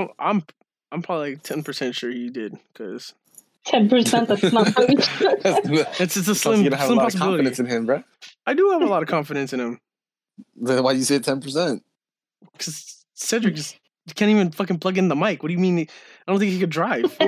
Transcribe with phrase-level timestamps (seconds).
[0.00, 0.42] I'm I'm,
[0.92, 3.14] I'm probably like ten percent sure you did because
[3.66, 4.28] Ten percent.
[4.28, 4.96] That's not how you.
[4.98, 7.36] it's it's a Slim, slim, you gonna have a lot of possibility.
[7.44, 8.02] confidence in him, bro.
[8.46, 9.80] I do have a lot of confidence in him
[10.56, 11.82] Then why do you say ten percent?
[12.52, 13.76] because Cedric just
[14.14, 15.42] can't even fucking plug in the mic.
[15.42, 15.78] What do you mean?
[15.80, 17.16] I don't think he could drive.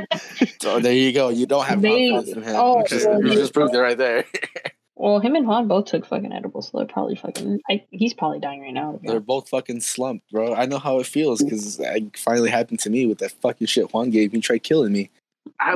[0.61, 1.29] So there you go.
[1.29, 2.55] You don't have They- confidence in him.
[2.57, 4.25] oh, you, just, well, you he- just proved it right there.
[5.03, 7.61] Well, him and Juan both took fucking edibles, so they're probably fucking.
[7.69, 9.01] I, he's probably dying right now.
[9.03, 10.55] They're both fucking slumped, bro.
[10.55, 13.93] I know how it feels because it finally happened to me with that fucking shit
[13.93, 14.41] Juan gave me.
[14.41, 15.11] Tried killing me.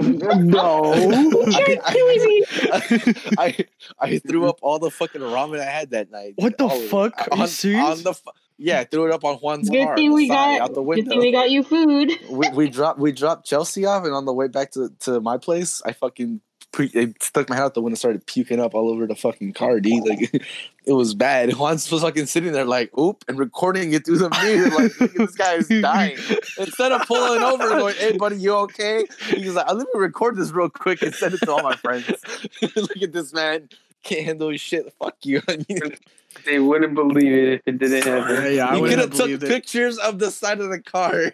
[0.00, 0.94] no.
[0.94, 2.44] You're killing me.
[3.36, 3.56] I
[3.98, 6.34] I threw up all the fucking ramen I had that night.
[6.36, 6.88] What the All of it.
[6.88, 7.28] fuck?
[7.32, 7.84] Are you On- serious?
[7.98, 10.70] On the fu- yeah, threw it up on Juan's Good car, thing we side, got.
[10.70, 12.12] out the Good thing we got you food.
[12.30, 15.36] we, we dropped we dropped Chelsea off, and on the way back to, to my
[15.36, 16.40] place, I fucking
[16.72, 19.52] pre- I stuck my head out the window, started puking up all over the fucking
[19.54, 20.06] car, dude.
[20.06, 20.30] Like
[20.84, 21.52] it was bad.
[21.54, 25.12] Juan's was fucking sitting there like, oop, and recording it through the mirror, like "Look
[25.14, 26.18] this guy is dying.
[26.58, 30.00] Instead of pulling over and going, "Hey, buddy, you okay?" He's like, I'll "Let me
[30.00, 32.08] record this real quick and send it to all my friends."
[32.76, 33.68] Look at this man.
[34.02, 34.92] Can't handle his shit.
[35.00, 35.42] Fuck you.
[35.48, 35.58] I
[36.44, 38.54] They wouldn't believe it if it didn't happen.
[38.54, 39.40] yeah, I you would could have have took it.
[39.40, 41.32] pictures of the side of the car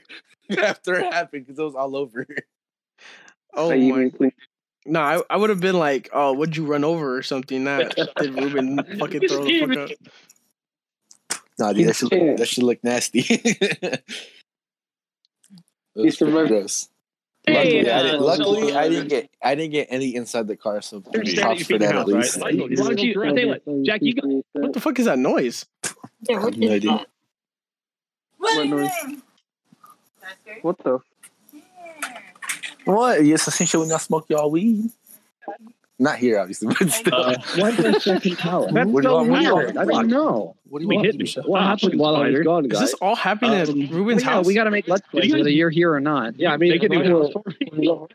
[0.58, 2.24] after it happened because it was all over.
[3.54, 3.80] Oh Like,
[4.20, 4.30] my!
[4.84, 7.22] Even clean- No, I, I would have been like, oh, would you run over or
[7.22, 7.64] something?
[7.64, 11.38] Not did Ruben fucking throw the fuck up?
[11.58, 13.22] Nah, dude, that should look, that should look nasty.
[15.94, 16.88] It was It's the gross.
[17.46, 20.14] Hey, luckily, I uh, didn't, luckily so, uh, I didn't get I didn't get any
[20.14, 22.36] inside the car, so You're standing at props for that your at least.
[22.36, 22.44] right?
[22.44, 22.70] Why don't
[23.02, 23.22] you?
[23.22, 25.66] I tell you what, Jack, you got What the fuck is that noise?
[26.28, 26.90] Yeah, I have no idea.
[26.92, 27.06] that?
[28.38, 28.90] What noise?
[30.62, 30.98] What the?
[32.84, 33.24] What?
[33.24, 34.90] Yes, essentially when y'all smoke y'all weed.
[35.98, 37.14] Not here, obviously, but still.
[37.14, 38.66] Uh, What the second tower?
[38.72, 39.76] That's What do you so want- what do you weird.
[39.76, 40.16] I I don't know.
[40.24, 40.56] know.
[40.68, 41.06] what do you We want?
[41.06, 41.18] hit me.
[41.22, 41.42] Misha?
[41.42, 42.42] What happened while I was Spider.
[42.44, 44.46] gone, Is this all happening at Um, Ruben's yeah, house?
[44.46, 46.36] we got to make let's plays you guys- whether you're here or not.
[46.38, 47.44] Yeah, I mean, They can do I'm that for
[47.76, 48.06] me.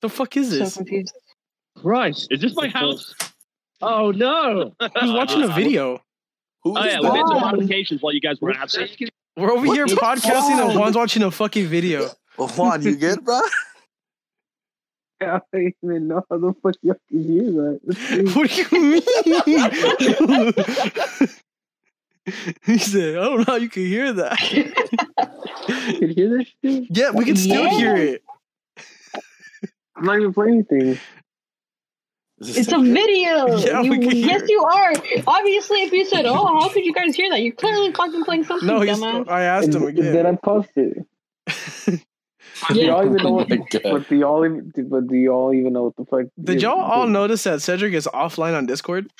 [0.00, 0.76] the fuck is So this?
[0.76, 1.14] confused.
[1.76, 2.28] Christ.
[2.30, 3.14] Is this my house?
[3.82, 4.72] Oh no!
[4.80, 6.00] Who's watching a video?
[6.64, 8.90] Who Oh is yeah, we made some modifications while you guys were absent.
[9.36, 10.74] We're over What here podcasting and fuck?
[10.74, 12.08] Juan's watching a fucking video.
[12.36, 13.40] Well, Juan, you good, bro?
[15.20, 17.80] I don't even know how the fuck you can hear that.
[18.36, 19.02] What do you mean?
[22.64, 24.38] he said, I don't know how you can hear that.
[25.68, 26.84] You can hear this shit?
[26.96, 27.70] yeah, we can still Yeah.
[27.76, 28.22] hear it.
[29.96, 30.98] I'm not even playing anything.
[32.40, 32.84] It's a it?
[32.84, 33.58] video.
[33.58, 34.48] Yeah, You- we can yes, hear.
[34.48, 34.92] you are.
[35.26, 38.44] Obviously, if you said, "Oh, how could you guys hear that?" You're clearly fucking playing
[38.44, 38.96] something, No, he's.
[38.98, 39.28] dumbass.
[39.28, 40.26] I asked him And Then again.
[40.26, 41.04] I posted.
[42.68, 42.86] Do Yeah.
[42.86, 43.48] y'all even know what?
[43.48, 44.72] The, but do y'all even?
[44.88, 46.26] But do y'all even know what the fuck?
[46.42, 49.10] Did y'all all notice that Cedric is offline on Discord?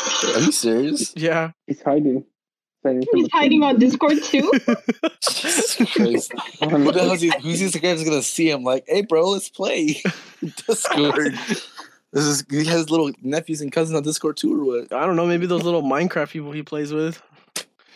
[0.00, 1.12] Are you serious?
[1.16, 1.50] Yeah.
[1.66, 2.24] He's hiding.
[2.84, 4.50] Hiding from He's hiding on Discord too.
[5.28, 6.32] Jesus Christ.
[6.60, 9.48] Who the hell is he, who's these guys gonna see him like, hey bro, let's
[9.48, 10.02] play
[10.66, 11.34] Discord.
[12.12, 14.92] This is he has little nephews and cousins on Discord too, or what?
[14.92, 15.26] I don't know.
[15.26, 17.20] Maybe those little Minecraft people he plays with.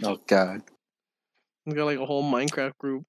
[0.02, 0.62] Oh god.
[1.64, 3.04] He's got like a whole Minecraft group.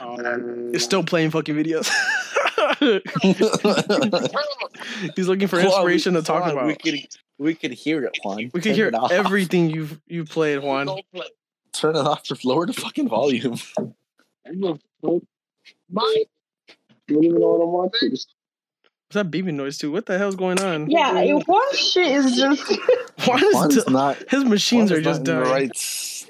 [0.00, 1.88] Um, He's still playing fucking videos.
[5.16, 6.66] He's looking for inspiration we- to talk Juan, about.
[6.66, 7.06] We could
[7.38, 8.36] we could hear it, Juan.
[8.36, 9.12] We could Turn hear it off.
[9.12, 10.88] everything you've you played, Juan.
[11.72, 12.22] Turn it off.
[12.24, 13.56] To lower the fucking volume.
[13.78, 13.82] I
[14.44, 14.80] don't
[17.24, 18.10] even know what I'm watching.
[18.10, 18.26] What's
[19.12, 19.90] that beeping noise too?
[19.90, 20.90] What the hell's going on?
[20.90, 22.68] yeah, one shit is just.
[23.26, 24.16] Juan is Juan's d- not.
[24.28, 25.50] his machines Juan are just not dying.
[25.50, 25.76] right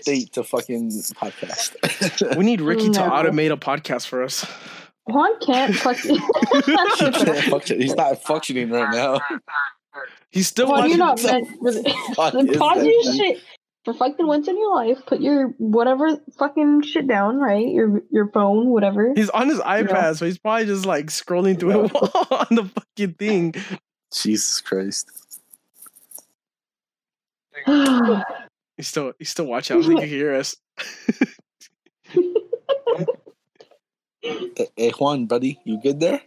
[0.02, 2.36] state to fucking podcast.
[2.36, 4.46] We need Ricky to automate a podcast for us.
[5.06, 6.16] Juan can't fucking.
[6.52, 7.80] he can't function.
[7.80, 9.20] He's not functioning right now.
[10.30, 11.26] He's still Juan, you're watching.
[11.26, 11.88] not meant for the.
[12.50, 13.14] is Pause that, your dude?
[13.16, 13.42] shit
[13.84, 14.98] for fucking once in your life.
[15.06, 17.66] Put your whatever fucking shit down, right?
[17.66, 19.12] Your your phone, whatever.
[19.14, 23.14] He's on his iPad, so he's probably just like scrolling through it on the fucking
[23.14, 23.54] thing.
[24.12, 25.10] Jesus Christ.
[28.78, 29.76] He's still he's still watching.
[29.76, 30.56] I don't think he can hear us.
[34.20, 36.20] Hey, hey, Juan, buddy, you good there?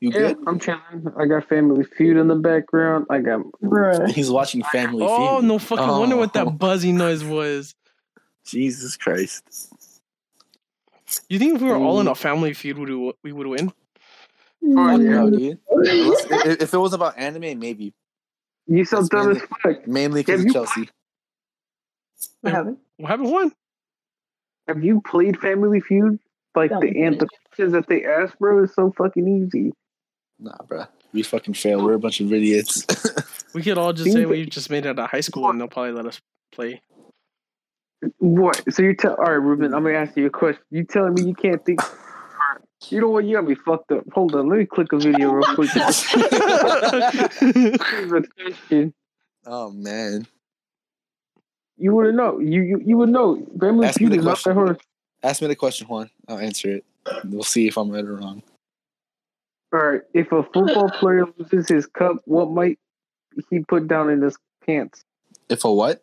[0.00, 0.38] You Yeah, good?
[0.46, 0.80] I'm chilling.
[1.18, 3.06] I got Family Feud in the background.
[3.10, 4.08] I got Bruh.
[4.10, 5.28] He's watching Family Oh Feud.
[5.30, 6.44] Oh no fucking wonder what Oh.
[6.44, 7.74] that buzzing noise was.
[8.46, 9.42] Jesus Christ.
[11.28, 12.02] You think if we were all Mm.
[12.02, 13.72] in a family feud, would we, we would win?
[14.64, 15.10] Oh, yeah.
[15.10, 15.58] No, dude.
[16.48, 17.92] If if it was about anime, maybe.
[18.66, 19.86] You so That's dumb as mainly- fuck.
[19.88, 20.88] Mainly because Have of Chelsea.
[22.46, 22.76] What happened?
[22.98, 23.30] What happened?
[23.32, 23.52] One.
[24.68, 26.18] Have you played Family Feud?
[26.54, 26.80] Like No.
[26.80, 29.72] the and the questions that they ask, bro, is so fucking easy.
[30.38, 30.88] Nah, bruh.
[31.12, 31.84] We fucking fail.
[31.84, 32.86] We're a bunch of idiots.
[33.54, 35.66] We could all just say we just made it out of high school, and they'll
[35.68, 36.20] probably let us
[36.52, 36.82] play.
[38.18, 38.62] What?
[38.70, 39.16] So you're telling?
[39.16, 39.72] All right, Ruben.
[39.72, 40.62] I'm gonna ask you a question.
[40.70, 41.80] You telling me you can't think?
[42.90, 43.24] You know what?
[43.24, 44.04] You got me fucked up.
[44.12, 44.48] Hold on.
[44.50, 45.70] Let me click a video real quick.
[45.72, 46.04] Here's
[48.38, 48.92] question.
[49.46, 50.26] Oh man.
[51.78, 52.38] You would know.
[52.38, 53.46] You you, you would know.
[53.60, 54.54] Family Ask me Feud is not question.
[54.54, 54.80] that hard.
[55.22, 56.10] Ask me the question, Juan.
[56.28, 56.84] I'll answer it.
[57.24, 58.42] We'll see if I'm right or wrong.
[59.72, 60.00] All right.
[60.14, 62.78] If a football player loses his cup, what might
[63.50, 65.04] he put down in his pants?
[65.48, 66.02] If a what?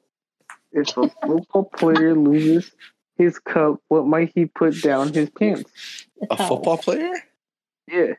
[0.72, 2.72] If a football player loses
[3.18, 5.72] his cup, what might he put down his pants?
[6.30, 7.14] A football player?
[7.88, 8.14] Yeah.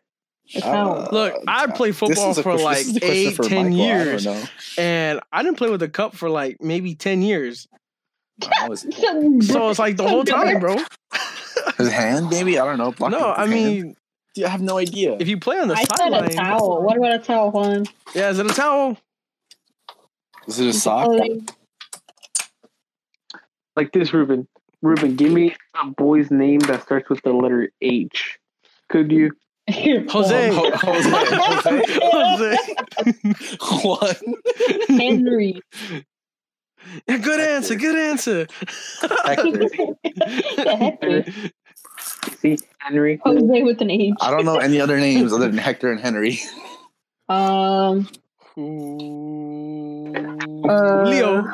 [0.57, 0.99] A towel.
[1.03, 3.65] Uh, Look, I played football for question- like this is a question eight, for 10
[3.71, 3.79] Michael.
[3.79, 4.43] Years, know.
[4.79, 7.67] and I didn't play with a cup for like maybe ten years.
[8.61, 8.83] I was-
[9.47, 10.77] So it's like the whole time, bro.
[11.79, 12.59] His hand, maybe?
[12.59, 13.09] I don't know.
[13.09, 13.75] No, I his hand?
[13.83, 13.97] mean,
[14.35, 15.17] Dude, I have no idea.
[15.19, 16.83] if you play on the I said a sideline, towel.
[16.83, 17.85] What about a towel, Juan?
[18.15, 18.99] yeah, is it a towel?
[20.47, 21.09] Is it a sock?
[23.77, 24.47] Like this, Ruben.
[24.83, 28.39] Ruben, give me a boy's name that starts with the letter H.
[28.91, 29.33] Could you?
[29.71, 30.51] Jose.
[30.53, 31.83] Ho- Jose.
[32.03, 32.57] Jose.
[33.61, 33.89] Jose.
[33.89, 34.15] One.
[34.99, 35.61] Henry.
[37.09, 37.75] Yeah, good answer.
[37.77, 38.47] Good answer.
[39.25, 39.69] Hector.
[40.59, 41.25] Hector.
[42.41, 43.21] See, Henry.
[43.25, 44.15] Jose with an H.
[44.21, 46.39] I don't know any other names other than Hector and Henry.
[47.29, 48.07] Um,
[48.57, 48.61] Uh,
[51.09, 51.45] Leo.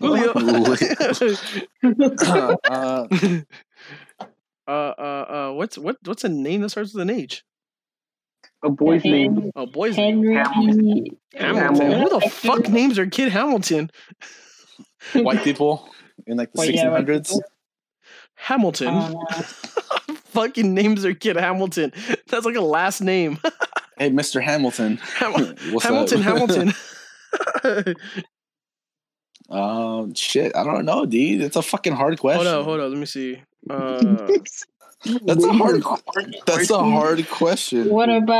[0.00, 0.32] Leo.
[2.70, 3.06] uh,
[4.68, 5.02] uh, uh,
[5.50, 5.96] uh, what's what?
[6.04, 7.42] What's a name that starts with an H?
[8.64, 9.50] A boy's name.
[9.56, 9.96] A Oh, boys.
[9.96, 10.22] name.
[10.22, 10.34] Henry.
[10.36, 11.16] Hamilton.
[11.34, 11.92] Hamilton.
[12.02, 13.90] Who the fuck names their kid Hamilton?
[15.14, 15.88] white people
[16.26, 17.38] in like the White- yeah, white 1600s.
[18.34, 19.16] Hamilton.
[19.30, 21.90] Uh, Fucking names their kid Hamilton.
[22.28, 23.38] That's like a last name.
[23.96, 24.42] Hey, Mr.
[24.42, 24.96] Hamilton.
[25.16, 25.32] Ham-
[25.72, 26.20] What's Hamilton.
[26.20, 26.72] Hamilton.
[29.50, 31.40] Um, shit, I don't know, dude.
[31.40, 32.44] It's a fucking hard question.
[32.44, 32.64] hold on.
[32.64, 32.90] Hold on.
[32.90, 33.42] Let me see.
[33.68, 34.26] Uh,
[35.24, 35.82] That's a hard.
[36.46, 37.88] That's a hard question.
[37.88, 38.38] what about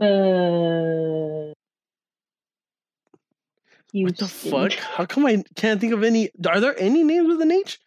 [0.00, 1.52] uh?
[3.92, 4.72] what the fuck?
[4.72, 6.30] How come I can't think of any?
[6.48, 7.78] Are there any names with an H?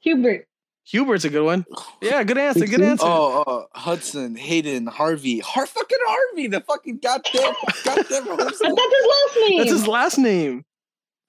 [0.00, 0.46] Hubert.
[0.90, 1.64] Hubert's a good one.
[2.00, 2.64] Yeah, good answer.
[2.66, 3.04] Good answer.
[3.06, 7.54] Oh, uh, Hudson, Hayden, Harvey, Har fucking Harvey, the fucking goddamn,
[7.84, 8.24] goddamn.
[8.36, 9.58] But that's his last name.
[9.58, 10.64] That's his last name.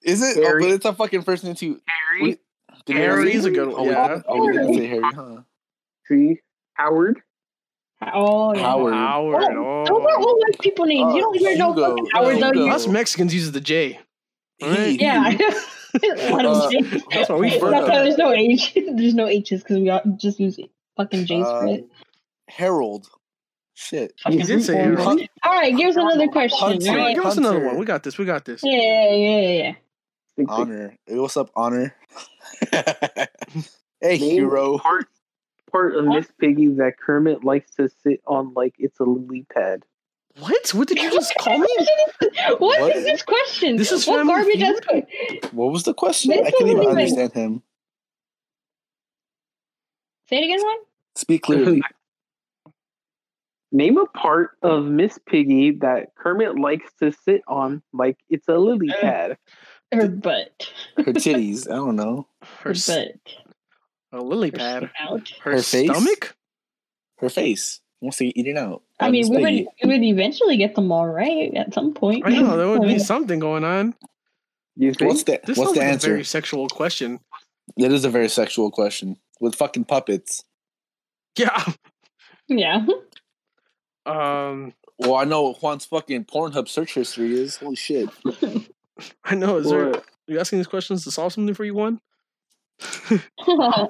[0.03, 0.37] Is it?
[0.37, 1.81] Oh, but it's a fucking first name too.
[1.87, 2.39] Harry.
[2.85, 4.07] Did we Harry's say- a good one, Oh, we yeah.
[4.07, 5.37] didn't- oh, we didn't say Harry, huh?
[6.07, 6.37] See,
[6.73, 7.21] Howard.
[8.13, 8.61] Oh, yeah.
[8.61, 8.93] Howard.
[8.93, 9.43] Howard.
[9.57, 10.23] Oh, Those are Oh.
[10.23, 11.13] all white people names.
[11.13, 12.53] you Uh, don't hear no fucking Howard, though.
[12.53, 13.99] You, Us Mexicans uses the J.
[14.61, 14.99] Right?
[14.99, 15.37] Yeah.
[15.91, 15.99] Uh.
[17.11, 18.73] That's why we That's why there's no H.
[18.95, 20.59] there's no H's because we all just use
[20.95, 21.85] fucking J's for Uh, it.
[22.47, 23.07] Harold.
[23.73, 24.13] Shit.
[24.23, 24.99] Fucking did say Howard.
[24.99, 26.59] Hunt- All right, give us another question.
[26.59, 26.91] Hunter.
[26.95, 27.15] right?
[27.15, 27.77] Give us another one.
[27.79, 28.17] We got this.
[28.19, 28.61] We got this.
[28.63, 29.73] Yeah, yeah, yeah, yeah.
[30.47, 30.95] Honor.
[31.05, 31.95] Hey, what's up, Honor?
[32.71, 33.27] hey,
[34.01, 34.77] Name hero.
[34.77, 35.07] Part,
[35.71, 39.83] part of Miss Piggy that Kermit likes to sit on like it's a lily pad.
[40.39, 40.69] What?
[40.73, 41.67] What did you just call me?
[42.37, 42.95] what What?
[42.95, 43.75] is this question?
[43.75, 44.63] This is what Family garbage Feud?
[44.63, 44.79] ass
[45.41, 46.31] que- What was the question?
[46.31, 47.61] This I couldn't even wasn't even- understand him.
[50.29, 50.77] Say it again, one.
[51.15, 51.81] Speak clearly.
[53.71, 58.57] Name a part of Miss Piggy that Kermit likes to sit on like it's a
[58.57, 59.01] lily eh.
[59.01, 59.37] pad.
[59.91, 60.71] Her butt.
[60.97, 61.69] Her titties.
[61.69, 62.27] I don't know.
[62.41, 63.15] Her, Her s- butt.
[64.11, 64.91] a lily Her pad.
[64.97, 65.29] snout.
[65.41, 65.89] Her, Her face?
[65.89, 66.35] stomach?
[67.17, 67.81] Her face.
[68.01, 68.81] Wants to eat it out.
[69.01, 69.63] I mean, we Spaghetti.
[69.81, 72.23] would, we would eventually get them all right at some point.
[72.25, 73.93] I know there would be something going on.
[74.77, 75.09] You think?
[75.09, 76.07] What's the This What's sounds the like answer?
[76.07, 77.19] a very sexual question.
[77.77, 80.43] That is a very sexual question with fucking puppets.
[81.37, 81.63] Yeah.
[82.47, 82.85] Yeah.
[84.05, 84.73] Um.
[84.97, 87.57] Well, I know what Juan's fucking Pornhub search history is.
[87.57, 88.09] Holy shit!
[89.23, 89.57] I know.
[89.57, 89.89] Is there?
[89.95, 91.99] Are you asking these questions to solve something for you, Juan?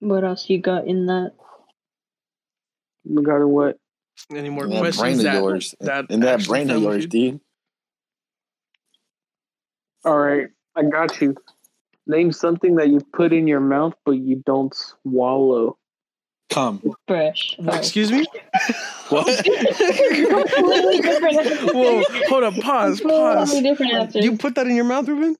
[0.00, 1.32] what else you got in that?
[3.04, 3.78] We got what?
[4.34, 5.00] Any more And that questions?
[5.00, 7.40] brain of that, yours, that and that brain of yours, dude.
[10.04, 11.34] All right, I got you.
[12.06, 15.76] Name something that you put in your mouth but you don't swallow.
[16.50, 16.80] Come.
[17.08, 17.56] Fresh.
[17.58, 18.24] What, excuse me?
[19.08, 19.26] What?
[19.44, 21.74] Completely different.
[21.74, 22.02] Whoa!
[22.28, 22.54] Hold up.
[22.54, 23.00] Pause.
[23.00, 23.48] Pause.
[23.50, 24.24] Totally different answers.
[24.24, 25.36] You put that in your mouth, Ruben?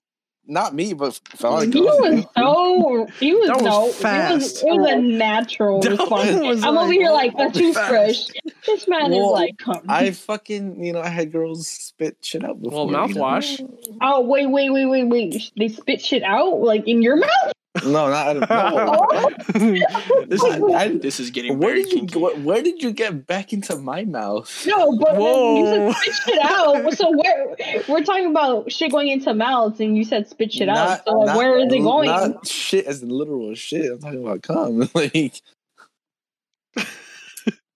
[0.48, 4.30] Not me, but if I He like was so he was, That was no fast.
[4.30, 6.30] It was, it was a natural That response.
[6.40, 7.54] was I'm like over here like a fast.
[7.56, 8.26] toothbrush.
[8.64, 9.80] This man Well, is like, come.
[9.88, 12.86] I fucking, you know, I had girls spit shit out before.
[12.86, 13.20] Well, you know?
[13.20, 13.98] mouthwash.
[14.02, 15.50] oh wait, wait, wait, wait, wait.
[15.56, 17.52] They spit shit out like in your mouth.
[17.84, 19.30] No, not out of no.
[20.26, 23.52] this, is, I- this is getting Where did you where, where did you get back
[23.52, 24.66] into my mouth?
[24.66, 25.92] No, but then you Whoa.
[25.92, 26.92] said spit shit out.
[26.94, 27.56] So where
[27.88, 31.04] we're talking about shit going into mouths, and you said spit shit out.
[31.04, 32.08] So like, not- where is it going?
[32.08, 33.90] Not shit as in literal shit.
[33.92, 34.88] I'm talking about cum.
[34.94, 35.40] like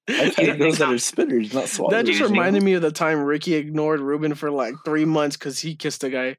[0.08, 1.92] I've had girls that are spitters, not swallowers.
[1.92, 5.60] That just reminded me of the time Ricky ignored Ruben for like three months because
[5.60, 6.36] he kissed a guy.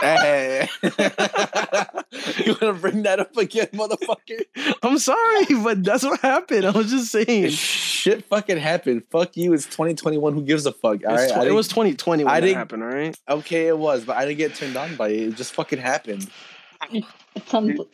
[0.00, 0.68] Hey.
[0.82, 4.42] you wanna bring that up again, motherfucker?
[4.82, 6.64] I'm sorry, but that's what happened.
[6.66, 7.50] I was just saying.
[7.50, 9.02] Shit fucking happened.
[9.10, 9.52] Fuck you.
[9.52, 10.32] It's 2021.
[10.34, 11.04] Who gives a fuck?
[11.06, 11.44] All It's right.
[11.44, 13.16] tw- it was 2020 when I that didn't- happened, all right?
[13.28, 13.68] okay.
[13.68, 15.20] It was, but I didn't get turned on by it.
[15.28, 16.28] It just fucking happened.
[16.92, 17.04] It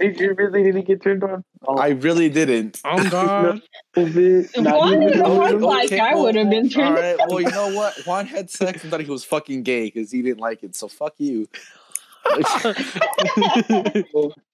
[0.01, 1.45] Did you really didn't get turned on?
[1.67, 2.81] Oh, I really didn't.
[2.85, 3.63] Oh, God.
[3.97, 4.51] a bit.
[4.59, 6.95] Not Juan, even a Juan like okay, I would have been All turned.
[6.97, 7.17] right.
[7.29, 7.95] Well, you know what?
[8.07, 10.75] Juan had sex and thought he was fucking gay because he didn't like it.
[10.75, 11.47] So fuck you.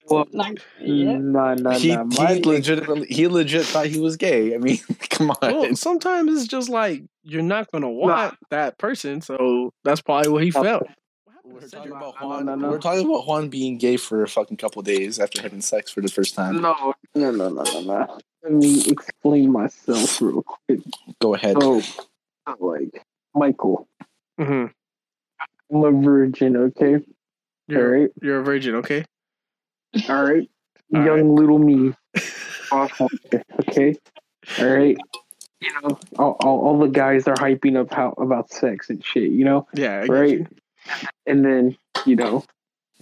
[0.09, 1.19] Well, Like, yeah.
[1.19, 2.05] Nah, nah, he, nah.
[2.05, 4.55] he My- legitimately he legit thought he was gay.
[4.55, 4.79] I mean,
[5.11, 5.37] come on.
[5.43, 9.21] well, sometimes it's just like you're not going to want that person.
[9.21, 10.87] So that's probably what he felt.
[11.45, 12.47] We're talking about Juan.
[12.47, 12.71] no, no.
[12.71, 16.01] We're talking about Juan being gay for a fucking couple days after having sex for
[16.01, 16.61] the first time.
[16.61, 18.19] No, no, no, no, no, no.
[18.43, 20.81] Let me explain myself real quick.
[21.21, 21.57] Go ahead.
[21.61, 21.83] So,
[22.61, 23.03] like,
[23.35, 23.89] Michael,
[24.39, 24.67] hmm
[25.73, 26.99] I'm a virgin, okay?
[27.69, 29.05] All You're, right, you're a virgin, okay?
[30.09, 30.49] all right.
[30.95, 31.95] All Young little me,
[32.69, 33.09] sophomore,
[33.69, 33.97] okay?
[34.61, 34.97] All right.
[35.61, 39.33] You know, all, all, all the guys are hyping up how about sex and shit.
[39.33, 40.47] You know, Yeah, I right?
[41.27, 42.45] And then you know,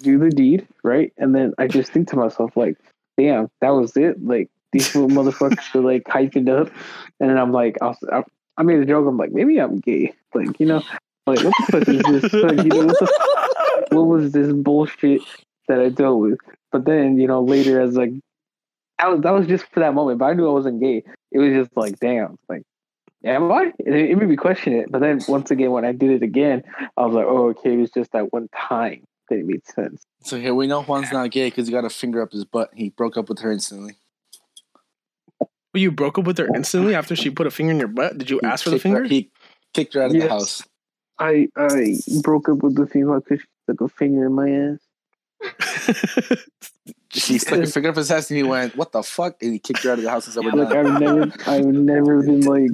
[0.00, 1.12] do the deed, right?
[1.18, 2.78] And then I just think to myself, like,
[3.18, 4.24] damn, that was it.
[4.24, 6.72] Like these little motherfuckers are like hyping up,
[7.20, 8.22] and then I'm like, I, was, I,
[8.56, 9.06] I made a joke.
[9.06, 10.14] I'm like, maybe I'm gay.
[10.34, 10.82] Like, you know,
[11.26, 12.32] like what the fuck is this?
[12.32, 12.94] Like, you know,
[13.90, 15.22] what, was this bullshit
[15.68, 16.38] that I dealt with?
[16.72, 18.12] But then, you know, later as like,
[18.98, 20.18] that was that was just for that moment.
[20.18, 21.02] But I knew I wasn't gay.
[21.32, 22.62] It was just like, damn, like.
[23.26, 23.72] Am I?
[23.78, 24.92] It, it made me question it.
[24.92, 26.62] But then once again, when I did it again,
[26.94, 30.02] I was like, oh, okay, it was just that one time that it made sense.
[30.20, 32.68] So here we know Juan's not gay because he got a finger up his butt.
[32.74, 33.94] He broke up with her instantly.
[35.40, 35.48] Well,
[35.80, 38.18] you broke up with her instantly after she put a finger in your butt?
[38.18, 39.08] Did you He ask for the kicked her- finger?
[39.08, 39.30] he
[39.72, 40.24] kicked her out of Yes.
[40.24, 40.62] the house.
[41.18, 46.38] I I broke up with the female because she stuck a finger in my ass.
[47.10, 49.60] She stuck a finger up his ass and he went, "What the fuck?" And he
[49.60, 52.22] kicked her out of the house and said, "We're Like done." I've never I've never
[52.22, 52.70] been like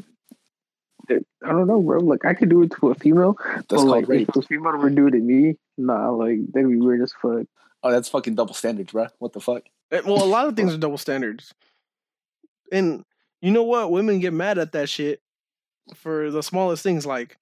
[1.45, 1.99] I don't know, bro.
[1.99, 4.29] Like I could do it to a female, That's but like rape.
[4.31, 7.13] if a female were to do it to me, nah, like that'd be weird as
[7.21, 7.47] fuck.
[7.83, 9.09] Oh, that's fucking double standards, bro.
[9.19, 9.65] What the fuck?
[9.91, 11.53] Eh, well, a lot of things are double standards.
[12.73, 13.05] And
[13.43, 13.91] you know what?
[13.91, 15.21] Women get mad at that shit
[15.97, 17.05] for the smallest things.
[17.05, 17.37] Like,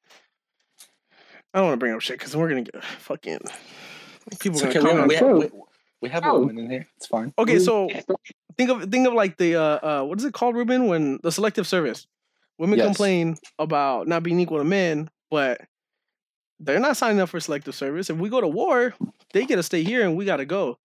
[1.55, 3.39] I don't want to bring up shit because we're gonna get fucking
[4.39, 5.33] people It's gonna okay, come we, out.
[5.35, 5.51] we, we,
[6.03, 6.41] we have a Oh.
[6.41, 6.87] woman in here.
[6.97, 7.33] It's fine.
[7.39, 7.89] Okay, so
[8.57, 10.87] think of think of like the uh, uh what is it called, Ruben?
[10.87, 12.07] When the selective service,
[12.59, 12.87] women Yes.
[12.87, 15.61] complain about not being equal to men, but
[16.61, 18.11] they're not signing up for selective service.
[18.11, 18.95] If we go to war,
[19.33, 20.79] they get to stay here and we got to go.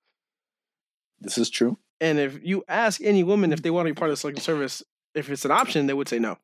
[1.19, 1.77] This is true.
[1.99, 4.43] And if you ask any woman if they want to be part of the selective
[4.43, 4.83] service,
[5.15, 6.37] if it's an option, they would say no,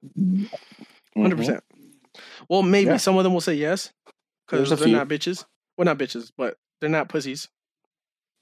[1.13, 1.63] 100 percent.
[2.49, 2.91] Well, maybe Mm-hmm.
[2.93, 2.97] Yeah.
[2.97, 3.91] some of them will say yes
[4.49, 4.95] because they're few.
[4.95, 5.45] not bitches.
[5.77, 7.47] Well, not bitches, but they're not pussies.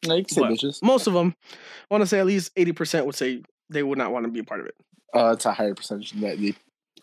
[0.05, 0.83] No, you can say But bitches.
[0.83, 3.97] Most of them, I want to say at least eighty percent would say they would
[3.97, 4.75] not want to be a part of it.
[5.13, 6.37] Uh, it's a higher percentage than that.
[6.39, 6.55] dude.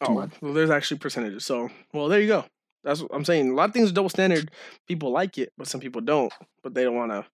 [0.02, 0.32] Come Oh, on.
[0.40, 1.44] well, there's actually percentages.
[1.44, 2.44] So, well, there you go.
[2.82, 3.50] That's what I'm saying.
[3.50, 4.50] A lot of things are double standard.
[4.86, 6.32] People like it, but some people don't.
[6.62, 7.24] But they don't want to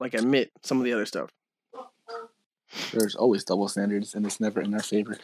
[0.00, 1.30] like admit some of the other stuff.
[2.92, 5.16] There's always double standards, and it's never in our favor.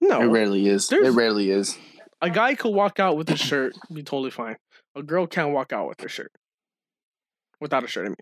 [0.00, 0.90] No, it rarely is.
[0.90, 1.78] It rarely is.
[2.22, 4.56] A guy could walk out with his shirt, be totally fine.
[4.96, 6.32] A girl can't walk out with her shirt,
[7.60, 8.06] without a shirt.
[8.06, 8.16] I mean,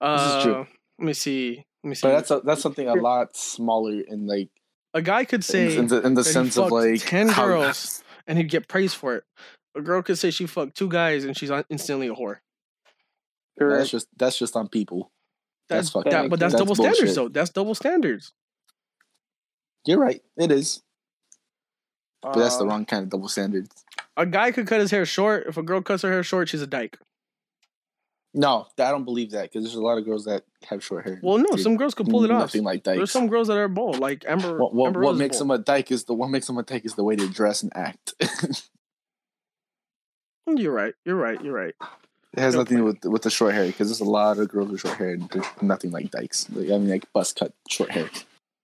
[0.00, 0.66] uh, This is true.
[0.98, 1.64] Let me see.
[1.82, 2.06] Let me see.
[2.06, 4.50] But that's a, that's something a lot smaller in like
[4.94, 8.02] a guy could say in, in the, in the sense of like 10 how- girls
[8.26, 9.24] and he'd get praised for it.
[9.76, 12.36] A girl could say she fucked two guys and she's instantly a whore.
[13.58, 15.10] That's just that's just on people.
[15.68, 17.14] That's, That's fucking- that, but that's, that's double standards, bullshit.
[17.16, 17.28] though.
[17.28, 18.32] That's double standards.
[19.84, 20.20] You're right.
[20.36, 20.82] It is,
[22.32, 23.84] but that's the Uh, wrong kind of double standards.
[24.16, 25.46] A guy could cut his hair short.
[25.46, 26.98] If a girl cuts her hair short, she's a dyke.
[28.34, 31.18] No, I don't believe that because there's a lot of girls that have short hair.
[31.22, 32.40] Well, no, Dude, some girls could pull it off.
[32.40, 32.98] Nothing like dykes.
[32.98, 34.58] There's some girls that are bold, like Amber.
[34.58, 35.50] what what, Amber what makes bold.
[35.50, 37.62] them a dyke is the what makes them a dyke is the way they dress
[37.62, 38.12] and act.
[40.46, 40.94] You're right.
[41.04, 41.42] You're right.
[41.42, 41.74] You're right.
[42.34, 44.48] It has Go nothing for with with the short hair because there's a lot of
[44.48, 46.48] girls with short hair and they're nothing like dykes.
[46.50, 48.10] Like, I mean, like buzz cut short hair,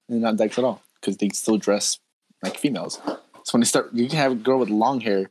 [0.08, 1.98] and not dykes at all because they still dress
[2.42, 3.00] like females.
[3.44, 5.30] So when they start, you can have a girl with long hair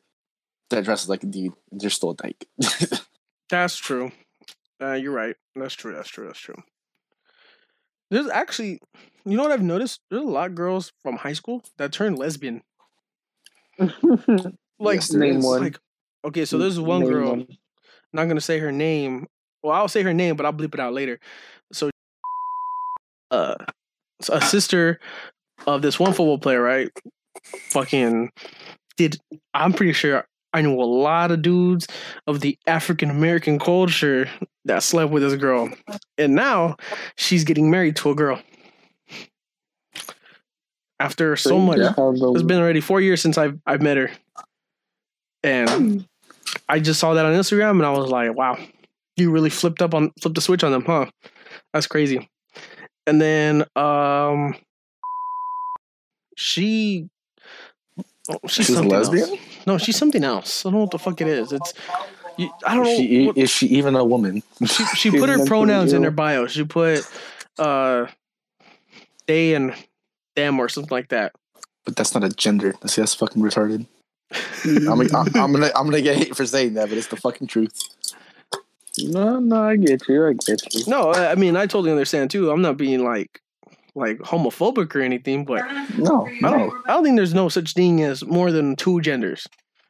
[0.70, 2.46] that dresses like a dude, and they're still a dyke.
[3.50, 4.12] That's true.
[4.82, 5.36] Uh, you're right.
[5.56, 5.94] That's true.
[5.94, 6.26] That's true.
[6.28, 6.56] That's true.
[8.10, 8.80] There's actually,
[9.26, 10.02] you know what I've noticed?
[10.10, 12.62] There's a lot of girls from high school that turn lesbian.
[14.80, 15.62] Like, Yes, Name one.
[15.62, 15.80] like,
[16.26, 17.30] okay, so there's one Name girl.
[17.30, 17.48] one.
[18.14, 19.28] Not gonna say her name.
[19.62, 21.20] Well, I'll say her name, but I'll bleep it out later.
[21.72, 21.92] So,
[23.30, 23.56] uh,
[24.22, 25.00] so a sister
[25.68, 26.90] of this one football player, right?
[27.70, 28.32] Fucking
[28.98, 29.18] did.
[29.54, 31.88] I'm pretty sure I knew a lot of dudes
[32.28, 34.30] of the African American culture
[34.66, 35.70] that slept with this girl,
[36.18, 36.76] and now
[37.18, 38.42] she's getting married to a girl.
[41.00, 41.80] After so much,
[42.36, 44.12] it's been already four years since I've I've met her,
[45.44, 46.06] and
[46.70, 48.58] I just saw that on Instagram, and I was like, "Wow,
[49.16, 51.08] you really flipped up on flipped the switch on them, huh?
[51.74, 52.30] That's crazy."
[53.08, 54.54] And then um,
[56.38, 57.10] she,
[58.30, 59.30] oh, she's, She's a lesbian?
[59.30, 59.40] else.
[59.68, 60.66] No, she's something else.
[60.66, 61.52] I don't know what the fuck it is.
[61.52, 61.74] It's
[62.38, 62.90] you, I don't know.
[62.92, 64.44] Is she, what- is she even a woman?
[64.66, 66.48] she she put her pronouns in her bio.
[66.48, 67.08] She put
[67.60, 68.08] uh
[69.28, 69.74] they and
[70.36, 71.34] them or something like that.
[71.86, 72.74] But that's not a gender.
[72.82, 73.86] That's that's fucking retarded.
[74.66, 77.48] I'm, I'm, I'm gonna I'm gonna get hate for saying that, but it's the fucking
[77.48, 77.78] truth.
[79.00, 80.26] No, no, I get you.
[80.28, 80.84] I get you.
[80.88, 82.50] No, I I mean I totally understand too.
[82.52, 83.42] I'm not being like
[83.96, 85.62] like homophobic or anything, but
[85.98, 86.50] No, I no.
[86.52, 89.48] don't I don't think there's no such thing as more than two genders.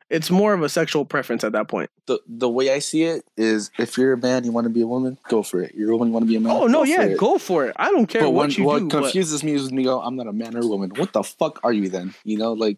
[0.10, 1.89] It's more of a sexual preference at that point.
[2.08, 4.81] The the way I see it is, if you're a man, you want to be
[4.81, 5.74] a woman, go for it.
[5.74, 6.51] You're a woman, you want to be a man.
[6.51, 7.75] Oh no, go yeah, for go for it.
[7.77, 8.88] I don't care But what when, you what do.
[8.89, 11.13] but- confuses me is when you go, "I'm not a man or a woman." What
[11.13, 12.13] the fuck are you then?
[12.25, 12.77] You know, like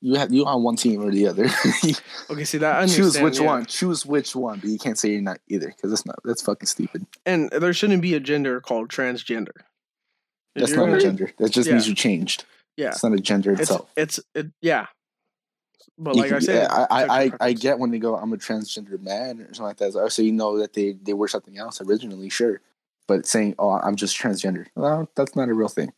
[0.00, 1.44] you have you on one team or the other.
[2.30, 3.46] okay, see that I Choose which yeah.
[3.46, 3.66] one.
[3.66, 6.66] Choose which one, but you can't say you're not either because that's not that's fucking
[6.68, 7.04] stupid.
[7.26, 9.52] And there shouldn't be a gender called transgender.
[10.60, 11.30] That's not a gender.
[11.38, 11.74] That just Yeah.
[11.74, 12.44] means you changed.
[12.76, 12.88] Yeah.
[12.88, 13.90] It's not a gender itself.
[13.96, 14.86] it's it yeah.
[15.98, 18.16] But You like can- I said, yeah, I, I, I, I get when they go,
[18.16, 19.92] I'm a transgender man or something like that.
[19.94, 22.60] So, so you know that they, they were something else originally, sure.
[23.08, 25.92] But saying, oh, I'm just transgender, well, that's not a real thing.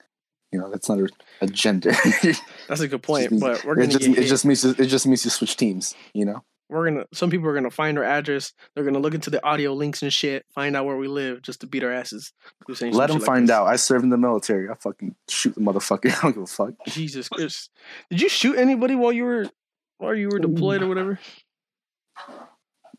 [0.53, 1.09] You know, that's not a,
[1.43, 1.91] a gender.
[2.69, 5.23] That's a good point, means- but we're gonna just it just means it just means
[5.25, 5.95] you switch teams.
[6.15, 8.52] You know, we're gonna some people are gonna find our address.
[8.75, 11.61] They're gonna look into the audio links and shit, find out where we live, just
[11.62, 12.33] to beat our asses.
[12.68, 13.54] We're saying some let them shit like find this.
[13.54, 13.66] out.
[13.66, 14.68] I serve in the military.
[14.68, 16.11] I fucking shoot the motherfucker.
[16.18, 16.74] I don't give a fuck.
[16.88, 17.70] Jesus Christ!
[18.11, 19.50] Did you shoot anybody while you were
[19.98, 21.18] while you were deployed or whatever?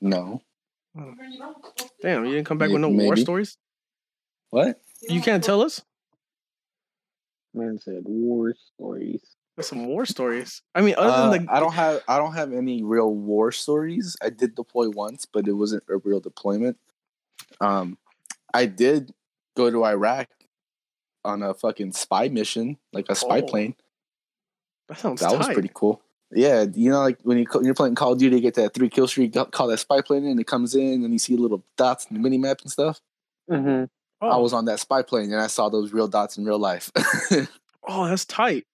[0.01, 0.41] No,
[2.01, 3.58] Damn, you didn't come back with no May- war stories.
[4.49, 4.79] what?
[5.01, 5.82] You can't tell us.
[7.53, 9.21] Man said war stories.
[9.60, 10.62] There's some war stories.
[10.74, 13.52] I mean, other Uh, than the I don't have I don't have any real war
[13.52, 14.15] stories.
[14.22, 16.78] I did deploy once, but it wasn't a real deployment.
[17.60, 17.98] Um,
[18.54, 19.12] I did
[19.58, 20.30] go to Iraq
[21.26, 23.76] on a fucking spy mission, like a spy Oh, plane.
[24.88, 26.02] that sounds That was pretty cool.
[26.32, 28.74] Yeah, you know, like when you co- you're playing Call of Duty, you get that
[28.74, 31.36] three kill streak, call that spy plane in, and it comes in, and you see
[31.36, 33.02] little dots in the mini map and stuff.
[33.52, 33.86] Mm-hmm.
[34.22, 36.60] Oh, I was on that spy plane, and I saw those real dots in real
[36.60, 36.91] life.
[37.86, 38.65] oh, that's tight.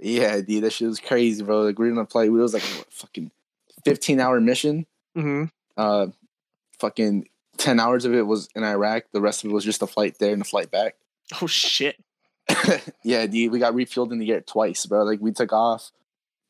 [0.00, 1.62] Yeah, dude, that shit was crazy, bro.
[1.62, 3.30] Like we were gonna play, it was like what, fucking
[3.84, 4.86] fifteen hour mission.
[5.14, 5.44] hmm
[5.76, 6.06] uh
[6.78, 7.28] fucking
[7.58, 10.18] 10 hours of it was in iraq the rest of it was just a flight
[10.18, 10.94] there and a flight back
[11.40, 11.96] Oh shit.
[13.02, 15.90] yeah dude we got refueled in the air twice bro like we took off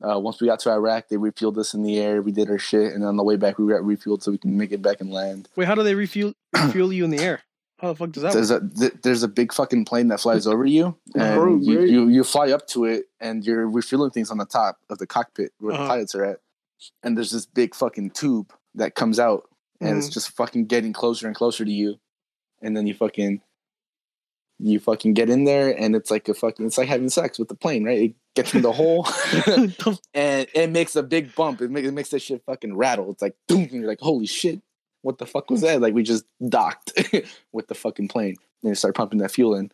[0.02, 2.58] uh, once we got to iraq they refueled us in the air we did our
[2.58, 5.00] shit and on the way back we got refueled so we can make it back
[5.00, 7.42] and land Wait, how do they refuel refuel you in the air?
[7.78, 8.62] How the fuck does that there's work?
[8.62, 12.08] a th- there's a big fucking plane that flies over you and Bro, you, you
[12.08, 15.52] you fly up to it and you're refueling things on the top of the cockpit
[15.58, 15.82] where Uh-huh.
[15.82, 16.38] the pilots are at.
[17.02, 19.48] And there's this big fucking tube that comes out
[19.80, 19.98] and Mm-hmm.
[19.98, 21.96] it's just fucking getting closer and closer to you.
[22.62, 23.42] And then you fucking
[24.58, 27.48] you fucking get in there and it's like a fucking it's like having sex with
[27.48, 27.98] the plane right?
[27.98, 29.06] It gets in the hole
[30.14, 31.60] and it makes a big bump.
[31.60, 33.10] It makes, it makes that shit fucking rattle.
[33.12, 34.62] It's like boom and you're like holy shit
[35.06, 35.80] what the fuck was that?
[35.80, 36.92] Like we just docked
[37.52, 38.36] with the fucking plane.
[38.62, 39.70] And they start pumping that fuel in.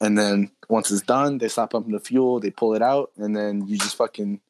[0.00, 3.34] And then once it's done they stop pumping the fuel they pull it out and
[3.36, 4.40] then you just fucking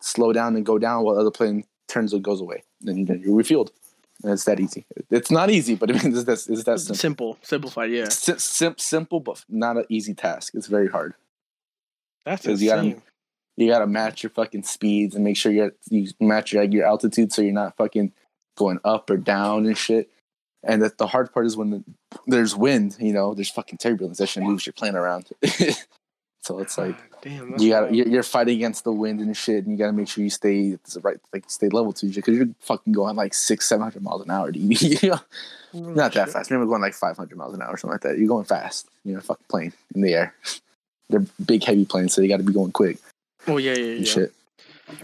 [0.00, 2.62] slow down and go down while the other plane turns and goes away.
[2.80, 3.70] Then then you're refueled.
[4.22, 4.84] And it's that easy.
[5.10, 6.94] It's not easy but I mean it's that, it's that simple.
[6.96, 7.90] Simple, simplified.
[7.92, 10.54] Yeah, Sim- sim- simple but not an easy task.
[10.54, 11.14] It's very hard.
[12.26, 13.02] That's 'Cause you gotta- insane.
[13.56, 17.32] you gotta match your fucking speeds and make sure you're you match your your altitude
[17.32, 18.12] so you're not fucking
[18.56, 20.10] going up or down and shit.
[20.62, 21.84] And that the hard part is when the,
[22.26, 25.26] there's wind, you know, there's fucking turbulence that shit moves your plane around.
[26.40, 29.72] so it's like Damn, you gotta, you're, you're fighting against the wind and shit, and
[29.72, 32.14] you got to make sure you stay at the right like stay level to you
[32.14, 34.50] because you're fucking going like six seven hundred miles an hour.
[34.52, 34.80] Dude.
[34.80, 35.20] you know?
[35.74, 36.32] Not that shit.
[36.32, 36.50] fast.
[36.50, 38.18] Remember going like five hundred miles an hour or something like that.
[38.18, 38.88] You're going fast.
[39.04, 40.34] You're in a fucking plane in the air.
[41.10, 42.96] They're big heavy planes, so you got to be going quick
[43.46, 44.04] Oh yeah, yeah, yeah.
[44.04, 44.32] shit.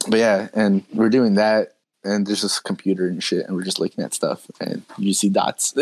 [0.08, 3.78] But yeah, and we're doing that, and there's this computer and shit, and we're just
[3.80, 5.74] looking at stuff, and you see dots.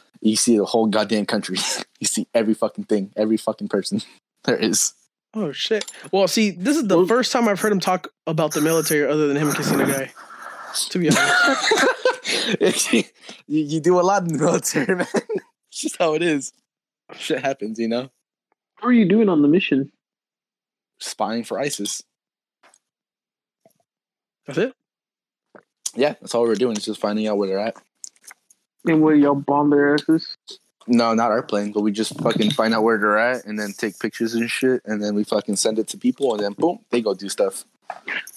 [0.20, 1.58] you see the whole goddamn country.
[2.00, 4.02] you see every fucking thing, every fucking person
[4.44, 4.92] there is.
[5.34, 5.90] Oh shit.
[6.12, 9.08] Well, see, this is the Well- first time I've heard him talk about the military
[9.10, 10.12] other than him kissing a guy.
[10.90, 12.92] To be honest.
[12.92, 13.04] you,
[13.48, 15.06] you do a lot in the military, man.
[15.68, 16.52] It's just how it is.
[17.16, 18.02] Shit happens, you know.
[18.78, 19.90] What were you doing on the mission?
[21.00, 22.02] Spying for ISIS.
[24.46, 24.74] That's it?
[25.94, 26.76] Yeah, that's all we're doing.
[26.76, 27.76] Is just finding out where they're at.
[28.86, 30.36] And where y'all bomb their asses?
[30.86, 33.72] No, not our plane, but we just fucking find out where they're at and then
[33.72, 36.80] take pictures and shit, and then we fucking send it to people, and then boom,
[36.90, 37.64] they go do stuff.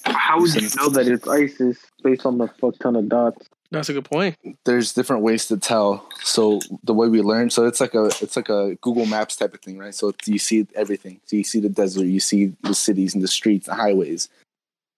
[0.05, 3.49] How would you know that it's ISIS based on the fuck ton of dots?
[3.71, 4.37] That's a good point.
[4.65, 6.07] There's different ways to tell.
[6.21, 9.53] So the way we learn, so it's like a it's like a Google Maps type
[9.53, 9.95] of thing, right?
[9.95, 11.19] So you see everything.
[11.25, 14.29] So you see the desert, you see the cities and the streets, the highways,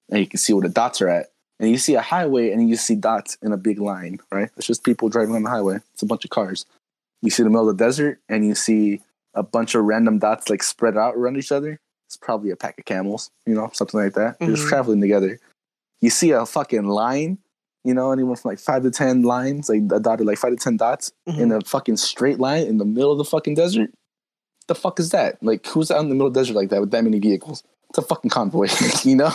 [0.10, 1.28] and you can see where the dots are at.
[1.60, 4.50] And you see a highway, and you see dots in a big line, right?
[4.58, 5.78] It's just people driving on the highway.
[5.94, 6.66] It's a bunch of cars.
[7.22, 9.02] You see the middle of the desert, and you see
[9.34, 11.80] a bunch of random dots like spread out around each other.
[12.08, 14.38] It's probably a pack of camels, you know, something like that.
[14.40, 14.70] They're just Mhm.
[14.70, 15.40] traveling together.
[16.02, 17.40] You see a fucking line,
[17.84, 20.58] you know, anywhere from like five to ten lines, like a dotted like five to
[20.58, 23.90] ten dots in a fucking straight line in the middle of the fucking desert.
[24.68, 25.42] The fuck is that?
[25.42, 27.64] Like, who's out in the middle of the desert like that with that many vehicles?
[27.90, 28.68] It's a fucking convoy,
[29.04, 29.32] you know.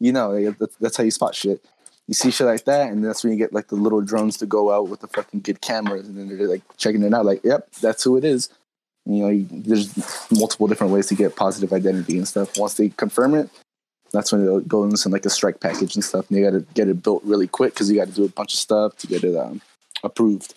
[0.00, 1.64] You know, that's, how you spot shit.
[2.06, 4.46] You see shit like that, and that's when you get like the little drones to
[4.46, 7.26] go out with the fucking good cameras, and then they're like checking it out.
[7.26, 8.48] Like, yep, that's who it is.
[9.04, 9.94] You know, you, there's
[10.30, 12.56] multiple different ways to get positive identity and stuff.
[12.56, 13.50] Once they confirm it,
[14.12, 16.28] that's when they'll go into like a strike package and stuff.
[16.28, 18.28] And you got to get it built really quick because you got to do a
[18.28, 19.60] bunch of stuff to get it um,
[20.02, 20.54] approved.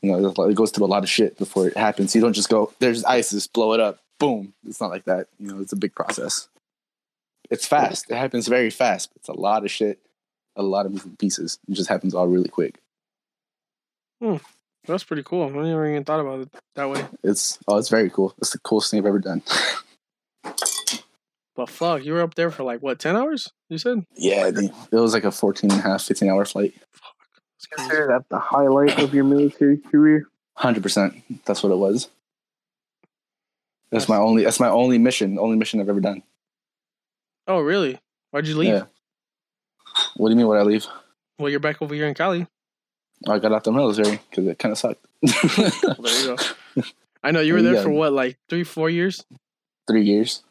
[0.00, 2.14] You know, it goes through a lot of shit before it happens.
[2.14, 5.28] You don't just go, "There's ISIS, blow it up, boom." It's not like that.
[5.38, 6.48] You know, it's a big process.
[7.52, 8.10] It's fast.
[8.10, 9.10] It happens very fast.
[9.16, 9.98] It's a lot of shit,
[10.56, 11.58] a lot of moving pieces.
[11.68, 12.80] It just happens all really quick.
[14.22, 14.36] Hmm.
[14.86, 15.44] That's pretty cool.
[15.44, 17.04] I never even thought about it that way.
[17.22, 18.34] It's oh, it's very cool.
[18.38, 19.42] It's the coolest thing I've ever done.
[21.54, 23.52] But fuck, you were up there for like what, ten hours?
[23.68, 24.06] You said?
[24.16, 24.72] yeah, dude.
[24.90, 26.72] it was like a 14 and a half, 15 hour flight.
[26.74, 27.88] That's crazy.
[27.90, 30.26] Consider that the highlight of your military career.
[30.56, 31.22] Hundred percent.
[31.44, 32.08] That's what it was.
[33.90, 34.42] That's my only.
[34.44, 35.38] That's my only mission.
[35.38, 36.22] Only mission I've ever done.
[37.46, 37.98] Oh really?
[38.30, 38.74] Why'd you leave?
[38.74, 38.82] Yeah.
[40.16, 40.46] What do you mean?
[40.46, 40.86] What I leave?
[41.38, 42.46] Well, you're back over here in Cali.
[43.28, 45.04] I got out the military because it kind of sucked.
[45.22, 46.36] Well, there you
[46.76, 46.82] go.
[47.22, 47.82] I know you were there Yeah.
[47.82, 49.24] for what, like three, four years,
[49.86, 50.42] Three years.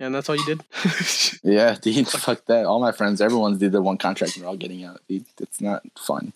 [0.00, 0.62] and that's all you did.
[1.42, 2.08] Yeah, dude.
[2.08, 2.64] Fuck that.
[2.64, 5.00] All my friends, everyone's did their one contract and they're all getting out.
[5.08, 6.32] Dude, it's not fun.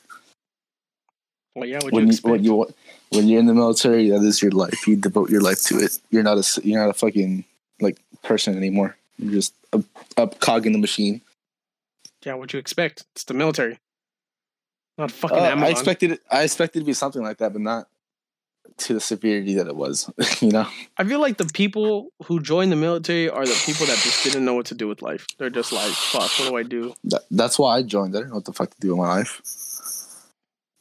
[1.55, 1.79] well, yeah.
[1.83, 2.75] What you When you, when, you,
[3.11, 4.87] when you're in the military, that is your life.
[4.87, 5.99] You devote your life to it.
[6.11, 7.45] You're not a you're not a fucking
[7.81, 8.97] like person anymore.
[9.19, 9.83] You're just a,
[10.19, 11.23] a cog in the machine.
[12.25, 13.05] yeah, what you expect?
[13.15, 13.79] It's the military,
[14.99, 15.65] not fucking Uh, Amazon.
[15.67, 16.21] I expected it.
[16.31, 17.89] I expected it to be something like that, but not
[18.79, 20.11] to the severity that it was.
[20.41, 20.67] you know.
[20.97, 24.45] I feel like the people who join the military are the people that just didn't
[24.45, 25.27] know what to do with life.
[25.39, 26.95] They're just like, fuck, what do I do?
[27.05, 28.15] That, that's why I joined.
[28.15, 29.41] I didn't know what the fuck to do with my life.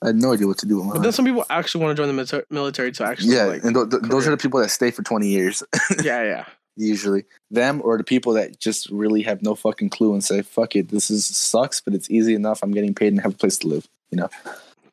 [0.03, 1.15] I had no idea what to do with my But then life.
[1.15, 4.03] some people actually want to join the military to actually, Yeah, like, and th- th-
[4.03, 5.63] those are the people that stay for 20 years,
[6.03, 6.45] yeah, yeah.
[6.77, 7.25] Usually.
[7.51, 10.89] Them or the people that just really have no fucking clue and say, fuck it,
[10.89, 12.61] this is sucks, but it's easy enough.
[12.63, 13.87] I'm getting paid and have a place to live.
[14.11, 14.29] You know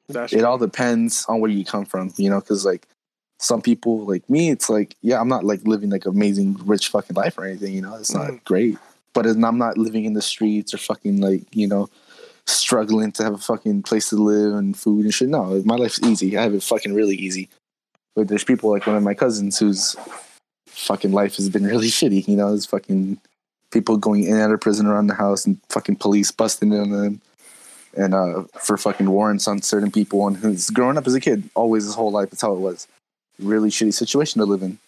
[0.09, 0.47] That's It true.
[0.47, 2.87] all depends on where you come from, you know, because like
[3.39, 7.15] some people like me, it's like, yeah, I'm not like living like amazing rich fucking
[7.17, 8.45] life or anything, you know, it's not Mhm.
[8.45, 8.79] great.
[9.13, 11.89] But I'm not living in the streets or fucking like, you know,
[12.47, 15.29] struggling to have a fucking place to live and food and shit.
[15.29, 16.37] No, my life's easy.
[16.37, 17.49] I have it fucking really easy.
[18.17, 19.97] But there's people like one of my cousins whose
[20.75, 23.19] fucking life has been really shitty, you know, there's fucking
[23.71, 26.81] people going in and out of prison around the house and fucking police busting in
[26.81, 27.21] on them
[27.97, 31.49] and uh, for fucking warrants on certain people and who's growing up as a kid,
[31.55, 32.87] always his whole life, that's how it was.
[33.39, 34.79] Really shitty situation to live in.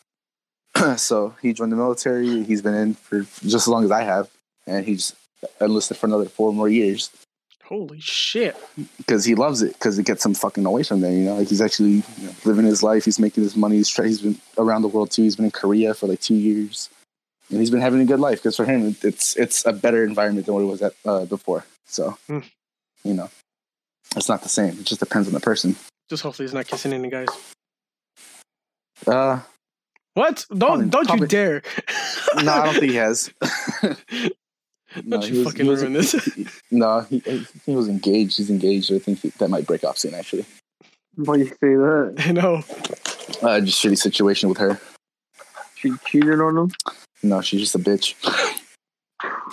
[0.97, 2.45] so he joined the military.
[2.45, 4.29] He's been in for just as long as I have,
[4.67, 5.15] and he's
[5.61, 7.11] enlisted for another four more years
[7.69, 8.57] Holy shit.
[8.97, 11.11] because he loves it because it gets him fucking away from there.
[11.13, 13.05] You know, like he's actually you know, living his life.
[13.05, 13.77] He's making his money.
[13.77, 15.23] He's, tra- he's been around the world too.
[15.23, 16.89] He's been in Korea for like two years,
[17.51, 18.39] and he's been having a good life.
[18.39, 21.65] Because for him, it's it's a better environment than what it was at uh, before.
[21.87, 22.41] So, Hmm.
[23.03, 23.31] you know,
[24.15, 24.79] it's not the same.
[24.79, 25.75] It just depends on the person.
[26.09, 27.29] Just hopefully he's not kissing any guys.
[29.07, 29.41] Uh,
[30.15, 30.47] What?
[30.51, 31.63] Don't Probably- don't probably- you dare.
[32.45, 33.31] no, I don't think he has.
[35.05, 36.15] No, don't he you was- fucking was- ruin this.
[36.71, 37.19] no, he,
[37.67, 38.37] he was engaged.
[38.39, 38.93] He's engaged.
[38.93, 40.15] I think he, that might break off soon.
[40.15, 40.45] Actually,
[41.17, 42.15] Why you say that?
[42.27, 42.57] I know.
[43.43, 44.81] uh, just shitty situation with her.
[45.75, 46.71] She cheated on him.
[47.23, 48.15] No, she's just a bitch.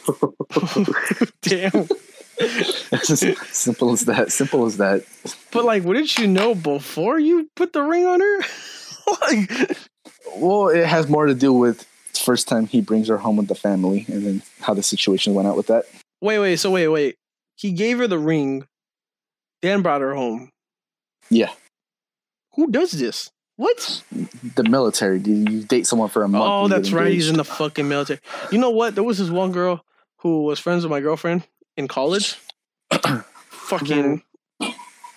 [1.42, 1.88] Damn.
[2.38, 4.32] It's just simple as that.
[4.32, 5.04] Simple as that.
[5.52, 8.40] But like, wouldn't you know before you put the ring on her?
[9.22, 9.78] like,
[10.38, 11.86] Well, it has more to do with the
[12.24, 15.48] first time he brings her home with the family, and then how the situation went
[15.48, 15.86] out with that.
[16.22, 16.56] wait, wait.
[16.58, 17.16] So wait, wait.
[17.56, 18.66] He gave her the ring.
[19.62, 20.50] Dan brought her home.
[21.30, 21.52] Yeah,
[22.56, 23.32] Who does this?
[23.56, 24.04] What?
[24.56, 25.20] the military.
[25.20, 26.44] Do you date someone for a month?
[26.46, 27.12] Oh, that's right.
[27.12, 28.20] He's in the fucking military.
[28.52, 28.96] You know what?
[28.96, 29.86] There was this one girl
[30.18, 31.44] who was friends with my girlfriend
[31.78, 32.38] in college.
[33.50, 34.22] fucking,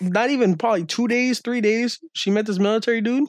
[0.01, 1.99] not even probably two days, three days.
[2.13, 3.29] She met this military dude.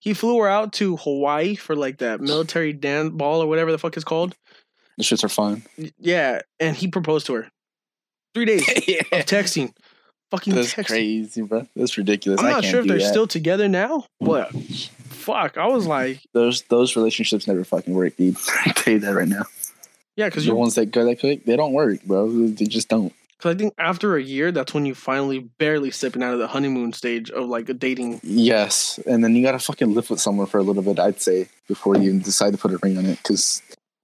[0.00, 3.78] He flew her out to Hawaii for like that military dance ball or whatever the
[3.78, 4.34] fuck it's called.
[4.96, 5.62] The shits are fun.
[5.98, 7.48] Yeah, and he proposed to her.
[8.34, 9.72] Three days of texting.
[10.30, 10.86] Fucking That's texting.
[10.86, 11.66] crazy, bro.
[11.74, 12.40] That's ridiculous.
[12.40, 13.08] I'm I not can't sure if they're that.
[13.08, 14.52] still together now, but
[15.08, 18.36] fuck, I was like, those those relationships never fucking work, dude.
[18.66, 19.44] I tell you that right now.
[20.16, 22.28] yeah, because The ones that go that quick, they don't work, bro.
[22.48, 23.12] They just don't.
[23.38, 26.48] Because I think after a year, that's when you finally barely stepping out of the
[26.48, 28.20] honeymoon stage of like a dating.
[28.24, 30.98] Yes, and then you gotta fucking live with someone for a little bit.
[30.98, 33.62] I'd say before you even decide to put a ring on it, because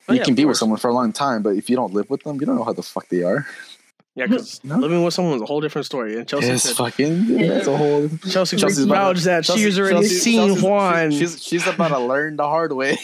[0.09, 1.77] Oh, you yeah, can of be with someone for a long time, but if you
[1.77, 3.47] don't live with them, you don't know how the fuck they are.
[4.14, 4.77] Yeah, because No.
[4.79, 6.16] living with someone is a whole different story.
[6.18, 7.27] And Chelsea It's said, fucking.
[7.40, 8.09] It's a whole.
[8.31, 11.11] Chelsea Chelsea's about vouched that Chelsea- she's already Chelsea- seen Chelsea's- Juan.
[11.11, 12.97] She's she's about to learn the hard way.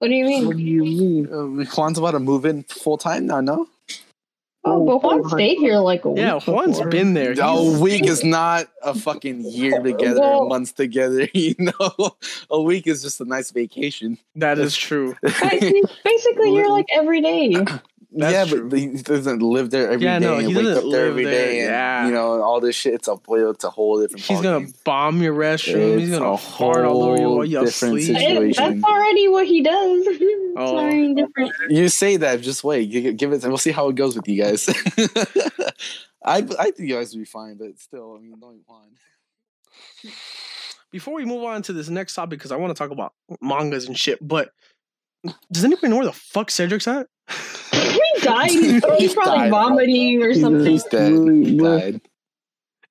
[0.00, 0.46] What do you mean?
[0.46, 1.28] What do you mean?
[1.32, 3.40] Um, Juan's about to move in full time now.
[3.40, 3.66] No,
[4.68, 6.18] Oh, oh, but Juan stayed here like a week.
[6.18, 6.90] yeah, Juan's before.
[6.90, 7.34] been there.
[7.38, 11.28] a week is not a fucking year oh, together, Well- and months together.
[11.34, 12.16] You know,
[12.50, 14.18] a week is just a nice vacation.
[14.36, 15.14] that is true.
[15.22, 17.54] basically, he's basically here like every day.
[18.10, 18.70] That's yeah, true.
[18.70, 20.04] but he doesn't live there every day.
[20.06, 22.06] Yeah, no, he wake doesn't up there live every there, day, and, yeah.
[22.06, 22.94] you know, all this shit.
[22.94, 23.18] It's a.
[23.28, 24.24] It's a whole different.
[24.24, 25.98] He's gonna bomb your restroom.
[25.98, 28.16] He's It's gonna a fart all over you whole while you different sleep.
[28.16, 28.80] situation.
[28.80, 30.06] That's already what he does.
[30.60, 31.14] Oh.
[31.14, 31.52] different.
[31.68, 32.40] You say that.
[32.40, 32.90] Just wait.
[32.90, 33.44] Give, give it.
[33.44, 34.68] We'll see how it goes with you guys.
[36.24, 38.96] I I think you guys will be fine, but still, I mean, don't mind.
[40.90, 43.86] Before we move on to this next topic, because I want to talk about mangas
[43.86, 44.50] and shit, but
[45.52, 47.06] does anybody know where the fuck Cedric's at?
[47.72, 48.50] He died.
[48.50, 49.50] He's, he's probably died.
[49.50, 50.64] vomiting or something.
[50.66, 51.12] He's dead.
[51.12, 52.00] He died.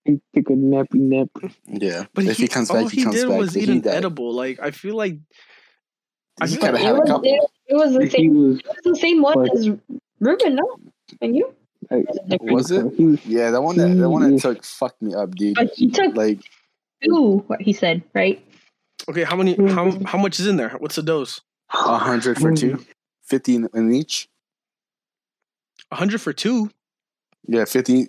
[0.06, 1.28] He took a nappy nap.
[1.68, 3.38] Yeah, But if he, comes all back, he, he comes did back.
[3.40, 3.96] was but eat he an died.
[3.96, 4.34] edible.
[4.34, 5.18] Like I feel like
[6.40, 7.26] I He feel kinda like- had it, a was, couple.
[7.34, 8.36] it, it was the same.
[8.38, 9.70] was It was the same one But- as
[10.20, 10.78] Ruben, no?
[11.22, 11.54] And you?
[11.92, 12.54] like, Was it different?
[12.54, 12.94] Was it?
[12.96, 15.56] he was Yeah, that one that the one that took fucked me up, dude.
[15.56, 16.40] But he took Like
[17.04, 17.44] two.
[17.48, 18.42] What he said, right?
[19.10, 19.56] okay, how many?
[19.74, 20.70] How how much is in there?
[20.80, 21.42] What's the dose?
[21.74, 22.86] A hundred for two,
[23.24, 24.28] fifty in, in each.
[25.92, 26.70] A hundred for two.
[27.48, 28.08] Yeah, fifty.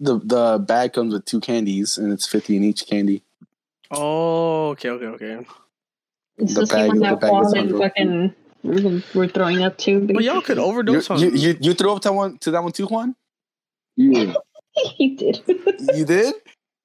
[0.00, 3.22] The the bag comes with two candies, and it's fifty in each candy.
[3.90, 5.46] Oh, okay, okay, okay.
[6.38, 9.28] It's The the, same bag- one the bag is Juan and under- fucking Ruben were
[9.28, 10.06] throwing up to.
[10.06, 11.18] But y'all could You, overdose on.
[11.20, 13.14] you, you you threw up to one to that one too, Juan.
[13.96, 14.32] yeah.
[14.74, 15.42] he did.
[15.94, 16.34] You did.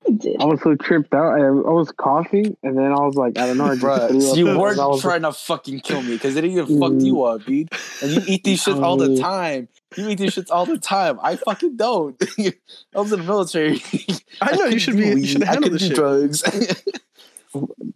[0.08, 1.40] I was so tripped out.
[1.40, 3.66] I, I was coughing, and then I was like, I don't know.
[3.66, 6.46] I just Bruh, threw up, You weren't was trying to fucking kill me because it
[6.46, 7.36] even fucked you mm.
[7.36, 7.70] up, dude.
[8.02, 9.68] And you eat these shits all the time.
[9.98, 11.20] You eat these shits all the time.
[11.22, 12.16] I fucking don't.
[12.40, 12.54] I
[12.96, 13.84] was in the military.
[14.42, 15.22] I know you should do be.
[15.22, 15.96] You should I handle couldn't this shit.
[15.96, 16.44] drugs.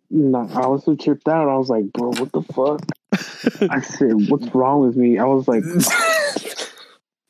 [0.10, 1.48] No, I was so tripped out.
[1.48, 2.82] I was like, bro, what the fuck?
[3.72, 5.18] I said, what's wrong with me?
[5.18, 5.64] I was like,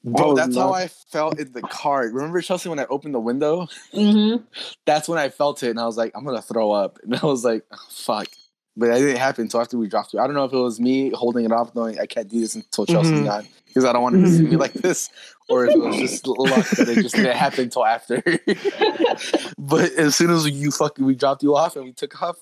[0.03, 0.73] Bro, Oh, that's how.
[0.73, 2.01] I felt in the car.
[2.11, 3.67] Remember Chelsea when I opened the window?
[3.93, 4.43] Mm-hmm.
[4.85, 7.25] That's when I felt it, and I was like, I'm gonna throw up, and I
[7.25, 8.27] was like, oh, fuck.
[8.75, 10.19] But that didn't happen until after we dropped you.
[10.19, 12.55] I don't know if it was me holding it off, knowing I can't do this
[12.55, 13.25] until Chelsea's Mhm.
[13.25, 15.09] gone because I don't want to see me like this,
[15.47, 18.21] or if it was just luck that it just didn't happen until after.
[19.57, 22.37] but as soon as you fucking we dropped you off and we took off,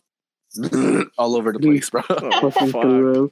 [1.18, 2.02] all over the place, bro.
[2.10, 2.82] Oh, fucking fuck.
[2.82, 3.32] threw up.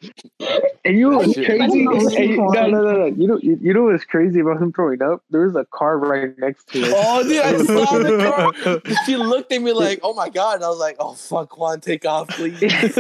[0.85, 1.61] And you know what's crazy?
[1.61, 1.91] I know.
[1.99, 3.05] And you- no, no, no, no.
[3.07, 5.21] You know, you, you know what's crazy about him throwing up?
[5.29, 6.93] There was a car right next to it.
[6.95, 8.95] Oh, dude, I saw the car.
[9.05, 11.81] She looked at me like, "Oh my god!" And I was like, "Oh fuck, Juan,
[11.81, 12.57] take off, please."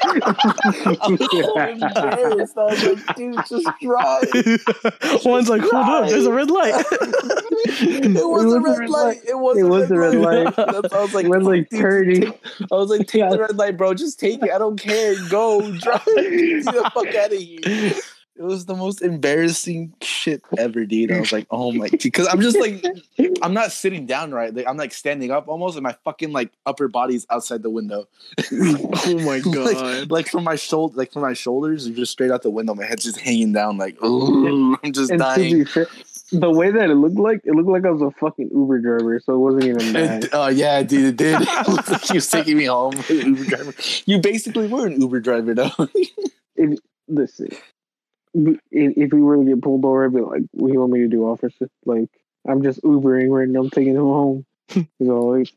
[0.00, 2.56] I was so embarrassed.
[2.56, 4.24] I was like, "Dude, just drive."
[5.22, 6.84] Juan's like, hold up, there's a red light.
[6.90, 9.18] it was a red light.
[9.28, 9.58] It was.
[9.58, 10.56] It a was red a red light.
[10.56, 12.28] That's- I was like, When like turning.
[12.72, 13.94] I was like, take the red light, bro.
[13.94, 14.50] Just take it.
[14.50, 15.14] I don't care.
[15.28, 16.04] Go, drive.
[16.04, 17.92] Get the fuck out of here.
[18.38, 21.10] It was the most embarrassing shit ever, dude.
[21.10, 22.84] I was like, oh my, because I'm just like,
[23.40, 24.54] I'm not sitting down right.
[24.54, 28.06] Like, I'm like standing up almost, and my fucking like upper body's outside the window.
[28.52, 29.56] oh my god.
[29.56, 32.74] like, like from my shoulder, like from my shoulders, just straight out the window.
[32.74, 33.78] My head's just hanging down.
[33.78, 35.58] Like, ooh, I'm just And to dying.
[35.60, 35.86] be fair,
[36.32, 39.20] the way that it looked like, it looked like I was a fucking Uber driver,
[39.20, 40.24] so it wasn't even bad.
[40.24, 41.40] And- Oh yeah, dude, it did.
[41.48, 42.94] It looked like he was taking me home.
[43.08, 43.74] Uber driver.
[44.06, 45.70] You basically were an Uber driver, though.
[46.56, 47.48] It, listen,
[48.34, 50.92] if if we were to get pulled over, I'd be like, "What do you want
[50.92, 52.08] me to do, officer?" Like,
[52.48, 53.60] I'm just Ubering right now.
[53.60, 54.46] I'm taking him home.
[54.68, 55.52] He's all like,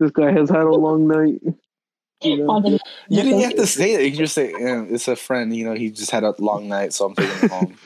[0.00, 1.40] "This guy has had a long night."
[2.22, 2.78] You know?
[3.08, 4.04] You didn't have to say that.
[4.04, 6.68] You can just say, yeah, "It's a friend." You know, he just had a long
[6.68, 7.76] night, so I'm taking him home.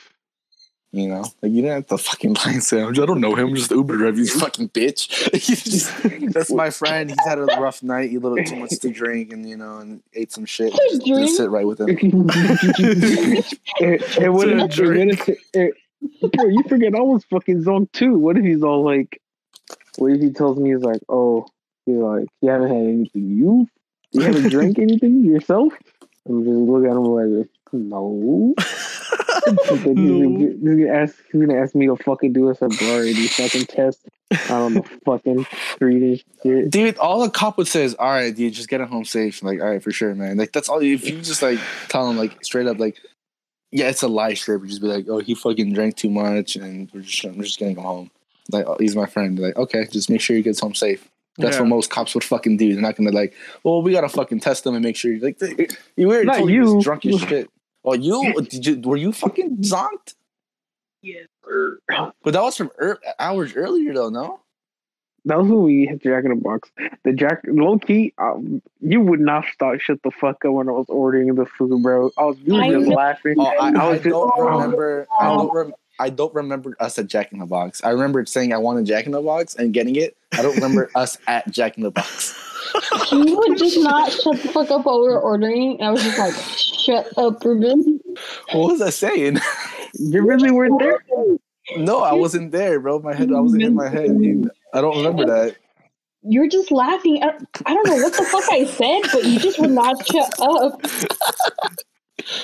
[0.93, 3.49] You know, like you didn't have to fucking lie and say, "I don't know him."
[3.49, 4.17] I'm just Uber driver.
[4.17, 5.09] You fucking bitch.
[5.33, 5.91] Just-
[6.33, 7.09] that's my friend.
[7.09, 8.09] He's had a rough night.
[8.09, 10.71] He a little too much to drink, and you know, and ate some shit.
[10.71, 11.19] Just, Drink?
[11.25, 11.89] just sit right with him.
[11.89, 11.99] and,
[14.17, 15.73] and what if, and what if
[16.33, 18.17] bro, you forget I was fucking zoned too.
[18.17, 19.21] What if he's all like,
[19.97, 21.45] what if he tells me he's like, oh,
[21.85, 23.67] he's like, you haven't had anything, you,
[24.11, 25.73] you haven't drank anything yourself?
[26.27, 28.53] I'm just looking at him like, no.
[29.47, 29.93] He's No.
[29.93, 33.99] gonna, he's gonna ask, gonna ask me to fucking do a sobriety fucking test.
[34.31, 35.45] I don't know, fucking
[35.77, 36.69] treating shit.
[36.69, 39.41] Dude, all the cop would say is, "All right, dude, just get him home safe."
[39.41, 40.37] Like, all right, for sure, man.
[40.37, 40.79] Like, that's all.
[40.79, 42.97] If you just like tell him like straight up, like,
[43.71, 44.63] yeah, it's a lie strip.
[44.65, 47.73] Just be like, "Oh, he fucking drank too much, and we're just we're just gonna
[47.73, 48.11] go home."
[48.51, 49.39] Like, oh, he's my friend.
[49.39, 51.07] Like, okay, just make sure he gets home safe.
[51.37, 51.61] That's Yeah.
[51.61, 52.73] what most cops would fucking do.
[52.73, 53.33] They're not gonna like,
[53.63, 55.17] well, we gotta fucking test them and make sure.
[55.19, 56.77] Like, they- you already Not told you.
[56.77, 57.49] He drunk as shit.
[57.87, 58.81] Oh, you did you?
[58.81, 60.15] Were you fucking zonked?
[61.01, 61.27] Yes.
[62.23, 64.09] But that was from er- hours earlier, though.
[64.09, 64.41] No.
[65.23, 66.69] That was when we hit Jack in the Box.
[67.03, 70.71] The Jack, low key, um, you would not stop shut the fuck up when I
[70.71, 72.11] was ordering the food, bro.
[72.17, 72.95] I was, you were I just know.
[72.95, 73.35] laughing.
[73.37, 74.41] Oh, I, I I, was just- don't oh.
[74.43, 75.07] remember.
[75.19, 75.53] I don't.
[75.53, 77.83] Rem- I don't remember us at Jack in the Box.
[77.83, 80.15] I remember saying I wanted Jack in the Box and getting it.
[80.33, 82.35] I don't remember us at Jack in the Box.
[83.09, 85.77] He would just not shut the fuck up while we were ordering.
[85.79, 87.99] And I was just like, shut up, Ruben.
[88.51, 89.39] What was I saying?
[89.93, 90.99] You really weren't there?
[91.77, 92.99] no, I wasn't there, bro.
[92.99, 93.31] My head.
[93.31, 94.11] I wasn't in my head.
[94.73, 95.55] I don't remember that.
[96.23, 97.23] You were just laughing.
[97.23, 100.33] I, I don't know what the fuck I said, but you just would not shut
[100.41, 100.81] up.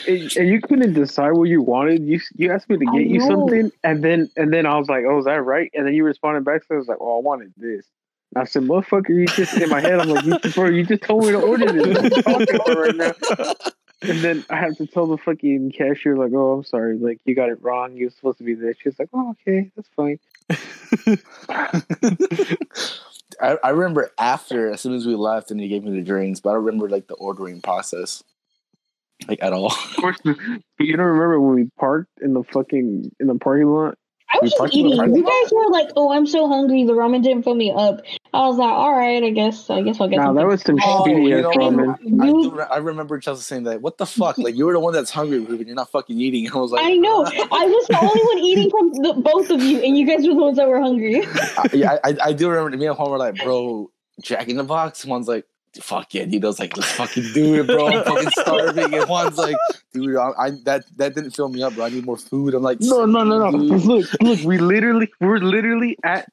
[0.08, 2.04] And, and you couldn't decide what you wanted.
[2.06, 5.04] You you asked me to get you something, and then and then I was like,
[5.06, 7.22] "Oh, is that right?" And then you responded back, so I was like, "Oh, I
[7.22, 7.86] wanted this."
[8.36, 11.04] And I said, "Motherfucker, you just in my head." I'm like, you, "Bro, you just
[11.04, 11.88] told me to order this.
[11.88, 13.54] What are you talking about right now?"
[14.02, 16.98] And then I have to tell the fucking cashier, like, "Oh, I'm sorry.
[16.98, 17.96] Like, you got it wrong.
[17.96, 20.20] You're supposed to be this." She's like, "Oh, okay, that's fine."
[23.42, 26.40] I, I remember after, as soon as we left, and he gave me the drinks,
[26.40, 28.24] but I don't remember like the ordering process,
[29.28, 29.68] like at all.
[29.68, 30.36] Of course, but
[30.80, 33.98] you don't remember when we parked in the fucking in the parking lot?
[34.34, 35.16] I was We just parked in the eating.
[35.16, 38.02] You guys were like, "Oh, I'm so hungry." The ramen didn't fill me up.
[38.34, 39.70] I was like, "All right, I guess.
[39.70, 41.92] I guess I'll get." Nah, something." that was some Oh, shitty you know.
[42.24, 43.82] I, You- do, re- I remember Chelsea saying that.
[43.82, 44.38] What the fuck?
[44.40, 45.68] Like you were the one that's hungry, Ruben.
[45.68, 46.50] You're not fucking eating.
[46.54, 47.24] I was like, I know.
[47.26, 50.34] I was the only one eating from the, both of you, and you guys were
[50.34, 51.24] the ones that were hungry.
[51.36, 53.92] I, yeah, I, I do remember me and Juan were like, bro,
[54.22, 55.06] Jack in the Box.
[55.06, 55.46] Juan's like,
[55.80, 56.44] fuck yeah, dude.
[56.44, 57.88] I was like, let's fucking do it, bro.
[57.88, 58.94] I'm fucking starving.
[58.96, 59.56] And Juan's like,
[59.94, 61.86] dude, I, I that that didn't fill me up, bro.
[61.86, 62.56] I need more food.
[62.56, 63.60] I'm like, No, no, no, no.
[63.60, 63.86] dude.
[63.86, 66.28] Look, look, we literally, we were literally at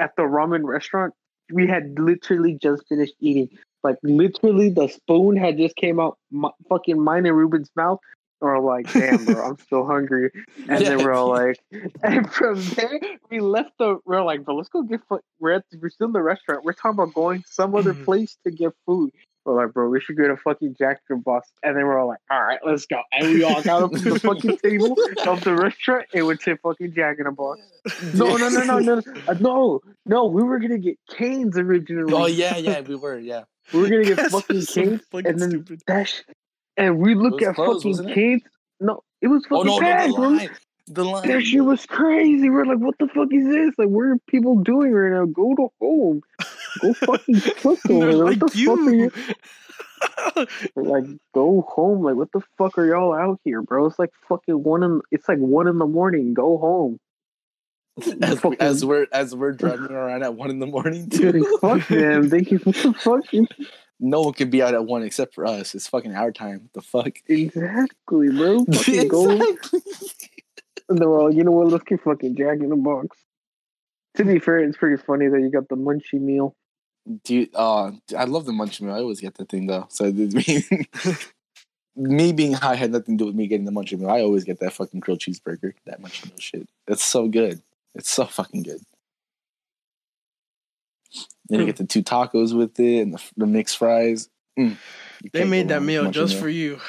[0.00, 1.14] at the ramen restaurant.
[1.52, 3.48] We had literally just finished eating.
[3.82, 7.98] Like literally, the spoon had just came out, my, fucking mine and Ruben's mouth.
[8.42, 10.30] And we're like, damn, bro, I'm still hungry.
[10.68, 11.58] And then we're all like,
[12.02, 13.98] and from there, we left the.
[14.04, 15.00] We're like, bro, let's go get.
[15.08, 15.20] food.
[15.40, 16.64] We're at, we're still in the restaurant.
[16.64, 18.04] We're talking about going some other Mhm.
[18.04, 19.10] place to get food.
[19.44, 21.50] We're like, bro, we should go to fucking Jack in the Box.
[21.62, 23.00] And then we're all like, all right, let's go.
[23.12, 24.94] And we all got up to the fucking table
[25.26, 27.60] of the restaurant and went to fucking Jack in the Box.
[28.14, 30.26] No, no, no, no, no, uh, no, no.
[30.26, 32.12] We were gonna get Cane's originally.
[32.12, 33.44] Oh yeah, yeah, we were, yeah.
[33.72, 35.80] we were gonna get fucking Cane's, fucking and then stupid.
[35.86, 36.20] that, sh-
[36.76, 38.42] and we look at closed, fucking Cane's.
[38.78, 40.38] No, it was Oh fucking no, no, packed, bro.
[40.88, 41.28] the line.
[41.28, 42.50] That shit was crazy.
[42.50, 43.74] We're like, what the fuck is this?
[43.78, 45.24] Like, what are people doing right now?
[45.24, 46.20] Go to home.
[46.80, 48.24] Go fucking cook They're over.
[48.24, 49.12] like What the fuck are you.
[49.16, 49.34] you?
[50.76, 51.04] Like,
[51.34, 52.02] go home.
[52.02, 53.86] Like, what the fuck are y'all out here, bro?
[53.86, 55.00] It's like fucking one in.
[55.10, 56.32] It's like one in the morning.
[56.32, 56.98] Go home.
[58.22, 61.58] as, fucking- as we're as we're driving around at one in the morning Dude, too.
[61.60, 62.28] fuck them.
[62.30, 62.58] They can.
[62.60, 63.24] What the fuck?
[63.98, 65.74] no one can be out at one except for us.
[65.74, 66.70] It's fucking our time.
[66.72, 67.10] The fuck.
[67.28, 68.64] Exactly, bro.
[68.64, 69.30] Fucking go.
[69.30, 69.80] Exactly.
[70.88, 71.68] And they're all, you know what?
[71.68, 73.16] Let's get fucking Jack in the Box.
[74.16, 76.56] To be fair, it's pretty funny that you got the munchie meal.
[77.24, 78.94] Dude, uh, I love the munchie meal.
[78.94, 79.86] I always get that thing though.
[79.90, 80.64] So it me,
[81.96, 84.10] me being high had nothing to do with me getting the munchie meal.
[84.10, 86.68] I always get that fucking grilled cheeseburger, that munchie meal shit.
[86.86, 87.62] It's so good.
[87.94, 88.80] It's so fucking good.
[91.48, 94.28] Then you get the two tacos with it and the, the mixed fries.
[94.58, 94.76] Mm.
[95.32, 96.42] They made that meal just meal.
[96.42, 96.80] for you.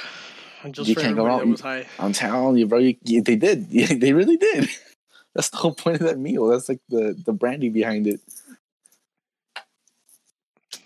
[0.69, 1.87] Just You for can't go out was high.
[1.97, 2.77] I'm telling you, bro.
[2.77, 3.69] You, you- they did.
[3.71, 4.69] they really did.
[5.33, 6.47] That's the whole point of that meal.
[6.47, 8.19] That's like the the branding behind it.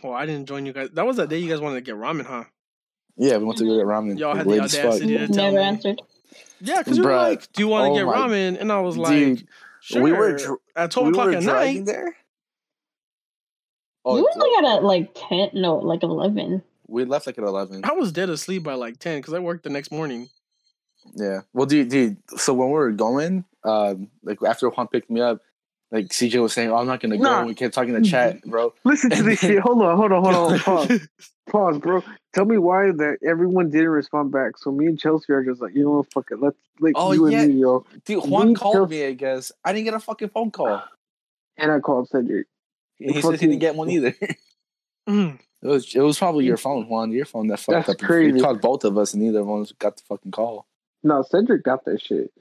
[0.03, 0.89] Well, I didn't join you guys.
[0.93, 2.43] That was that day you guys wanted to get ramen, huh?
[3.17, 4.17] Yeah, we went to go get ramen.
[4.19, 4.85] Y'all like, had the late as fuck.
[4.85, 5.63] audacity to tell Never me.
[5.63, 6.01] answered.
[6.61, 7.29] Yeah, because you were Bruh.
[7.29, 9.47] like, "Do you want to Oh get my- ramen?" And I was like, Dude,
[9.81, 11.85] "Sure." we were dr- at twelve we o'clock were at driving night.
[11.85, 12.05] there.
[14.05, 16.61] we Oh, went like at a, like ten, no, like eleven.
[16.87, 17.81] we left like at eleven.
[17.83, 20.29] I was dead asleep by like ten because I worked the next morning.
[21.15, 21.41] Yeah.
[21.53, 22.17] Well, dude, dude.
[22.37, 25.39] So when we were going, um, like after Juan picked me up,
[25.91, 27.39] like CJ was saying, "Oh, I'm not gonna go." Nah.
[27.39, 28.73] And we kept talking in the chat, bro.
[28.83, 29.59] Listen to this shit.
[29.59, 30.59] Hold on, hold on, hold on.
[30.59, 31.07] Pause,
[31.49, 32.03] pause, bro.
[32.33, 34.57] Tell me why that everyone didn't respond back.
[34.57, 36.41] So me and Chelsea are just like, you know what, fuck it.
[36.41, 37.41] Let's like Oh, you yeah.
[37.43, 37.85] and me, yo.
[38.05, 39.05] Dude, Juan We called just- me.
[39.05, 40.83] I guess I didn't get a fucking phone call.
[41.57, 42.47] And I called Cedric.
[42.97, 44.13] He said he didn't get one either.
[44.21, 44.37] it
[45.07, 45.37] Mm.
[45.61, 47.11] was it was probably your phone, Juan.
[47.11, 48.07] Your phone that fucked That's up.
[48.07, 48.35] crazy.
[48.37, 50.65] He called both of us, and neither one got the fucking call.
[51.03, 52.31] No, Cedric got that shit.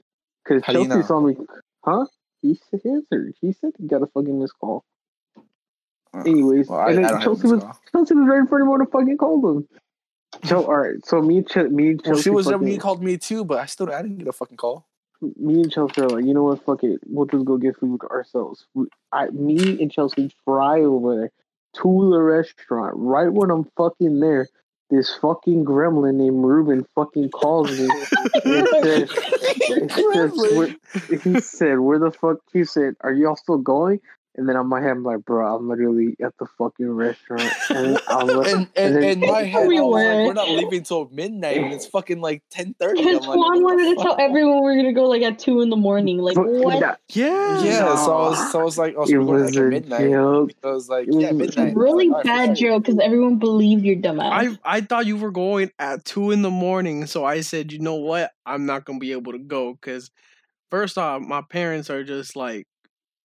[0.47, 1.05] Cause How do you Chelsea know?
[1.05, 1.35] saw me.
[1.83, 2.05] Huh?
[2.45, 3.33] He said he answered.
[3.41, 4.85] He said he got a fucking missed call.
[6.13, 7.79] Uh, Anyways, well, I, and then Chelsea was call.
[7.91, 9.67] Chelsea was ready for anyone to fucking call him.
[10.43, 12.65] So all right, so me and Ch- me and Chelsea Well, she was there fucking,
[12.65, 14.87] when you called me too, but I still I didn't get a fucking call.
[15.21, 18.01] me and Chelsea are like, you know what, fuck it, we'll just go get food
[18.11, 18.67] ourselves.
[18.75, 21.31] We, I, me and Chelsea fly over there
[21.77, 22.93] to the restaurant.
[22.97, 24.49] Right when I'm fucking there,
[24.89, 27.87] this fucking gremlin named Ruben fucking calls me
[28.45, 29.09] and
[29.69, 30.75] and says, "Where-"
[31.23, 33.99] he said, "Where the fuck?" He said, "Are y'all still going?"
[34.37, 37.97] And then on my head, I'm like, "Bro, I'm literally at the fucking restaurant." And
[38.09, 40.25] I'm like, And and then- in my head, I We was like, were.
[40.25, 43.01] we're not leaving till midnight, and it's fucking like ten thirty.
[43.01, 45.77] Because Juan wanted to tell everyone we are gonna go like at two in the
[45.77, 46.17] morning.
[46.17, 46.79] Like But what?
[46.81, 47.63] that- Yeah.
[47.63, 49.57] Yeah, so I was, so I was like, oh, It so we're going was like
[49.61, 50.11] at a midnight.
[50.11, 50.51] joke.
[50.63, 51.75] I was like, It was yeah, a midnight.
[51.75, 52.69] Really Like, bad for sure.
[52.71, 54.31] joke because everyone believed your dumbass.
[54.65, 57.79] I I thought you were going at two in the morning, so I said, you
[57.79, 60.11] know what, I'm not gonna be able to go because
[60.71, 62.67] first off, my parents are just like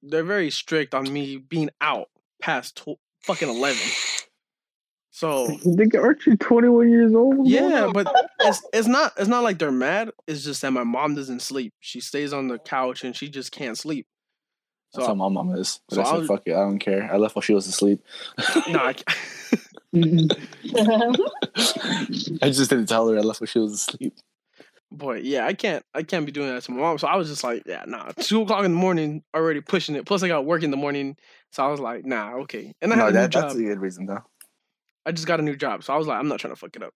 [0.02, 2.08] they're very strict on me being out
[2.40, 3.82] past tw- fucking eleven.
[5.10, 7.46] So Nigga, aren't you 21 years old?
[7.46, 10.10] yeah, but it's it's not it's not like they're mad.
[10.26, 11.74] It's just that my mom doesn't sleep.
[11.80, 14.06] She stays on the couch and she just can't sleep.
[14.94, 15.80] That's how my mom is.
[15.88, 17.08] But so I said, I'll- fuck it, I don't care.
[17.12, 18.02] I left while she was asleep.
[18.68, 18.94] no, I,
[19.94, 21.22] mm-hmm.
[22.42, 24.14] I just didn't tell her I left while she was asleep.
[24.92, 26.98] Boy, yeah, I can't I can't be doing that to my mom.
[26.98, 28.12] So I was just like, yeah, nah.
[28.20, 30.06] Two o'clock in the morning, already pushing it.
[30.06, 31.16] Plus, I got work in the morning,
[31.52, 32.74] so I was like, nah, okay.
[32.82, 33.42] And I No, had a new that, job.
[33.42, 34.22] that's a good reason, though.
[35.06, 36.76] I just got a new job, so I was like, I'm not trying to fuck
[36.76, 36.92] it up.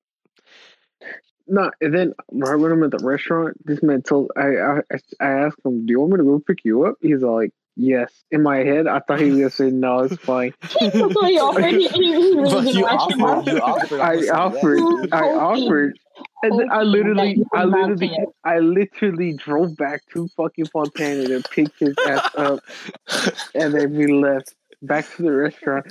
[1.46, 4.80] No, and then right when I'm at the restaurant, this man told I, I
[5.20, 7.52] I asked him, "Do you want me to go pick you up?" He's all like,
[7.76, 11.38] "Yes." In my head, I thought he was gonna say, "No, it's fine." That's he
[11.38, 11.64] offered.
[11.64, 14.00] He, he really But didn't you offered, you offered.
[14.00, 15.06] I offered, yeah.
[15.12, 15.98] I offered,
[16.42, 18.16] and then I literally, I literally.
[18.44, 22.60] I literally drove back to fucking Fontana to pick his ass up,
[23.54, 25.86] and then we left back to the restaurant.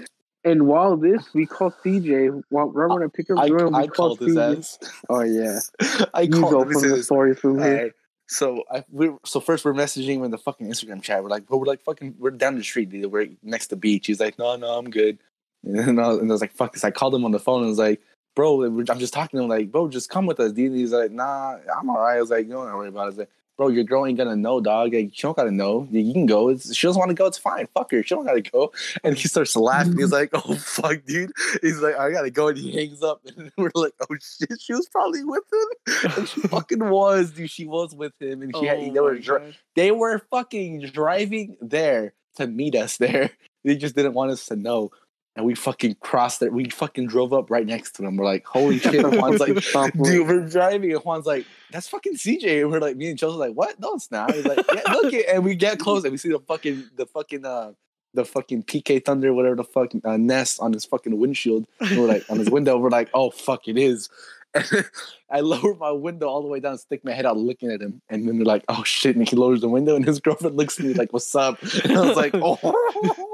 [0.46, 2.44] And while this, we called CJ.
[2.50, 4.58] While right when I picked up I, Jordan, we I called his CJ.
[4.58, 4.80] ass.
[5.10, 5.60] Oh yeah,
[6.14, 6.72] I you called go him.
[6.74, 7.94] from the This story from here.
[8.28, 11.24] So I we so first we're messaging him in the fucking Instagram chat.
[11.24, 13.12] We're like, bro, we're like fucking we're down the street, dude.
[13.12, 14.08] We're next to beach.
[14.08, 15.20] He's like, no, no, I'm good.
[15.66, 16.84] And I and I was like, fuck this.
[16.84, 18.02] I called him on the phone and was like,
[18.36, 20.74] bro, I'm just talking to him like, bro, just come with us, dude.
[20.74, 22.18] He's like, nah, I'm alright.
[22.18, 23.18] I was like, don't worry about it.
[23.20, 24.94] Like, bro, your girl ain't gonna know, dog.
[24.94, 25.88] Like, she don't gotta know.
[25.92, 26.50] You can go.
[26.50, 27.26] It's, she doesn't want to go.
[27.26, 27.68] It's fine.
[27.74, 28.04] Fuck her.
[28.04, 28.72] She don't gotta go.
[29.04, 29.98] And he starts laughing.
[29.98, 31.32] He's like, oh fuck, dude.
[31.62, 32.50] He's like, I gotta go.
[32.50, 33.22] And he hangs up.
[33.36, 36.12] And we're like, oh shit, she was probably with him.
[36.18, 37.50] And she fucking was, dude.
[37.50, 41.58] She was with him, and she had, Oh they were dri- they were fucking driving
[41.62, 43.32] there to meet us there.
[43.64, 44.92] They just didn't want us to know.
[45.36, 46.54] And we fucking crossed it.
[46.54, 48.18] We fucking drove up right next to them.
[48.18, 49.04] We're like, holy shit.
[49.04, 49.56] And Juan's like,
[50.04, 50.92] dude, we're driving.
[50.92, 52.62] And Juan's like, that's fucking CJ.
[52.62, 53.80] And we're like, me and Chelsea like, what?
[53.80, 54.34] No, it's not.
[54.34, 55.26] He's like, yeah, look it.
[55.28, 57.72] And we get close and we see the fucking, the fucking, uh,
[58.14, 61.66] the fucking PK Thunder, whatever the fuck, uh, nest on his fucking windshield.
[61.80, 62.78] And we're like, on his window.
[62.78, 64.10] We're like, oh, fuck, it is.
[64.54, 64.86] And
[65.30, 68.02] I lower my window all the way down, stick my head out looking at him.
[68.10, 69.16] And then they're like, oh shit.
[69.16, 71.62] And he lowers the window and his girlfriend looks at me like, what's up?
[71.84, 73.33] And I was like, oh.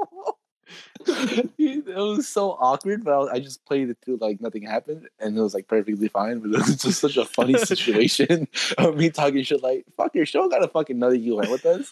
[1.58, 5.08] it was so awkward, but I, was- I just played it through like nothing happened,
[5.18, 6.40] and it was like perfectly fine.
[6.40, 8.48] But it was just such a funny situation
[8.78, 11.64] of me talking shit like, "Fuck your show, gotta fucking know that you went with
[11.66, 11.90] us."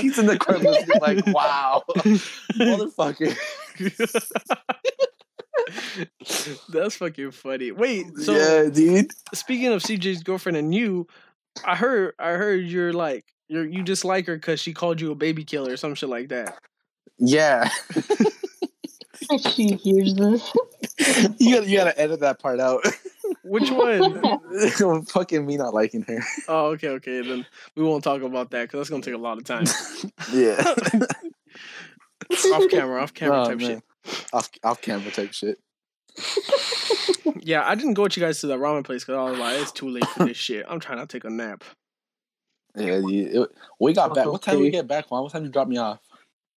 [0.00, 0.70] She's in the corner
[1.00, 1.82] like, "Wow,
[2.54, 3.36] motherfucker."
[6.68, 7.72] That's fucking funny.
[7.72, 9.10] Wait, so yeah, dude.
[9.34, 11.06] speaking of CJ's girlfriend and you,
[11.64, 15.14] I heard I heard you're like you're you dislike her because she called you a
[15.14, 16.58] baby killer or some shit like that.
[17.18, 17.68] Yeah,
[19.52, 20.52] she hears this.
[21.38, 22.84] you gotta you gotta edit that part out.
[23.44, 25.04] Which one?
[25.06, 26.18] fucking me not liking her.
[26.48, 27.22] oh, okay, okay.
[27.22, 27.46] Then
[27.76, 29.64] we won't talk about that because that's gonna take a lot of time.
[30.32, 30.56] Yeah,
[32.52, 33.82] off camera, off camera Oh, type man.
[34.04, 34.24] shit.
[34.32, 35.58] off off camera type shit.
[37.40, 39.60] Yeah, I didn't go with you guys to the ramen place because I was like,
[39.60, 40.64] it's too late for this shit.
[40.68, 41.62] I'm trying to take a nap.
[42.74, 43.50] Yeah, you, it,
[43.80, 44.26] we got back.
[44.26, 45.10] What time did we get back?
[45.10, 45.22] Juan?
[45.22, 46.00] What time did you drop me off?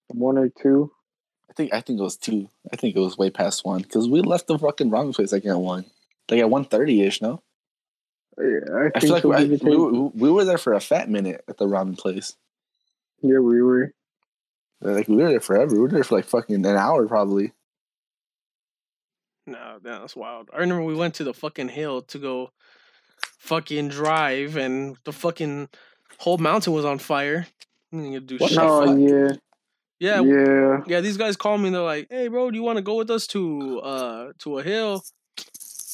[0.09, 0.91] One or two.
[1.49, 2.49] I think I think it was two.
[2.71, 5.45] I think it was way past one because we left the fucking ramen place like
[5.45, 5.85] at one,
[6.29, 7.21] like at one thirty ish.
[7.21, 7.41] No,
[8.39, 10.73] oh, Yeah, I, I think feel like we, I- we, were- we were there for
[10.73, 12.35] a fat minute at the ramen place.
[13.21, 13.93] Yeah, we were.
[14.81, 15.73] Like we were there forever.
[15.75, 17.51] We were there for like fucking an hour probably.
[19.45, 20.49] No, that's wild.
[20.53, 22.51] I remember we went to the fucking hill to go
[23.39, 25.69] fucking drive, and the fucking
[26.19, 27.47] whole mountain was on fire.
[27.91, 28.59] We didn't get to do What shit.
[28.59, 29.31] the Oh yeah,
[29.99, 30.81] Yeah, yeah.
[30.87, 31.01] yeah.
[31.01, 31.67] These guys called me.
[31.67, 34.59] and They're like, "Hey, bro, do you want to go with us to uh to
[34.59, 35.03] a hill?"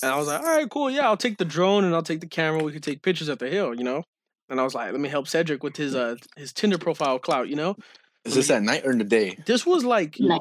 [0.04, 0.90] And I was like, "All right, cool.
[0.92, 2.64] Yeah, I'll take the drone and I'll take the camera.
[2.64, 4.04] We could take pictures at the hill, you know."
[4.50, 7.50] And I was like, "Let me help Cedric with his uh his Tinder profile clout,
[7.50, 7.76] you know."
[8.26, 9.38] Is this at night or in the day?
[9.46, 10.40] This was like Nice.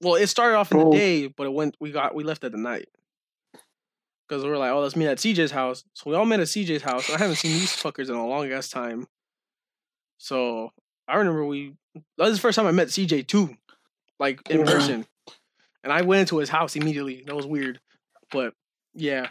[0.00, 0.90] well, it started off in Oh.
[0.90, 1.76] the day, but it went.
[1.80, 2.88] We got we left at the night
[4.28, 5.84] because we were like, oh, let's meet at CJ's house.
[5.94, 7.10] So we all met at CJ's house.
[7.10, 9.06] I haven't seen these fuckers in a long ass time.
[10.18, 10.70] So
[11.08, 11.74] I remember we.
[12.16, 13.56] That was the first time I met CJ too,
[14.18, 14.64] like in Yeah.
[14.66, 15.06] person.
[15.84, 17.22] And I went into his house immediately.
[17.26, 17.80] That was weird,
[18.30, 18.54] but
[18.94, 19.28] yeah,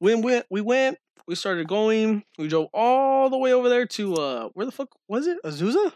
[0.00, 0.46] we went.
[0.50, 0.98] We went.
[1.26, 2.22] We started going.
[2.38, 5.38] We drove all the way over there to uh, where the fuck was it?
[5.44, 5.92] Azusa.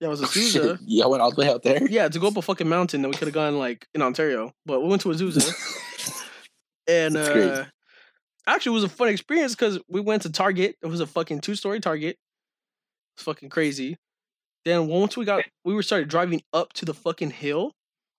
[0.00, 0.26] Yeah, it was Oh.
[0.26, 0.78] Azusa.
[0.86, 1.86] Yeah, I went all the way out there.
[1.86, 4.54] Yeah, to go up a fucking mountain that we could have gone like in Ontario,
[4.64, 5.52] but we went to Azusa,
[6.88, 7.64] and uh,
[8.46, 10.76] actually it was a fun experience because we went to Target.
[10.82, 12.16] It was a fucking two story Target.
[13.16, 13.98] It's fucking crazy.
[14.64, 17.72] Then once we got, we were started driving up to the fucking hill.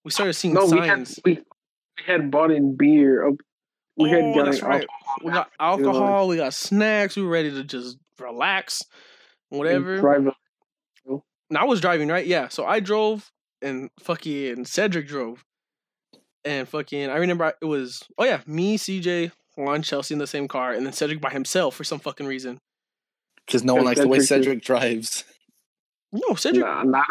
[0.03, 1.19] We started seeing No, we had signs.
[1.23, 3.25] we, we had bought in beer.
[3.27, 3.37] Oh,
[3.97, 4.81] We had Oh, gotten that's right.
[4.81, 5.17] alcohol.
[5.23, 6.27] We got alcohol.
[6.27, 7.15] We got snacks.
[7.15, 8.81] We were ready to just relax,
[9.51, 9.97] and whatever.
[9.99, 10.37] drive up.
[11.07, 11.23] Oh.
[11.49, 12.25] And I was driving, right?
[12.25, 12.47] Yeah.
[12.47, 13.31] So I drove
[13.61, 15.43] and fucking Cedric drove.
[16.43, 20.47] And fucking I remember it was oh yeah, me, CJ, Juan, Chelsea in the same
[20.47, 22.57] car, and then Cedric by himself for some fucking reason.
[23.45, 25.23] Because no one Because likes the way Cedric is- Cedric drives.
[26.11, 27.05] No, Cedric Nah, not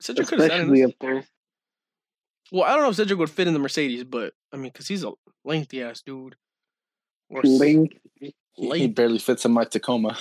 [0.00, 1.24] Cedric could have sat especially up there.
[2.52, 4.88] Well, I don't know if Cedric would fit in the Mercedes, but I mean, cause
[4.88, 5.12] he's a
[5.44, 6.36] lengthy ass dude.
[7.28, 8.00] Or s- Link.
[8.14, 10.16] He, he barely fits in my Tacoma.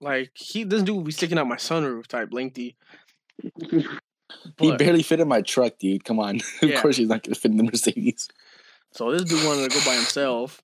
[0.00, 2.76] like he this dude would be sticking out my sunroof type lengthy.
[4.58, 6.04] He But- barely fit in my truck, dude.
[6.04, 6.36] Come on.
[6.62, 6.80] of Yeah.
[6.80, 8.28] course he's not gonna fit in the Mercedes.
[8.92, 10.60] So this dude wanted to go by himself.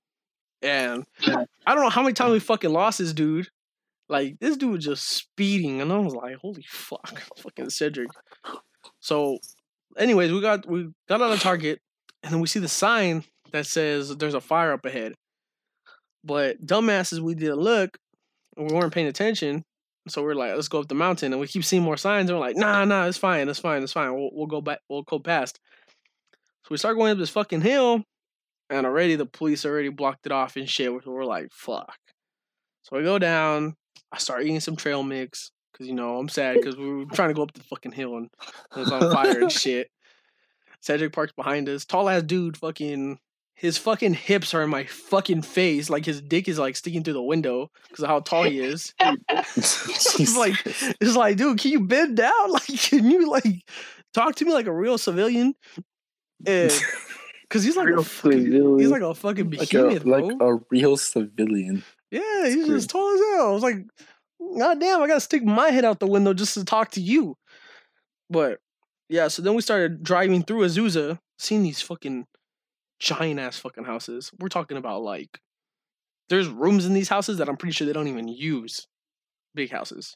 [0.61, 3.49] And I don't know how many times we fucking lost this dude.
[4.11, 8.09] Like this dude was just speeding, and I was like, "Holy fuck, fucking Cedric."
[8.99, 9.37] So,
[9.97, 11.79] anyways, we got we got out of Target,
[12.21, 15.13] and then we see the sign that says there's a fire up ahead.
[16.25, 17.97] But dumbasses, we didn't look,
[18.57, 19.63] and we weren't paying attention.
[20.09, 22.29] So we're like, "Let's go up the mountain," and we keep seeing more signs.
[22.29, 24.13] And we're like, "Nah, nah, it's fine, it's fine, it's fine.
[24.13, 25.57] We'll, we'll go back, we'll go past."
[26.63, 28.03] So we start going up this fucking hill,
[28.69, 30.91] and already the police already blocked it off and shit.
[31.05, 31.95] So we're like, fuck.
[32.83, 33.75] So we go down.
[34.11, 37.29] I start eating some trail mix because you know I'm sad because we were trying
[37.29, 38.29] to go up the fucking hill and
[38.75, 39.89] it was on fire and shit.
[40.81, 41.85] Cedric parks behind us.
[41.85, 43.19] Tall ass dude, fucking.
[43.53, 45.87] His fucking hips are in my fucking face.
[45.87, 48.91] Like his dick is like sticking through the window because of how tall he is.
[48.99, 52.51] it's like it's like, dude, can you bend down?
[52.51, 53.63] Like, can you like
[54.15, 55.53] talk to me like a real civilian?
[56.47, 56.71] And
[57.43, 60.17] because he's like a Real fucking, he's like a fucking like, a, behemoth, bro.
[60.17, 61.83] like a real civilian.
[62.11, 63.47] Yeah, he's just tall as hell.
[63.49, 63.77] I was like,
[64.57, 67.35] God damn, I gotta stick my head out the window just to talk to you.
[68.29, 68.59] But
[69.09, 72.25] yeah, so then we started driving through Azusa, seeing these fucking
[72.99, 74.31] giant ass fucking houses.
[74.39, 75.39] We're talking about like
[76.29, 78.87] there's rooms in these houses that I'm pretty sure they don't even use.
[79.53, 80.15] Big houses.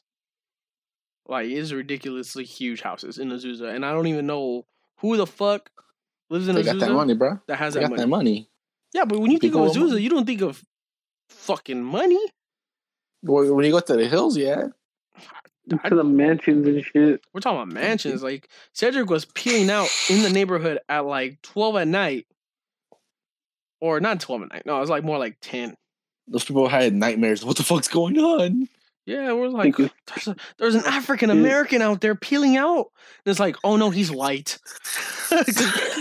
[1.28, 3.74] Like it's ridiculously huge houses in Azusa.
[3.74, 4.64] And I don't even know
[5.00, 5.68] who the fuck
[6.30, 7.40] lives in They Azusa got that money, bro.
[7.48, 8.02] that has They that got money.
[8.02, 8.48] that money.
[8.94, 10.62] Yeah, but when you think of Azusa, you don't think of
[11.28, 12.20] fucking money.
[13.22, 14.68] When you go to the hills, yeah.
[15.82, 17.24] I- to the mansions and shit.
[17.32, 18.16] We're talking about mansions.
[18.16, 18.24] Mm-hmm.
[18.24, 22.26] Like Cedric was peeling out in the neighborhood at like twelve at night,
[23.80, 24.62] or not twelve at night.
[24.64, 25.76] No, it was like more like ten.
[26.28, 27.44] Those people had nightmares.
[27.44, 28.68] What the fuck's going on?
[29.06, 32.90] Yeah, we're like, there's, a, there's an African American out there peeling out.
[33.24, 34.58] And it's like, oh no, he's white.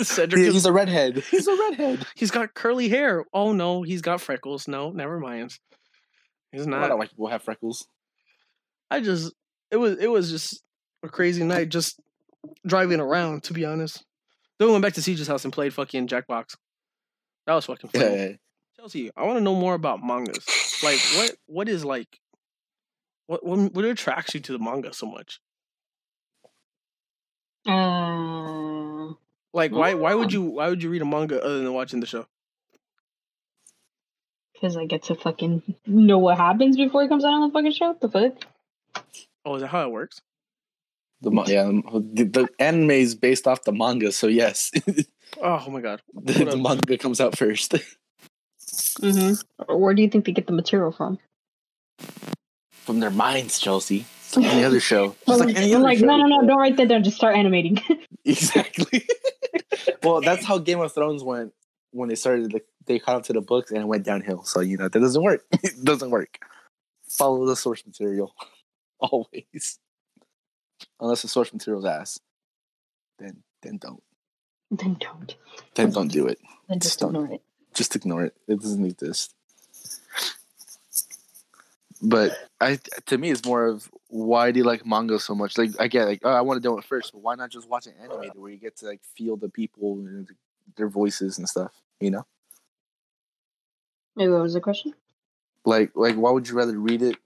[0.03, 1.24] Cedric, is, He's a redhead.
[1.32, 2.06] He's a redhead.
[2.16, 3.24] he's got curly hair.
[3.32, 4.68] Oh no, he's got freckles.
[4.68, 5.58] No, never mind.
[6.51, 6.89] He's not.
[6.89, 7.88] of white people have freckles.
[8.89, 9.34] I just
[9.70, 10.64] it was it was just
[11.03, 11.99] a crazy night just
[12.66, 14.03] driving around to be honest.
[14.58, 16.56] Then we went back to CJ's house and played fucking Jackbox.
[17.45, 18.01] That was fucking fun.
[18.01, 18.32] Yeah.
[18.78, 20.45] Chelsea, I want to know more about mangas.
[20.84, 22.20] Like what what is like
[23.28, 25.39] what what, what attracts you to the manga so much?
[27.65, 29.17] Um,
[29.53, 32.05] Like why why would you why would you read a manga other than watching the
[32.05, 32.28] show?
[34.53, 37.71] Because I get to fucking know what happens before it comes out on the fucking
[37.73, 37.95] show.
[37.99, 38.45] The fuck?
[39.43, 40.21] Oh, is that how it works?
[41.21, 45.05] The yeah, the, the anime is based off the manga, so yes, the,
[45.41, 46.01] Oh my god.
[46.13, 47.73] the manga comes out first.
[48.99, 49.73] Mm-hmm.
[49.78, 51.19] Where do you think they get the material from?
[52.86, 54.05] From their minds, Chelsea.
[54.27, 55.15] It's like any other show.
[55.27, 56.05] Just I'm like any other like, show.
[56.05, 57.03] no, no, no, don't write that down.
[57.03, 57.81] Just start animating.
[58.27, 59.07] Exactly.
[60.03, 61.53] well, that's how Game of Thrones went
[61.91, 62.53] when they started.
[62.53, 64.43] Like, they caught up to the books and it went downhill.
[64.43, 65.43] So you know that doesn't work.
[65.51, 66.39] it doesn't work.
[67.07, 68.33] Follow the source material
[68.99, 69.77] always,
[70.99, 72.19] unless the source material's ass.
[73.19, 74.01] Then, then don't.
[74.71, 75.36] then don't.
[75.75, 76.39] Then don't do it.
[76.67, 77.09] Then Just just don't.
[77.15, 77.41] ignore it.
[77.75, 78.33] Just ignore it.
[78.47, 79.34] It doesn't exist.
[82.02, 82.78] But I,
[83.08, 85.58] to me, it's more of why do you like manga so much?
[85.58, 87.70] Like, I get like, oh, I want to do it first, but why not just
[87.70, 90.30] watch an animated where you get to like feel the people and
[90.78, 91.72] their voices and stuff?
[92.00, 92.26] You know,
[94.16, 94.93] Maybe what was the question?
[95.66, 97.18] like, like why would you rather read it,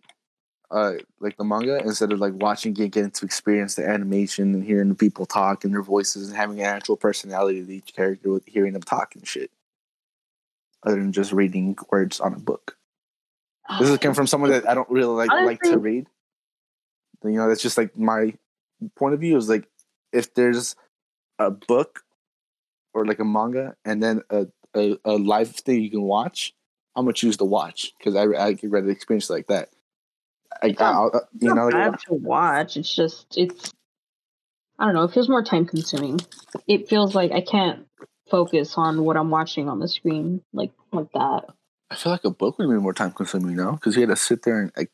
[0.71, 4.63] uh, like the manga instead of like watching it, getting to experience the animation and
[4.63, 8.31] hearing the people talk and their voices and having an actual personality to each character
[8.31, 9.51] with hearing them talk and shit,
[10.83, 12.77] other than just reading words on a book.
[13.77, 16.07] This is coming from someone that I don't really like like to read.
[17.23, 18.33] You know, that's just like my
[18.95, 19.67] point of view is like
[20.13, 20.75] if there's
[21.37, 22.03] a book
[22.93, 26.53] or like a manga and then a, a, a live thing you can watch,
[26.95, 29.69] I'm gonna choose to watch because I I could rather experience like that.
[30.63, 32.77] I, It's not- I'll, uh, you know, like, bad to watch.
[32.77, 33.73] It's just it's.
[34.79, 35.03] I don't know.
[35.03, 36.21] It feels more time consuming.
[36.65, 37.85] It feels like I can't
[38.31, 41.45] focus on what I'm watching on the screen like like that.
[41.91, 44.15] I feel like a book would be more time consuming now because you had to
[44.15, 44.91] sit there and like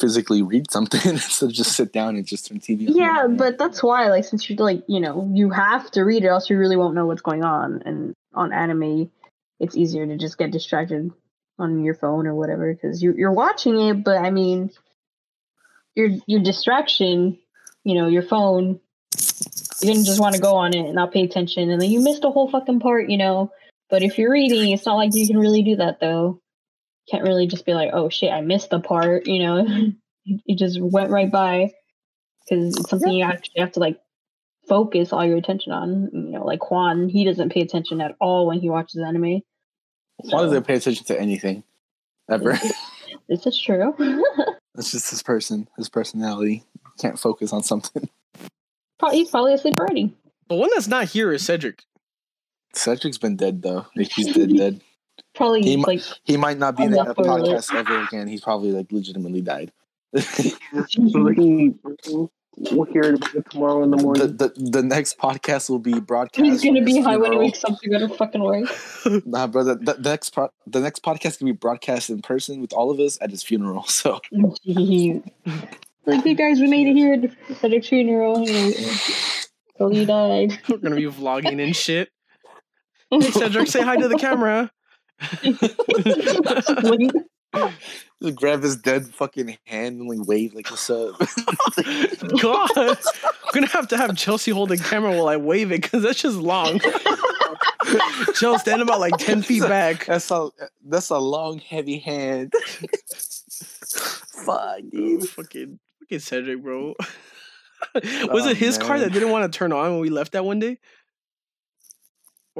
[0.00, 2.88] physically read something instead of just sit down and just turn TV.
[2.88, 2.96] on.
[2.96, 6.28] Yeah, but that's why, like, since you're like, you know, you have to read it,
[6.28, 7.82] else you really won't know what's going on.
[7.84, 9.10] And on anime,
[9.58, 11.12] it's easier to just get distracted
[11.58, 14.02] on your phone or whatever because you, you're watching it.
[14.02, 14.70] But I mean,
[15.94, 17.38] your your distraction,
[17.84, 18.80] you know, your phone,
[19.82, 22.00] you're gonna just want to go on it and not pay attention, and then you
[22.00, 23.52] missed a whole fucking part, you know.
[23.90, 26.40] But if you're reading, it's not like you can really do that though.
[27.10, 29.66] Can't really just be like, oh shit, I missed the part, you know.
[30.26, 31.72] it just went right by
[32.48, 33.98] because it's something you actually have to like
[34.68, 36.10] focus all your attention on.
[36.12, 39.42] You know, like Juan, he doesn't pay attention at all when he watches anime.
[40.18, 41.64] Why does they pay attention to anything
[42.30, 42.58] ever?
[43.28, 43.94] This is true.
[44.74, 46.64] That's just his person, his personality.
[46.98, 48.08] Can't focus on something.
[48.98, 50.14] Pro- He's probably asleep already.
[50.48, 51.84] The one that's not here is Cedric.
[52.72, 53.86] Cedric's been dead though.
[53.96, 54.80] Like, he's dead, dead.
[55.34, 57.28] Probably He like He might not be in the up for it.
[57.28, 58.26] podcast ever again.
[58.28, 59.72] He's probably like legitimately died.
[62.72, 64.36] We'll hear about it tomorrow in the the, morning.
[64.36, 66.44] the the next podcast will be broadcast.
[66.44, 67.38] he's gonna be high when he funeral.
[67.46, 68.68] wakes up to go to fucking work.
[69.26, 69.76] Nah, brother.
[69.76, 72.98] The, the next pro- the next podcast can be broadcast in person with all of
[72.98, 73.84] us at his funeral.
[73.88, 74.20] So
[74.66, 75.22] Jeez.
[76.06, 77.14] like, you guys, we made it here
[77.62, 78.44] at a funeral.
[79.78, 80.58] So you died.
[80.68, 82.10] We're gonna be vlogging and shit.
[83.10, 84.70] Hey Cedric, say hi to the camera.
[88.22, 91.16] just grab his dead fucking hand and like wave like what's up.
[92.40, 92.96] God, I'm
[93.52, 96.36] gonna have to have Chelsea hold the camera while I wave it because that's just
[96.38, 96.80] long.
[98.34, 100.06] Chelsea stand about like ten feet back.
[100.06, 100.50] That's a
[100.86, 102.52] that's a long heavy hand.
[104.44, 105.28] Fuck, Dude, dude.
[105.28, 106.94] fucking, fucking Cedric, bro.
[107.94, 110.44] Was Oh, it his car that didn't want to turn on when we left that
[110.44, 110.78] one day?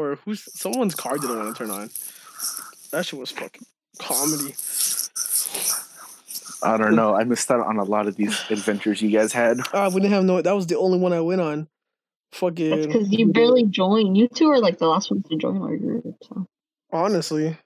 [0.00, 1.90] Or who's someone's car didn't want to turn on?
[2.90, 3.66] That shit was fucking
[3.98, 4.54] comedy.
[6.62, 7.14] I don't know.
[7.14, 9.58] I missed out on a lot of these adventures you guys had.
[9.72, 10.40] Ah, we didn't have no.
[10.42, 11.68] That was the only one I went on.
[12.32, 14.16] That's Fucking because you barely joined.
[14.16, 16.04] You two are like the last ones to join our group.
[16.22, 16.46] So.
[16.92, 17.56] honestly,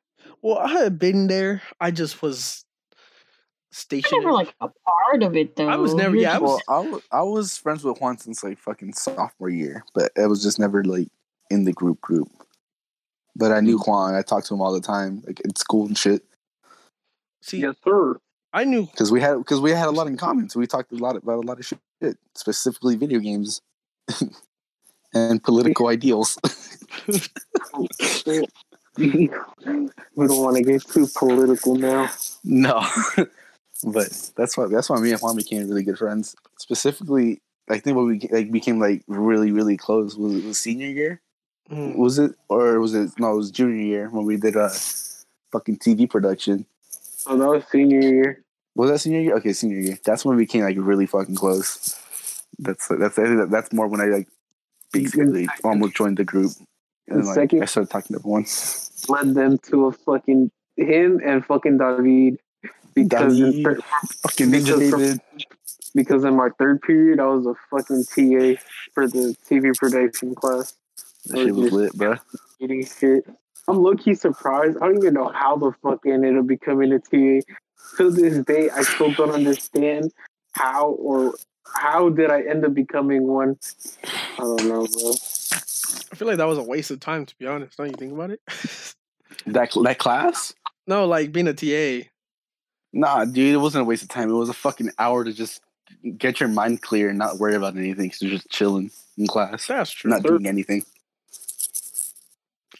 [0.42, 1.60] well, I had been there.
[1.80, 2.98] I just was You're
[3.72, 4.22] stationed.
[4.22, 5.68] never like a part of it though.
[5.68, 8.42] I was never- yeah, I was- Well, I was, I was friends with Juan since
[8.42, 11.08] like fucking sophomore year, but it was just never like
[11.50, 12.28] in the group group.
[13.36, 13.86] But I knew mm.
[13.86, 14.14] Juan.
[14.14, 16.22] I talked to him all the time, like in school and shit,
[17.44, 18.18] See, yes, sir.
[18.54, 20.48] I knew because we had because we had a lot in common.
[20.48, 23.60] So we talked a lot about a lot of shit, specifically video games
[25.14, 26.38] and political ideals.
[27.06, 27.18] we
[28.96, 29.20] don't
[30.16, 32.08] want to get too political now.
[32.44, 32.82] no,
[33.84, 36.34] but that's why that's why me and Juan became really good friends.
[36.58, 40.88] Specifically, I think when we like became like really really close was it was senior
[40.88, 41.20] year.
[41.70, 44.68] Mm, was it or was it no it was junior year when we did a
[45.50, 46.66] fucking tv production.
[47.26, 48.44] Oh, that was senior year.
[48.74, 49.36] was that senior year?
[49.36, 49.98] Okay senior year.
[50.04, 51.96] That's when we became like really fucking close.
[52.58, 54.28] That's that's I think that- that's more when i like
[54.92, 56.52] basically almost joined the group.
[57.08, 58.44] And And like second- i started talking to everyone.
[59.08, 62.38] Led them to a fucking him and fucking David.
[62.94, 63.64] Because in David.
[63.64, 63.82] thir-
[64.22, 65.20] Fucking Because from-
[65.94, 68.60] because in my third period I was a fucking TA
[68.92, 70.74] for the TV production class.
[71.26, 72.16] That shit was lit, bro.
[72.60, 73.26] Eating shit.
[73.66, 74.76] I'm low key surprised.
[74.78, 77.40] I don't even know how the fuck I ended up becoming a TA.
[77.98, 80.12] To this day, I still don't understand
[80.52, 81.34] how or
[81.74, 83.56] how did I end up becoming one.
[84.34, 85.10] I don't know, bro.
[85.12, 87.76] I feel like that was a waste of time, to be honest.
[87.76, 88.40] Don't you think about it?
[89.46, 90.54] That that class?
[90.86, 92.08] no, like being a TA.
[92.92, 94.30] Nah, dude, it wasn't a waste of time.
[94.30, 95.60] It was a fucking hour to just
[96.16, 98.06] get your mind clear and not worry about anything.
[98.06, 100.10] Because you're just chilling in class, That's true.
[100.10, 100.84] not doing anything.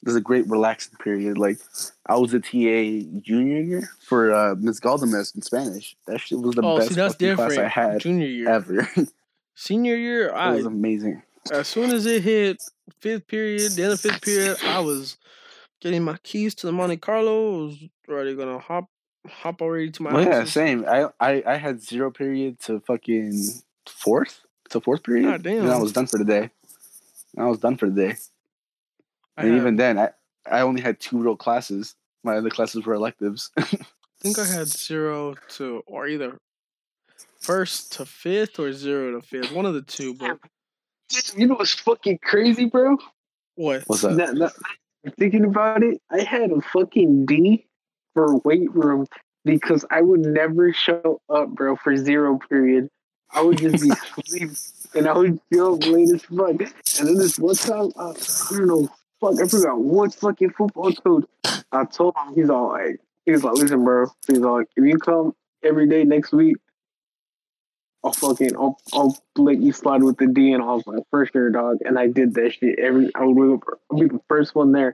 [0.05, 1.39] It was a great relaxing period.
[1.39, 1.57] Like
[2.05, 5.97] I was a TA junior year for uh, Miss Galdames in Spanish.
[6.07, 7.55] That shit was the oh, best see, that's different.
[7.55, 8.87] class I had Junior year, ever.
[9.55, 10.31] senior year.
[10.35, 11.23] I was amazing.
[11.51, 12.63] as soon as it hit
[13.01, 15.17] fifth period, the end of fifth period, I was
[15.81, 17.55] getting my keys to the Monte Carlo.
[17.55, 18.91] I was already gonna hop
[19.27, 20.85] hop already to my Well, yeah, same.
[20.87, 23.43] I, I I had zero period to fucking
[23.87, 25.25] fourth to fourth period.
[25.25, 25.63] God damn.
[25.63, 26.51] And I was done for the day.
[27.39, 28.17] I was done for the day.
[29.37, 30.11] I And had- even then, I,
[30.51, 31.95] I only had two real classes.
[32.23, 33.51] My other classes were electives.
[33.59, 33.65] I
[34.21, 36.39] think I had zero to or either
[37.41, 40.15] first to fifth or zero to fifth, one of the two.
[40.15, 40.39] But
[41.37, 42.97] You know what's fucking crazy, bro?
[43.57, 43.83] what?
[43.87, 44.17] What's up?
[44.17, 44.53] That, that,
[45.19, 47.67] thinking about it, I had a fucking D
[48.15, 49.07] for weight room
[49.45, 52.89] because I would never show up, bro, for zero period.
[53.31, 54.51] I would just be asleep
[54.95, 56.61] and I would feel late as fuck.
[56.99, 58.89] And then this one time, uh, I don't know,
[59.29, 61.25] I forgot what fucking football coach.
[61.73, 65.35] I told him, he's all like, he's like, listen, bro, he's like, if you come
[65.63, 66.57] every day next week,
[68.05, 70.53] I'll fucking, I'll, I'll let you slide with the D.
[70.53, 71.79] And I was like, for sure, dog.
[71.85, 74.73] And I did that shit every, I would wake up, I'll be the first one
[74.73, 74.93] there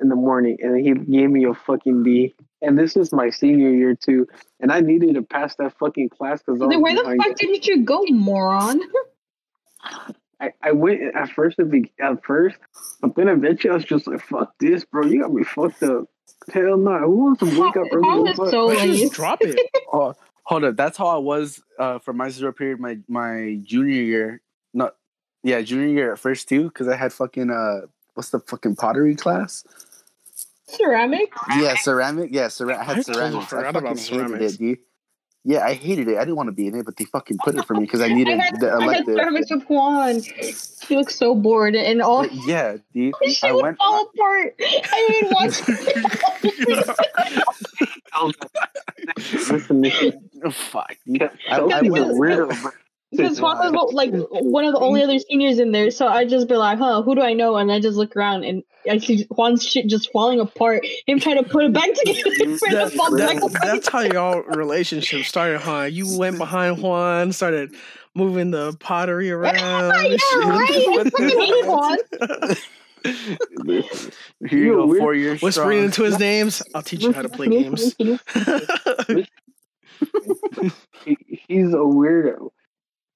[0.00, 0.58] in the morning.
[0.60, 2.34] And he gave me a fucking D.
[2.60, 4.28] And this is my senior year too.
[4.60, 7.84] And I needed to pass that fucking class because Then where the fuck didn't you
[7.84, 8.80] go, moron?
[10.42, 12.56] I, I went at first at, the, at first,
[13.00, 15.06] but then eventually I was just like, fuck this, bro.
[15.06, 16.06] You got me fucked up.
[16.52, 16.98] Hell no.
[16.98, 18.08] Who wants to wake up early?
[18.08, 18.50] How as is fuck?
[18.50, 19.58] so Let's just drop it.
[19.92, 20.14] Oh,
[20.44, 20.76] hold up.
[20.76, 24.40] That's how I was uh, for my zero period my my junior year.
[24.74, 24.96] Not
[25.44, 27.82] yeah, junior year at first too, because I had fucking uh,
[28.14, 29.64] what's the fucking pottery class?
[30.66, 31.30] Ceramic?
[31.56, 32.30] Yeah, ceramic.
[32.32, 33.44] Yeah, cera- I I had totally ceramics.
[33.44, 34.54] I forgot fucking about hated ceramics.
[34.54, 34.78] it, dude.
[35.44, 36.16] Yeah, I hated it.
[36.18, 38.00] I didn't want to be in it, but they fucking put it for me because
[38.08, 39.14] I needed I had, the I had elective.
[39.16, 40.20] ceramics with Juan.
[40.88, 42.22] He looks so bored and all.
[42.22, 43.14] But yeah, dude.
[43.22, 43.78] His shit I would went.
[43.78, 44.54] fall apart.
[44.60, 45.60] I didn't watch
[49.50, 50.30] Listen, listen.
[50.50, 51.22] Fuck, dude.
[51.22, 52.10] I, I Chelsea's a went.
[52.20, 52.70] weirdo, bro.
[53.14, 56.48] Because Juan was like one of the only other seniors in there, so I just
[56.48, 59.24] be like, "Huh, who do I know?" And I just look around and I see
[59.30, 60.84] Juan's shit just falling apart.
[61.06, 62.20] Him trying to put it back together
[62.58, 65.82] for That- the fall back that- that's how y'all relationship started, huh?
[65.82, 67.74] You went behind Juan, started
[68.14, 69.54] moving the pottery around.
[69.56, 70.18] Yeah, right.
[70.96, 71.98] I fucking Juan.
[74.48, 75.00] Here you You're go, weird.
[75.00, 75.84] four years Whispering strong.
[75.84, 76.62] into his names.
[76.74, 77.94] I'll teach you how to play games.
[81.04, 81.16] He,
[81.48, 82.50] he's a weirdo.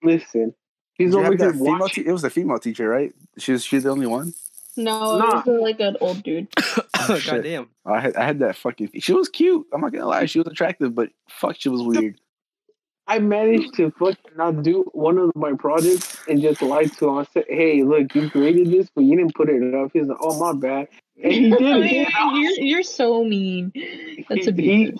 [0.06, 0.54] Listen,
[0.94, 3.12] he's Did you over here female te- it was a female teacher, right?
[3.38, 4.32] She was she the only one.
[4.78, 5.40] No, Nah.
[5.40, 6.48] it was uh, like an old dude.
[7.08, 7.34] Oh, oh, shit.
[7.34, 7.68] Goddamn.
[7.84, 8.90] I had I had that fucking.
[8.98, 9.64] She was cute.
[9.72, 10.26] I'm not gonna lie.
[10.26, 12.18] She was attractive, but fuck, she was weird.
[13.06, 17.18] I managed to fucking not do one of my projects and just lie to him.
[17.18, 20.16] I said, "Hey, look, you graded this, but you didn't put it up." He's like,
[20.20, 20.88] "Oh, my bad,"
[21.22, 22.08] and he did it.
[22.34, 23.70] you're, you're so mean.
[24.28, 24.92] That's a he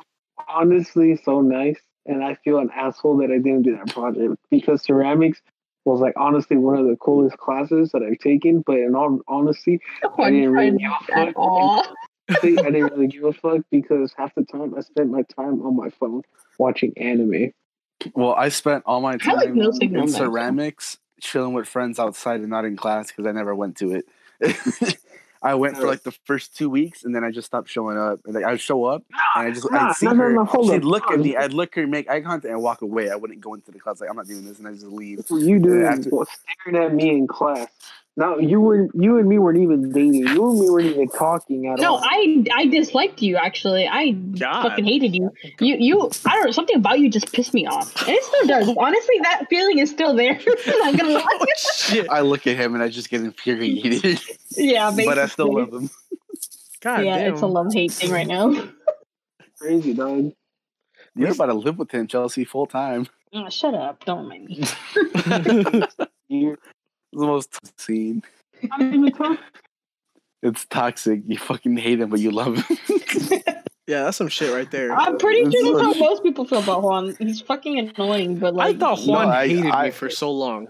[0.47, 4.83] honestly so nice, and I feel an asshole that I didn't do that project because
[4.83, 5.41] ceramics
[5.85, 8.63] was like honestly one of the coolest classes that I've taken.
[8.63, 9.81] But in all honesty,
[10.19, 11.33] I didn't really give a fuck.
[11.37, 11.85] all.
[12.29, 15.77] I didn't really give a fuck because half the time I spent my time on
[15.77, 16.23] my phone
[16.59, 17.53] watching anime.
[18.15, 22.41] Well, I spent all my I like time no in ceramics, chilling with friends outside
[22.41, 24.07] and not in class because I never went to it.
[25.47, 28.21] I went for like the first two weeks, and then I just stopped showing up.
[28.25, 29.05] And like I'd show up,
[29.37, 30.45] and I just Nah, I'd see no, her.
[30.45, 30.83] hold she'd up.
[30.85, 31.37] look at me.
[31.37, 33.11] I'd look her, make eye contact, and walk away.
[33.11, 34.01] I wouldn't go into the class.
[34.01, 35.25] Like I'm not doing this, and I just leave.
[35.29, 36.11] What you doing Yeah, after-
[36.65, 37.69] staring at me in class.
[38.19, 40.27] Now you were you and me weren't even dating.
[40.29, 42.01] You and me weren't even talking at No, all.
[42.03, 43.87] I I disliked you actually.
[43.87, 44.63] I God.
[44.63, 45.31] fucking hated you.
[45.61, 48.47] You you I don't know something about you just pissed me off, and it still
[48.47, 48.75] does.
[48.79, 50.41] Honestly, that feeling is still there.
[50.83, 51.27] I'm gonna oh, lie.
[51.41, 51.47] Oh,
[51.77, 52.09] shit.
[52.09, 54.21] I look at him, and I just get infuriated.
[54.59, 55.91] Yeah, but I still love him.
[56.81, 57.35] God yeah, damn.
[57.35, 58.55] it's a love hate thing right now.
[59.59, 60.33] Crazy dog.
[61.15, 63.07] You're about to live with him, Chelsea, full time.
[63.35, 64.07] Oh, shut up!
[64.07, 64.65] Don't mind me.
[66.29, 66.76] You It's
[67.17, 68.23] the most scene.
[68.71, 69.39] I don't even talk.
[70.43, 71.23] It's toxic.
[71.27, 72.79] You fucking hate him, but you love him.
[73.89, 74.93] Yeah, that's some shit right there.
[74.93, 77.15] I'm pretty This sure that's is- how most people feel about Juan.
[77.21, 80.69] He's fucking annoying, but like I thought Juan I- hated I- me for so long.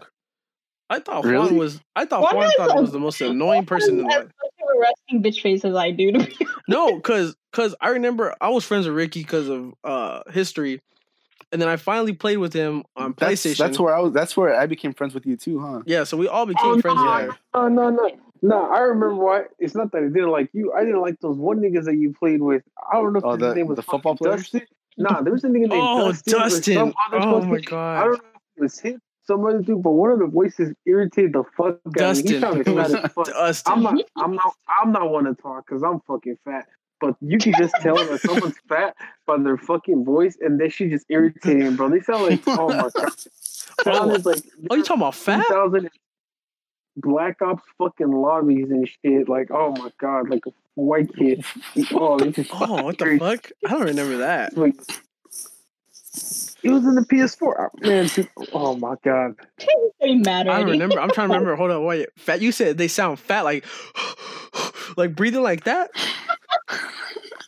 [0.91, 1.81] I thought Juan was.
[1.97, 4.13] I thought Juan Juan has thought a- was the most annoying person in the Juan
[4.19, 4.33] world.
[4.43, 6.13] has such a resting bitch face as I do.
[6.13, 10.21] To be No, because because I remember I was friends with Ricky because of uh
[10.31, 10.81] history,
[11.53, 13.59] and then I finally played with him on That's, PlayStation.
[13.59, 14.13] that's where I was.
[14.13, 15.83] That's where I became friends with you too, huh?
[15.87, 16.97] yeah, so we all oh, became Oh, friends.
[17.01, 17.19] no.
[17.19, 17.29] there.
[17.55, 18.11] No, no, no.
[18.43, 19.45] No, I remember why.
[19.59, 20.73] It's not that I didn't like you.
[20.73, 22.63] I didn't like those one niggas that you played with.
[22.93, 24.33] I don't know if Oh, his the- name was the football player.
[24.35, 24.51] players?
[24.51, 24.69] Dustin.
[24.99, 26.35] Nah, there was a nigga named Oh, Dustin.
[26.35, 26.79] or Dustin!
[27.13, 28.21] Oh fucking- my I don't know if
[28.57, 31.81] it was him, some other dude, but one of the voices irritated the fuck out
[31.87, 31.99] of me.
[31.99, 32.41] Dustin.
[32.41, 33.27] sounded It was fat as fuck.
[33.27, 33.73] Dustin.
[33.73, 34.03] I'm not.
[34.17, 34.53] I'm not.
[34.69, 36.67] I'm not one to talk because I'm fucking fat.
[37.01, 40.91] But you can just tell that someone's fat by their fucking voice, and they should
[40.91, 41.91] just irritating, bro.
[41.91, 43.13] They sound like oh my god.
[43.85, 45.45] Sounded like Oh, you talking about fat?
[45.49, 45.91] 2000
[46.97, 49.29] Black Ops fucking lobbies and shit.
[49.29, 51.45] Like oh my god, like a white kid.
[51.93, 53.51] Oh, this is Oh, what the fuck?
[53.67, 54.57] I don't remember that.
[54.57, 54.77] Like,
[56.63, 57.43] it was in the PS4.
[57.59, 59.35] Oh, Man, dude, oh my god.
[60.01, 60.99] getting mad I don't remember.
[60.99, 61.55] I'm trying to remember.
[61.57, 62.09] Hold on, wait.
[62.17, 62.41] Fat?
[62.41, 63.67] You said they sound fat, like
[64.97, 65.91] like breathing like that.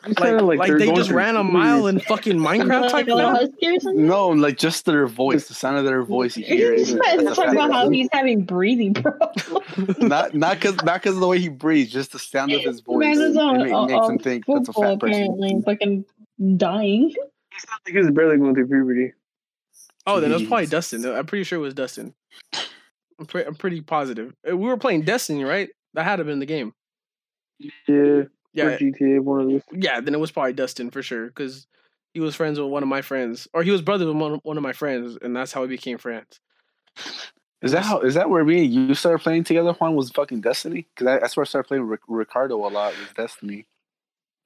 [0.07, 2.93] You Like like, they're they going just ran a two mile in fucking Minecraft type
[2.93, 3.41] like a little fat.
[3.41, 4.07] husky or something.
[4.07, 6.37] No, like just their voice, the sound of their voice.
[6.37, 6.87] You hear it.
[6.87, 9.99] He's talking about how he's having breathing problems.
[9.99, 12.81] not not because not because of the way he breathes, just the sound of his
[12.81, 12.99] voice.
[13.05, 15.23] Man is It on, ma- on, makes him on think that's a football fat person.
[15.25, 16.05] apparently, fucking
[16.57, 17.09] dying.
[17.11, 17.15] He
[17.67, 19.13] sounded like he's barely going through puberty.
[20.07, 21.05] Oh, then it was probably Dustin.
[21.05, 22.15] I'm pretty sure it was Dustin.
[23.19, 24.33] I'm, pre- I'm pretty positive.
[24.49, 25.69] Uh, We were playing Destiny, right?
[25.95, 26.73] That had to have been the game.
[27.89, 28.23] Yeah,
[28.59, 29.63] Yeah, or GTA, one of those.
[29.73, 30.01] yeah.
[30.01, 31.67] Then it was probably Dustin for sure because
[32.15, 34.57] he was friends with one of my friends, or he was brother with one, one
[34.57, 36.41] of my friends, and that's how we became friends.
[37.63, 38.01] Is that how?
[38.01, 39.73] Is that where me and you started playing together?
[39.73, 42.93] Juan was fucking Destiny because that's where I started playing with Ric- Ricardo a lot.
[42.99, 43.67] with Destiny.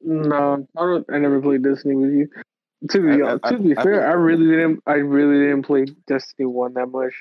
[0.00, 1.06] No, I don't.
[1.12, 2.28] I never played Destiny with you.
[2.90, 4.82] To be I- I- to be I- fair, I really didn't.
[4.86, 7.12] I really didn't play Destiny one that much.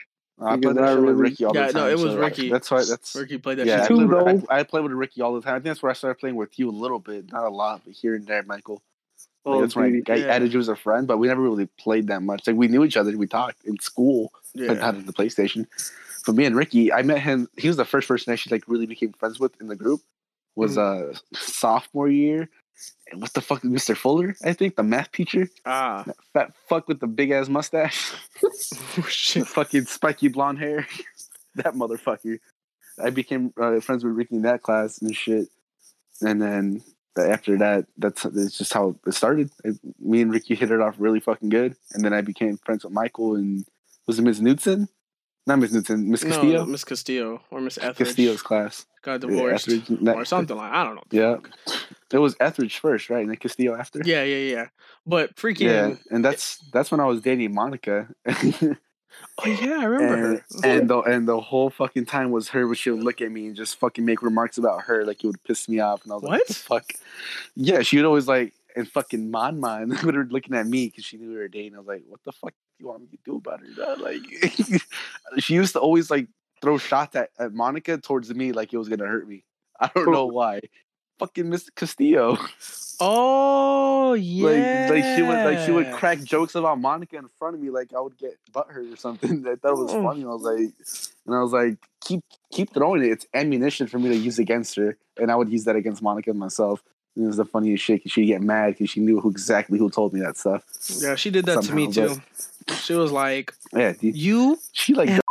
[0.41, 2.49] I played that I shit with Ricky all Yeah, the no, it was so Ricky.
[2.49, 2.83] That's why.
[2.83, 3.75] That's Ricky played that yeah.
[3.83, 4.07] I shit Two, too.
[4.09, 4.45] played, with.
[4.49, 5.53] I, I played with Ricky all the time.
[5.53, 7.81] I think that's where I started playing with you a little bit, not a lot,
[7.85, 8.81] but here and there, Michael.
[9.45, 10.03] Like, Oh, that's when.
[10.07, 10.25] I, I Yeah.
[10.33, 12.45] added you as a friend, but we never really played that much.
[12.47, 14.73] Like we knew each other, we talked in school, but Yeah.
[14.73, 15.67] not at the PlayStation.
[16.25, 17.47] But me and Ricky, I met him.
[17.57, 20.01] He was the first person I actually like really became friends with in the group.
[20.55, 22.49] Was uh sophomore year.
[23.11, 23.95] And what the fuck, Mr.
[23.95, 24.35] Fuller?
[24.43, 28.13] I think the math teacher, Ah, fat fuck with the big ass mustache,
[28.43, 29.47] oh, shit.
[29.47, 30.87] fucking spiky blonde hair.
[31.55, 32.39] that motherfucker.
[33.01, 35.47] I became uh, friends with Ricky in that class and shit.
[36.21, 36.83] And then
[37.17, 39.49] after that, that's it's just how it started.
[39.65, 42.83] I, me and Ricky hit it off really fucking good, and then I became friends
[42.83, 43.65] with Michael and
[44.07, 44.87] was it Miss Knudsen?
[45.47, 46.65] Not Miss Knudsen, Miss No, Castillo.
[46.65, 48.85] Miss Castillo or Miss Etheridge Castillo's class.
[49.01, 51.03] got Yeah, divorced Etheridge, that- or something like I don't know.
[51.11, 51.37] Yeah,
[52.11, 54.01] it was Etheridge first, right, and then Castillo after.
[54.05, 54.65] Yeah, yeah, yeah.
[55.05, 55.61] But freaking.
[55.61, 58.07] Yeah, and that's that's when I was dating Monica.
[59.43, 60.43] Oh yeah, I remember and, her.
[60.63, 63.47] and the and the whole fucking time was her, but she would look at me
[63.47, 66.15] and just fucking make remarks about her, like it would piss me off, and I
[66.15, 66.39] was like, What?
[66.39, 66.93] what the fuck?
[67.55, 71.05] Yeah, she would always like and fucking man man would her looking at me because
[71.05, 71.75] she knew we were dating.
[71.75, 73.67] I was like, what the fuck do you want me to do about her?
[73.75, 74.21] dog?" Like,
[75.39, 76.27] she used to always like
[76.61, 79.43] throw shots at, at Monica towards me, like it was gonna hurt me.
[79.79, 80.61] I don't know why.
[81.19, 81.73] Fucking Mr.
[81.75, 82.37] Castillo.
[82.99, 84.41] Oh yeah.
[84.91, 87.69] Like, like she would like she would crack jokes about Monica in front of me,
[87.69, 89.45] like I would get butthurt or something.
[89.47, 90.03] I thought it was Oh.
[90.03, 90.23] funny.
[90.23, 90.73] I was like,
[91.25, 93.11] and I was like, keep keep throwing it.
[93.11, 96.31] It's ammunition for me to use against her, and I would use that against Monica
[96.31, 96.83] and myself.
[97.15, 98.03] And it was the funniest shit.
[98.03, 100.63] 'cause she'd get mad because she knew who exactly who told me that stuff.
[101.01, 102.21] Yeah, she did that to me too.
[102.81, 104.15] She was like, Yeah, dude.
[104.15, 105.21] "You," she like And-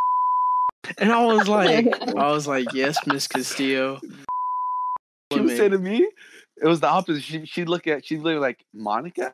[0.98, 3.98] and I was like, I was like, "Yes, Miss Castillo."
[5.32, 5.56] she would Women.
[5.56, 6.08] say to me,
[6.62, 7.22] it was the opposite.
[7.22, 9.32] She she'd look at she'd look like Monica.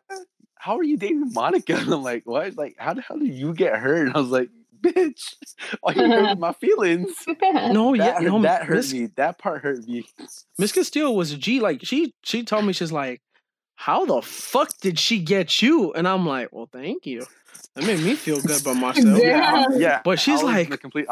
[0.58, 1.74] How are you dating Monica?
[1.76, 2.56] And I'm like, what?
[2.56, 3.94] Like, how the hell did you get her?
[4.06, 4.48] And I was like,
[4.82, 5.34] bitch,
[5.80, 7.12] why you hurting my feelings?
[7.52, 9.06] No, yeah, that, hurt- no, that hurt Miss, me.
[9.16, 10.06] That part hurt me.
[10.58, 11.60] Miss Castillo was a G.
[11.60, 13.20] Like she, she told me she's like,
[13.76, 17.26] "How the fuck did she get you?" And I'm like, "Well, thank you.
[17.74, 19.66] That made me feel good about myself." Yeah.
[19.74, 21.06] Yeah, But she's I was in like- a complete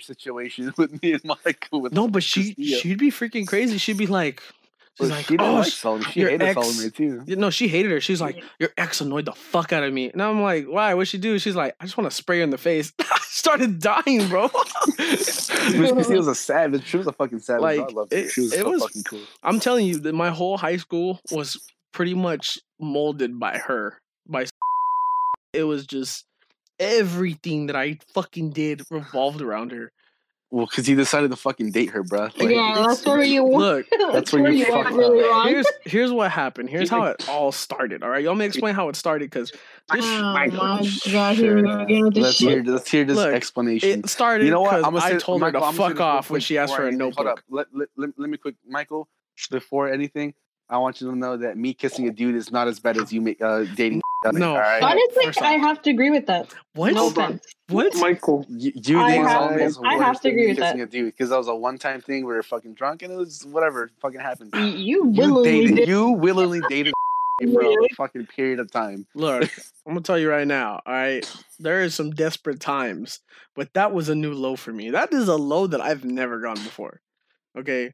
[0.00, 1.78] situation with me and Monica.
[1.78, 2.78] With No, but she, Castillo.
[2.78, 3.78] she'd be freaking crazy.
[3.78, 4.63] She'd be like, But
[4.98, 6.10] she's like, she didn't "Oh, like Solomon.
[6.10, 7.22] She hated ex- Solomon too.
[7.26, 8.00] You know, she hated her.
[8.00, 10.10] She's like, Your ex annoyed the fuck out of me.
[10.10, 10.94] And I'm like, Why?
[10.94, 11.38] What'd she do?
[11.38, 12.92] She's like, I just want to spray her in the face.
[13.00, 14.50] I started dying, bro.
[14.98, 16.86] Miss Castillo was a savage.
[16.86, 17.62] She was a fucking savage.
[17.62, 18.28] Like, I loved her.
[18.28, 19.20] She was it so was- fucking cool.
[19.42, 21.60] I'm telling you that my whole high school was
[21.92, 23.98] pretty much molded by her.
[24.28, 24.46] By
[25.52, 26.24] it was just
[26.80, 29.90] everything that I fucking did revolved around her.
[30.54, 32.28] Well, because he decided to fucking date her, bro.
[32.38, 33.88] Like, yeah, that's where you want.
[33.90, 35.30] Look, that's where where you you went fucked really up.
[35.30, 35.48] wrong.
[35.48, 36.70] here's here's what happened.
[36.70, 38.04] Here's how it all started.
[38.04, 39.50] All right, y'all may explain how it started because
[39.90, 41.34] Oh this my god, Sure.
[41.34, 43.98] here we go again with this Let's hear, let's hear this Look, explanation.
[43.98, 44.74] it started you know what?
[44.76, 46.56] I'm gonna I told Michael, her I'm to fuck say this real off when she
[46.56, 47.00] asked for a anything.
[47.00, 47.38] Hold notebook.
[47.38, 47.44] up.
[47.50, 49.08] Let, let, let, let me quick, Michael.
[49.50, 50.34] Before anything,
[50.70, 53.12] I want you to know that me kissing a dude is not as bad as
[53.12, 54.02] you ma- uh, dating.
[54.32, 54.52] No.
[54.54, 54.82] all right?
[54.82, 56.54] Honestly, First I off- have to agree with that.
[56.74, 56.94] What?
[56.94, 57.44] No offense.
[57.68, 57.94] What?
[57.96, 58.46] Michael.
[58.48, 60.84] You, you I dating have someone to- I have to agree with kissing that.
[60.84, 62.24] a dude because that was a one-time thing.
[62.24, 64.54] We were fucking drunk and it was whatever fucking happened.
[64.54, 65.76] You You willingly dated.
[65.76, 65.88] did.
[65.88, 66.94] You willingly dated
[67.52, 69.06] for a fucking period of time.
[69.14, 69.42] Look,
[69.86, 70.80] I'm gonna tell you right now.
[70.86, 73.20] All right, there is some desperate times,
[73.54, 74.90] but that was a new low for me.
[74.90, 77.00] That is a low that I've never gone before.
[77.58, 77.92] Okay, This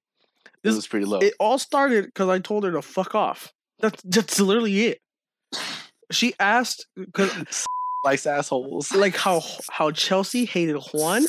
[0.62, 1.18] This- was pretty low.
[1.20, 3.52] it all started because I told her to fuck off.
[3.78, 4.98] That's that's literally it.
[6.10, 7.32] She asked because
[8.02, 8.92] Slice assholes.
[8.94, 11.24] like how how Chelsea hated Juan,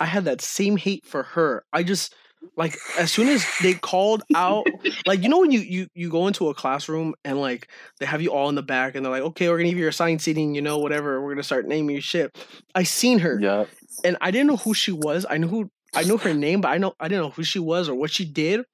[0.00, 1.64] I had that same hate for her.
[1.72, 2.14] I just
[2.56, 4.64] like as soon as they called out,
[5.06, 7.68] like you know when you you you go into a classroom and like
[7.98, 9.82] they have you all in the back and they're like, okay, we're gonna give you
[9.82, 11.20] your assigned seating, you know, whatever.
[11.20, 12.36] We're gonna start naming your shit.
[12.74, 13.64] I seen her Yeah.
[14.04, 15.26] and I didn't know who she was.
[15.28, 17.58] I knew who I knew her name, but I know I didn't know who she
[17.58, 18.64] was or what she did.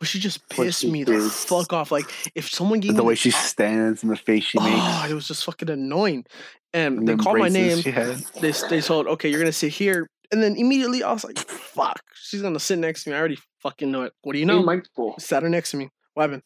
[0.00, 1.90] But she just pissed she me the fuck off.
[1.90, 4.58] Like if someone gave The me way the- way she stands and the face she
[4.60, 4.70] makes.
[4.78, 6.24] oh, it was just fucking annoying.
[6.72, 8.16] And, and they called my name braces She had.
[8.42, 12.02] they they told okay you're gonna sit here and then immediately i was like fuck
[12.14, 14.52] she's gonna sit next to me i already fucking know it what do you Hey,
[14.54, 15.14] know Michael.
[15.18, 16.42] sat her next to me what happened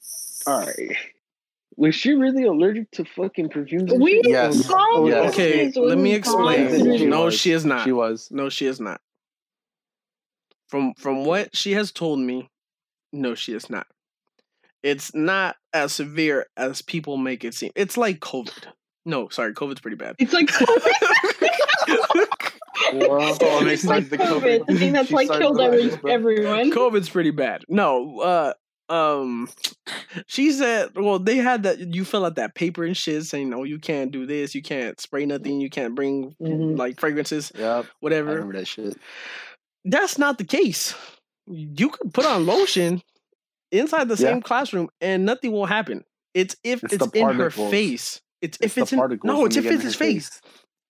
[0.46, 0.96] All right.
[1.76, 3.92] Was she really allergic to fucking perfumes?
[3.92, 4.28] We shit?
[4.28, 4.64] Yes.
[4.64, 5.32] saw oh, Yes.
[5.32, 6.70] okay is let me explain.
[6.98, 7.34] She no was.
[7.40, 8.28] she is not She was.
[8.30, 9.00] no she is not
[10.68, 12.48] from from what she has told me
[13.13, 13.87] no she is not
[14.83, 18.65] it's not as severe as people make it seem it's like covid
[19.05, 20.51] no sorry covid's pretty bad It's like
[22.95, 24.41] Well, oh, it's like the COVID.
[24.61, 24.67] COVID.
[24.67, 26.71] The thing that's She like killed every, everyone.
[26.73, 27.65] COVID's pretty bad.
[27.69, 28.53] No, uh,
[28.93, 29.49] um,
[30.27, 31.79] she said, well, they had that.
[31.95, 35.01] You fill out that paper and shit saying, no, you can't do this, you can't
[35.01, 36.77] spray nothing, you can't bring Mhm.
[36.79, 37.85] like fragrances, Yep.
[37.85, 38.33] I whatever.
[38.33, 38.97] remember that shit.
[39.85, 40.95] That's not the case.
[41.47, 43.03] You could put on lotion
[43.70, 44.30] inside the Yeah.
[44.32, 46.05] same classroom and nothing will happen.
[46.34, 48.20] It's if It's it's, in her face.
[48.40, 50.40] It's, It's if it's in no, it's if it's his her face.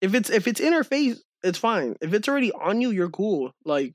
[0.01, 1.97] If it's if it's in her face, it's fine.
[2.01, 3.53] If it's already on you, you're cool.
[3.65, 3.93] Like,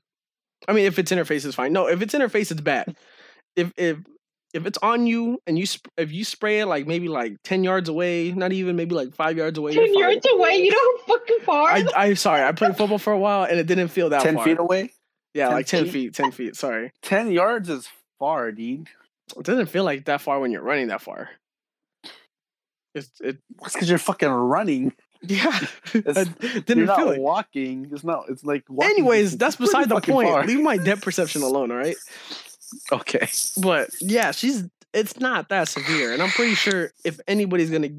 [0.66, 1.72] I mean, if it's in her face, it's fine.
[1.72, 2.96] No, if it's in her face, it's bad.
[3.56, 3.98] If if
[4.54, 7.64] if it's on you and you sp- if you spray it like maybe like ten
[7.64, 9.74] yards away, not even maybe like five yards away.
[9.74, 11.70] Ten yards away, you know how fucking far.
[11.70, 14.36] I I sorry, I played football for a while and it didn't feel that Ten
[14.36, 14.44] far.
[14.44, 14.92] feet away.
[15.34, 15.92] Yeah, 10 like ten feet?
[15.92, 16.56] feet, ten feet.
[16.56, 18.88] Sorry, Ten yards is far, dude.
[19.36, 21.30] it doesn't feel like that far when you're running that far.
[22.94, 24.92] It's it That's because you're fucking running.
[25.22, 25.58] yeah.
[25.94, 26.28] It's-
[26.64, 27.20] didn't not feel it.
[27.20, 27.88] walking.
[27.92, 28.24] It's not.
[28.28, 28.64] It's like.
[28.68, 30.28] Walking Anyways, that's beside the point.
[30.28, 30.44] far.
[30.46, 31.96] Leave my depth perception alone, all right?
[32.92, 33.28] Okay.
[33.60, 34.64] But yeah, she's
[34.94, 37.90] it's not that severe, and I'm pretty sure if anybody's gonna,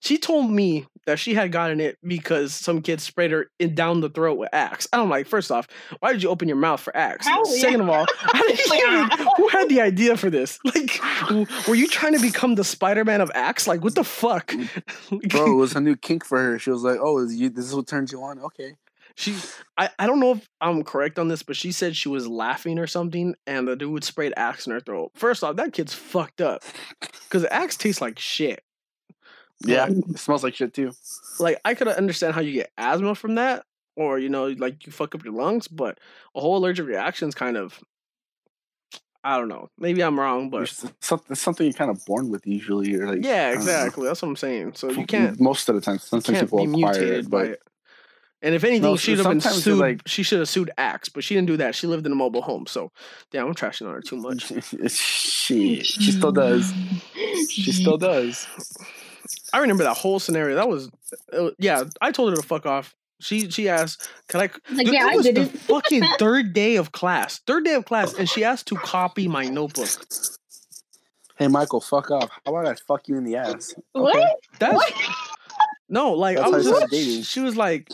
[0.00, 4.00] she told me that she had gotten it because some kid sprayed her in down
[4.00, 4.88] the throat with Axe.
[4.92, 5.68] I'm like, first off,
[6.00, 7.26] why did you open your mouth for Axe?
[7.26, 10.58] How- Second of all, how did you even, who had the idea for this?
[10.74, 13.66] Like, w- were you trying to become the Spider-Man of Axe?
[13.68, 15.28] Like, what the fuck, mm.
[15.30, 16.58] Bro, it was a new kink for her.
[16.58, 18.74] She was like, "Oh, is you, this is what turns you on." Okay.
[19.14, 19.34] She,
[19.78, 22.78] I, I don't know if I'm correct on this, but she said she was laughing
[22.78, 25.12] or something, and the dude sprayed Axe in her throat.
[25.14, 26.62] First off, that kid's fucked up,
[27.00, 28.62] because Axe tastes like shit.
[29.64, 30.92] Yeah, it smells like shit too.
[31.38, 33.64] Like I could understand how you get asthma from that,
[33.96, 35.98] or you know, like you fuck up your lungs, but
[36.34, 37.80] a whole allergic reaction is kind of,
[39.24, 39.70] I don't know.
[39.78, 43.24] Maybe I'm wrong, but It's something, something you're kind of born with usually, or like.
[43.24, 44.06] Yeah, exactly.
[44.06, 44.72] That's what I'm saying.
[44.74, 47.62] So you can't, Most of the time, sometimes people acquire mutated it, by but it.
[48.42, 49.78] And if anything, No, she'd have been sued.
[49.78, 51.74] like- she should have sued Axe, but she didn't do that.
[51.74, 52.92] She lived in a mobile home, so
[53.32, 54.52] damn, I'm trashing on her too much.
[54.92, 56.72] she she still does.
[57.48, 58.46] She still does.
[59.52, 60.54] I remember that whole scenario.
[60.56, 60.90] That was,
[61.32, 61.84] was- yeah.
[62.00, 62.94] I told her to fuck off.
[63.20, 65.48] She she asked, "Can I?" Like, Dude, yeah, it I was did the it.
[65.60, 67.38] fucking third day of class.
[67.46, 69.88] Third day of class, and she asked to copy my notebook.
[71.38, 72.28] Hey, Michael, fuck off.
[72.44, 73.74] How about I fuck you in the ass?
[73.92, 74.36] What?
[74.58, 74.92] That's What?
[75.88, 76.90] no, like That's I was just.
[76.90, 77.22] dating.
[77.22, 77.90] She was like,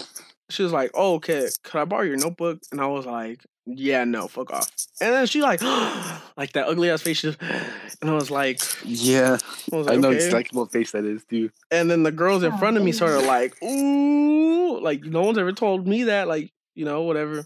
[0.50, 4.04] she was like, "Oh, okay, could I borrow your notebook?" And I was like, "Yeah,
[4.04, 5.60] no, fuck off." And then she like,
[6.36, 7.40] like that ugly ass face, she just,
[8.00, 9.38] and I was like, Yeah,
[9.72, 10.24] I was I like, know okay.
[10.24, 11.52] exactly what face that is, dude.
[11.70, 15.22] and then the girls in Oh, front of me sort of like, ooh, like no
[15.22, 17.44] one's ever told me that, like you know, whatever.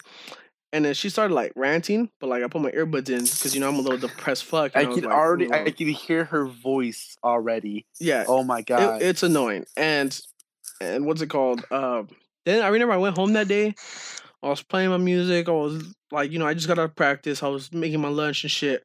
[0.73, 3.61] And then she started like ranting, but like I put my earbuds in because you
[3.61, 4.73] know I'm a little depressed fuck.
[4.75, 7.87] and I was could like, already, "Hold I on." could hear her voice already.
[8.01, 9.03] yeah, Oh my it, god!
[9.03, 9.65] it's annoying.
[9.77, 10.19] And
[10.81, 11.65] and what's it called?
[11.71, 12.09] Um,
[12.45, 13.75] then I remember I went home that day.
[14.43, 15.49] I was playing my music.
[15.49, 17.43] I was like, you know, I just got out of practice.
[17.43, 18.85] I was making my lunch and shit.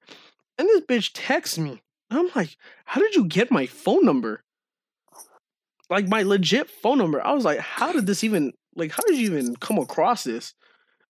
[0.58, 1.82] And this bitch texts me.
[2.10, 4.44] I'm like, how did you get my phone number?
[5.90, 7.26] Like my legit phone number.
[7.26, 10.54] I was like, how did this even like how did you even come across this?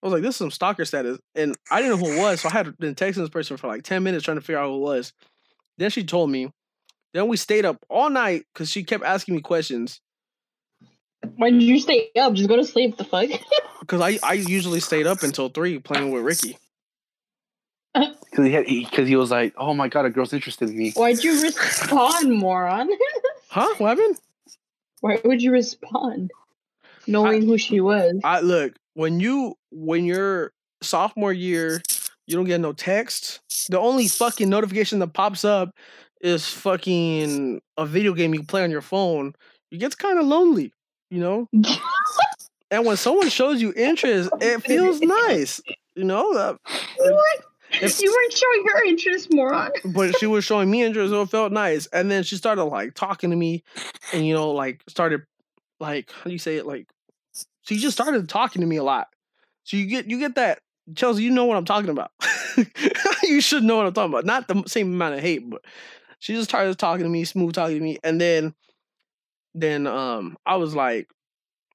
[0.01, 1.19] I was like, this is some stalker status.
[1.35, 2.41] And I didn't know who it was.
[2.41, 4.69] So I had been texting this person for like 10 minutes trying to figure out
[4.69, 5.13] who it was.
[5.77, 6.51] Then she told me.
[7.13, 9.99] Then we stayed up all night because she kept asking me questions.
[11.35, 12.33] Why did you stay up?
[12.33, 12.97] Just go to sleep.
[12.97, 13.29] The fuck?
[13.81, 16.57] Because I, I usually stayed up until three playing with Ricky.
[17.93, 20.91] Because he had because he, was like, oh my god, a girl's interested in me.
[20.91, 22.89] Why'd you respond, moron?
[23.49, 23.67] Huh?
[23.79, 24.17] What happened?
[25.01, 26.31] Why would you respond,
[27.05, 28.21] knowing who she was?
[28.23, 31.81] I look when you when you're sophomore year,
[32.27, 33.41] you don't get no text.
[33.69, 35.75] The only fucking notification that pops up
[36.21, 39.33] is fucking a video game you play on your phone.
[39.71, 40.71] It gets kind of lonely,
[41.11, 41.47] you know.
[42.71, 45.61] and when someone shows you interest, it feels nice,
[45.95, 46.33] you know.
[46.33, 46.55] Uh,
[46.97, 47.41] what?
[47.73, 49.71] If- you weren't showing her interest, moron.
[49.93, 51.85] but she was showing me interest, so it felt nice.
[51.87, 53.63] And then she started like talking to me,
[54.11, 55.21] and you know, like started
[55.79, 56.65] like how do you say it?
[56.65, 56.87] Like
[57.61, 59.07] she just started talking to me a lot.
[59.63, 60.59] So you get you get that
[60.95, 62.11] Chelsea, you know what I'm talking about.
[63.23, 64.25] you should know what I'm talking about.
[64.25, 65.61] Not the same amount of hate, but
[66.19, 68.53] she just started talking to me, smooth talking to me, and then
[69.53, 71.07] then um I was like,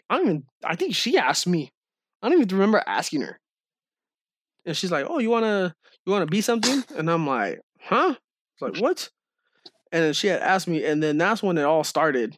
[0.08, 0.44] I don't even.
[0.64, 1.72] I think she asked me.
[2.22, 3.38] I don't even remember asking her.
[4.64, 5.74] And she's like, "Oh, you wanna
[6.04, 8.14] you wanna be something?" And I'm like, "Huh?"
[8.54, 9.10] It's like, "What?"
[9.92, 12.36] And then she had asked me, and then that's when it all started.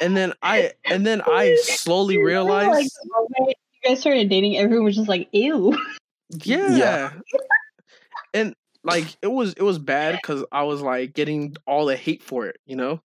[0.00, 4.96] And then I and then I slowly realized, the you guys started dating, everyone was
[4.96, 5.76] just like, "Ew."
[6.44, 7.12] yeah.
[8.34, 8.54] And
[8.84, 12.46] like it was it was bad because I was like getting all the hate for
[12.46, 13.00] it, you know.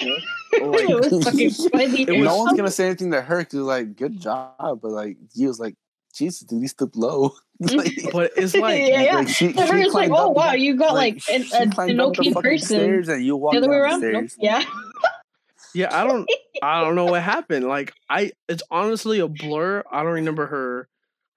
[0.00, 2.02] Oh like, was fucking funny.
[2.02, 4.20] It was- no one's gonna say anything to her because like, good mm-hmm.
[4.22, 5.76] job, but like he was like,
[6.14, 7.34] Jesus, dude, he stooped low.
[7.60, 9.14] like, but it's like yeah, yeah.
[9.16, 11.70] like, she, To her, she it's like, oh up- wow, you got like, an, a,
[11.70, 12.78] climbed an up the okay person.
[12.78, 14.12] Stairs and you walked The other way down the around?
[14.12, 14.30] Nope.
[14.30, 14.36] stairs.
[14.40, 14.64] Yeah.
[15.74, 16.28] Yeah, I don't
[16.62, 17.66] I don't know what happened.
[17.66, 19.84] Like I it's honestly a blur.
[19.90, 20.88] I don't remember her.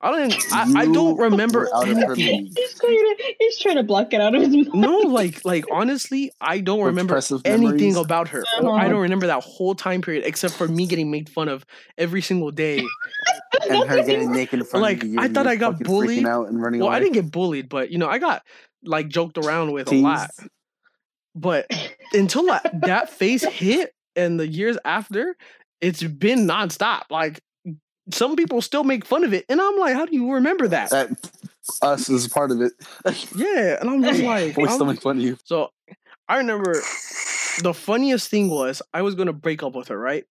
[0.03, 2.51] I don't I, I don't remember were out of her anything.
[2.55, 4.73] he's, trying to, he's trying to block it out of his mind.
[4.73, 7.95] No, like like honestly, I don't remember Repressive anything memories.
[7.97, 8.43] about her.
[8.57, 8.87] I Uh-huh.
[8.89, 11.65] don't remember that whole time period except for me getting made fun of
[11.97, 12.83] every single day.
[13.69, 15.19] and her getting naked in front Like, of you.
[15.19, 16.25] I thought I got bullied.
[16.25, 16.97] out and running Well, away.
[16.97, 18.41] I didn't get bullied, but you know, I got
[18.83, 20.31] like joked around with a lot.
[21.35, 21.67] But
[22.13, 25.35] until that, that phase hit and the years after,
[25.79, 27.03] it's been nonstop.
[27.09, 27.39] Like
[28.09, 30.89] some people still make fun of it, and I'm like, how do you remember that?
[30.89, 31.09] That
[31.81, 32.73] us is part of it.
[33.35, 35.37] yeah, and I'm just like, we I'm- still make fun of you.
[35.45, 35.71] so
[36.27, 36.73] I remember
[37.61, 40.25] the funniest thing was I was gonna break up with her, right?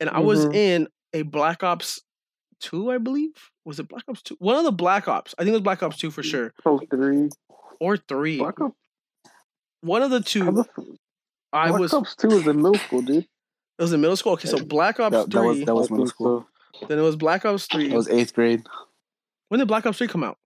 [0.00, 0.54] And I was Mhm.
[0.54, 2.00] in a Black Ops
[2.60, 3.50] two, I believe.
[3.64, 4.36] Was it Black Ops two?
[4.40, 5.34] One of the Black Ops.
[5.38, 7.30] I think it was Black Ops two for sure, Pro three.
[7.80, 8.38] or three.
[8.38, 8.74] Black Ops.
[9.80, 10.44] One of the how two.
[10.50, 10.84] the f-
[11.52, 11.80] I Black.
[11.94, 13.18] Ops two was in middle school, dude.
[13.78, 14.32] It was in middle school.
[14.32, 15.64] Okay, so Black Ops That, that was three.
[15.64, 16.46] that was middle think school.
[16.80, 16.86] So.
[16.86, 17.90] Then it was Black Ops three.
[17.90, 18.62] It was eighth grade.
[19.48, 20.38] when did Black Ops three come out?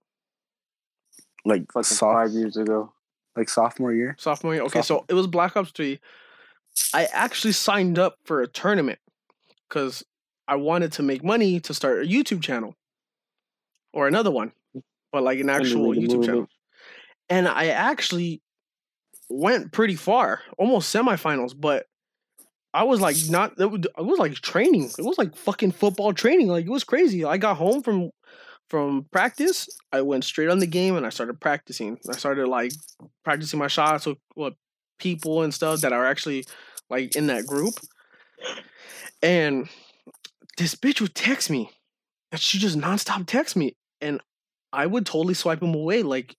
[1.45, 2.91] Like Fucking soph- five years ago.
[3.35, 4.15] like sophomore year.
[4.19, 4.63] Sophomore year.
[4.63, 5.99] Okay, so it was Black Ops three.
[6.93, 8.99] I actually signed up for a tournament
[9.67, 10.03] because
[10.47, 12.75] I wanted to make money to start a YouTube channel
[13.93, 14.51] or another one,
[15.11, 16.47] but like an actual Underrated YouTube channel.
[17.29, 18.41] And I actually
[19.29, 21.85] went pretty far, almost semifinals, but
[22.73, 24.91] I was like not it was, like training.
[24.97, 26.47] It was like fucking football training.
[26.47, 27.25] Like it was crazy.
[27.25, 28.11] I got home from
[28.69, 31.97] from practice, I went straight on the game and I started practicing.
[32.07, 32.71] I started like
[33.23, 34.53] practicing my shots with, with
[34.99, 36.45] people and stuff that are actually
[36.89, 37.73] like in that group.
[39.21, 39.67] And
[40.57, 41.71] this bitch would text me.
[42.31, 43.75] And she just nonstop text me.
[44.01, 44.21] And
[44.71, 46.03] I would totally swipe him away.
[46.03, 46.35] Like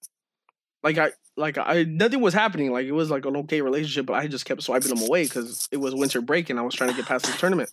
[0.82, 1.10] like I
[1.40, 2.70] like I nothing was happening.
[2.70, 5.68] Like it was like an okay relationship, but I just kept swiping them away because
[5.72, 7.72] it was winter break and I was trying to get past this tournament.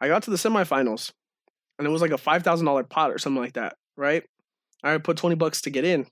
[0.00, 1.12] I got to the semifinals,
[1.78, 4.24] and it was like a five thousand dollar pot or something like that, right?
[4.82, 6.06] I put twenty bucks to get in,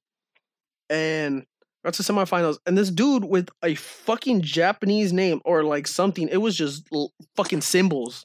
[0.89, 1.45] and
[1.85, 6.39] got to semifinals, and this dude with a fucking Japanese name or like something, it
[6.39, 6.89] was just
[7.37, 8.25] fucking symbols,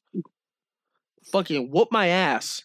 [1.31, 2.64] fucking whoop my ass.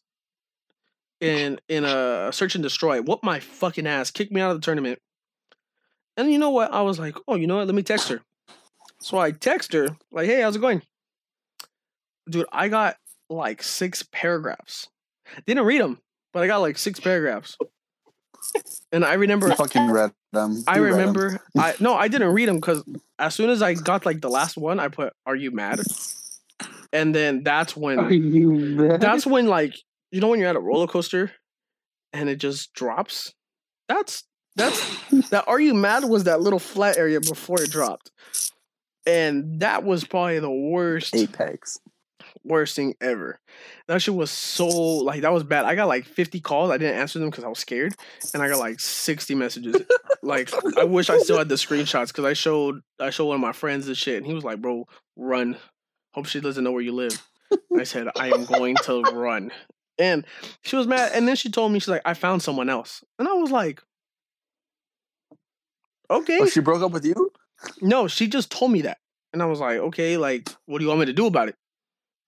[1.19, 4.65] In in a search and destroy, whoop my fucking ass, kicked me out of the
[4.65, 4.99] tournament.
[6.17, 6.73] And you know what?
[6.73, 7.67] I was like, oh, you know what?
[7.67, 8.21] Let me text her.
[9.01, 10.83] So I text her, like, hey, how's it going?
[12.29, 12.97] Dude, I got
[13.29, 14.89] like six paragraphs.
[15.47, 16.01] Didn't read them,
[16.33, 17.57] but I got like six paragraphs.
[18.93, 20.63] And I remember, You fucking read them.
[20.67, 20.91] I You 'em.
[20.93, 22.83] remember, I no, I didn't read them because
[23.19, 25.81] as soon as I got like the last one, I put, "Are you mad?"
[26.93, 29.01] and then that's when Are you mad?
[29.01, 29.75] that's when like
[30.13, 31.33] you know when you're at a roller coaster
[32.13, 33.35] and it just drops
[33.89, 34.25] that's
[34.57, 38.11] that's that are you mad was that little flat area before it dropped
[39.07, 41.79] and that was probably the worst Apex.
[42.45, 43.39] worst thing ever
[43.87, 46.99] that shit was so like that was bad i got like 50 calls i didn't
[46.99, 47.95] answer them because i was scared
[48.35, 49.77] and i got like 60 messages
[50.23, 53.41] like i wish i still had the screenshots because i showed i showed one of
[53.41, 55.57] my friends this shit and he was like bro run
[56.15, 57.23] hope she doesn't know where you live
[57.79, 59.53] I said, I am going to run.
[59.99, 60.25] And
[60.63, 61.13] she was mad.
[61.15, 63.05] And then she told me, she's like, I found someone else.
[63.19, 63.83] And I was like,
[66.11, 66.39] okay.
[66.41, 67.33] Oh, she broke up with you?
[67.81, 68.99] No, she just told me that.
[69.33, 71.57] And I was like, okay, like, what do you want me to do about it?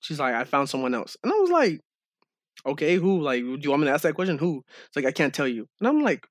[0.01, 1.17] She's like, I found someone else.
[1.23, 1.81] And I was like,
[2.67, 3.21] okay, who?
[3.21, 4.39] Like, do you want me to ask that question?
[4.39, 4.63] Who?
[4.87, 5.67] It's like, I can't tell you.
[5.81, 6.27] And I'm like,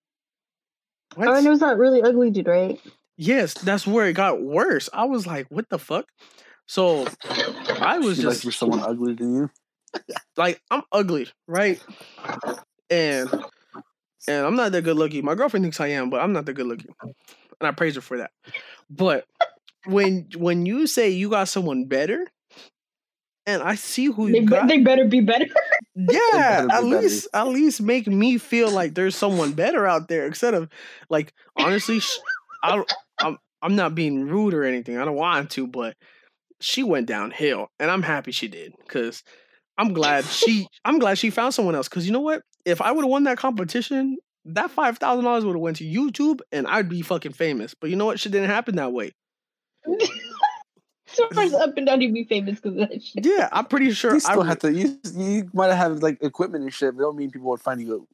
[1.16, 1.28] what?
[1.28, 2.80] Oh, and it was that really ugly dude, right?
[3.18, 4.90] yes, that's where it got worse.
[4.94, 6.06] I was like, what the fuck?
[6.68, 7.08] So
[7.82, 9.50] I was She just like for someone uglier than you?
[10.36, 11.82] like I'm ugly, right?
[12.90, 13.30] And
[14.28, 15.24] and I'm not that good looking.
[15.26, 16.90] My girlfriend thinks I am, but I'm not that good looking.
[17.02, 18.32] And I praise her for that.
[18.90, 19.26] But
[19.86, 22.26] when when you say you got someone better,
[23.46, 25.46] and I see who They, you be- got, they better be better.
[25.96, 27.02] yeah, better at be better.
[27.02, 30.70] least at least make me feel like there's someone better out there instead of
[31.10, 32.02] like honestly,
[32.64, 32.84] I
[33.20, 34.98] I'm I'm not being rude or anything.
[34.98, 35.96] I don't want to, but
[36.60, 39.24] she went downhill, and I'm happy she did because
[39.78, 41.88] I'm glad she I'm glad she found someone else.
[41.88, 42.42] Because you know what?
[42.68, 45.86] If I would have won that competition, that five thousand dollars would have went to
[45.86, 47.74] YouTube, and I'd be fucking famous.
[47.74, 48.20] But you know what?
[48.20, 49.12] Shit didn't happen that way.
[51.08, 53.26] so far, up and down, you'd be famous because of that shit.
[53.26, 54.72] Yeah, I'm pretty sure You I still would- have to.
[54.74, 57.82] You, you might have had like equipment and shit, but don't mean people would find
[57.82, 58.08] you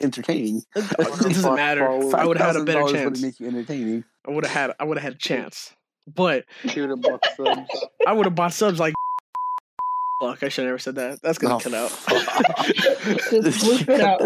[0.00, 0.62] entertaining.
[0.74, 1.88] It doesn't matter.
[2.16, 3.18] I would have had a better chance.
[3.18, 4.04] Would make you entertaining.
[4.26, 5.74] I would have had I would have had a chance.
[6.06, 7.68] But Shoot a buck subs.
[8.06, 8.94] I would have bought subs like
[10.20, 10.42] fuck.
[10.42, 11.22] I should have never said that.
[11.22, 11.90] That's gonna Oh, cut out.
[13.30, 14.18] Just bleep it out.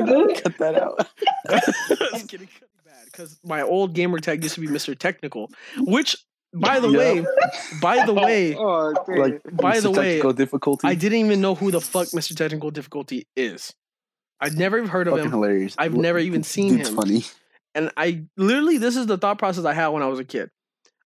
[0.42, 1.06] Cut that out.
[1.46, 2.48] That's getting
[2.84, 4.96] bad because my old gamer tag used to be Mr.
[4.98, 6.16] Technical, which
[6.54, 6.98] by the Yeah.
[6.98, 7.26] way,
[7.80, 8.92] by the oh, way, Oh.
[9.08, 10.88] Like, By it's the a way, difficulty.
[10.88, 12.34] I didn't even know who the fuck Mr.
[12.36, 13.72] Technical Difficulty is.
[14.40, 15.74] I've never even heard of Fucking him, hilarious.
[15.78, 16.96] I've never even seen Dude's him.
[16.96, 17.24] funny.
[17.74, 20.50] and I literally this is the thought process I had when I was a kid.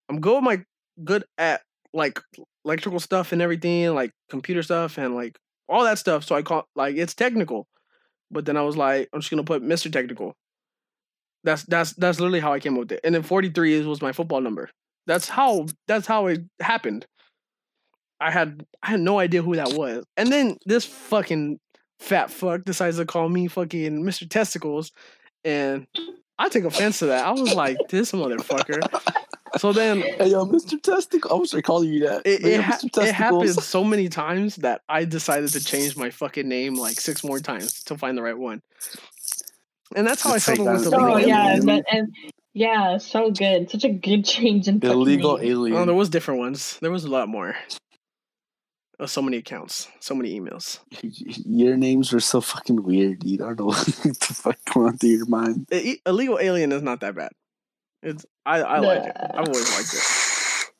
[0.09, 0.65] I'm good with my
[1.03, 1.63] good at
[1.95, 2.21] like
[2.65, 5.39] electrical stuff and everything, like computer stuff and like
[5.69, 6.25] all that stuff.
[6.25, 7.67] So I call like it's technical.
[8.31, 9.91] But then I was like, I'm just gonna put Mr.
[9.91, 10.35] Technical.
[11.45, 13.01] That's that's that's literally how I came up with it.
[13.05, 14.71] And then 43 is was my football number.
[15.07, 17.07] That's how that's how it happened.
[18.21, 20.05] I had I had no idea who that was.
[20.17, 21.59] And then this fucking
[22.01, 24.29] fat fuck decides to call me fucking Mr.
[24.29, 24.93] Testicles.
[25.45, 25.87] And
[26.39, 27.27] I take offense to that.
[27.27, 28.81] I was like, this motherfucker.
[29.59, 30.81] So then Hey yo, Mr.
[30.81, 31.31] Testicle.
[31.33, 32.23] I'm was calling you that.
[32.25, 35.97] it, Hey, it, yo, ha- it happened so many times that I decided to change
[35.97, 38.61] my fucking name like six more times to find the right one.
[39.95, 41.59] And that's how I Let's settled with that the as Oh Illegal yeah, alien.
[41.61, 42.09] and, that, and
[42.53, 43.71] yeah, so good.
[43.71, 45.77] Such a good change in fucking Illegal alien.
[45.79, 46.79] Oh, there was different ones.
[46.81, 47.55] There was a lot more.
[49.01, 50.79] Uh, so many accounts, so many emails.
[51.45, 53.41] Your names are so fucking weird, dude.
[53.43, 55.67] I don't know what the fuck going on through your mind.
[55.73, 57.33] I- I- Illegal Alien is not that bad.
[58.05, 59.17] It's I I like it.
[59.19, 60.71] I've always liked it.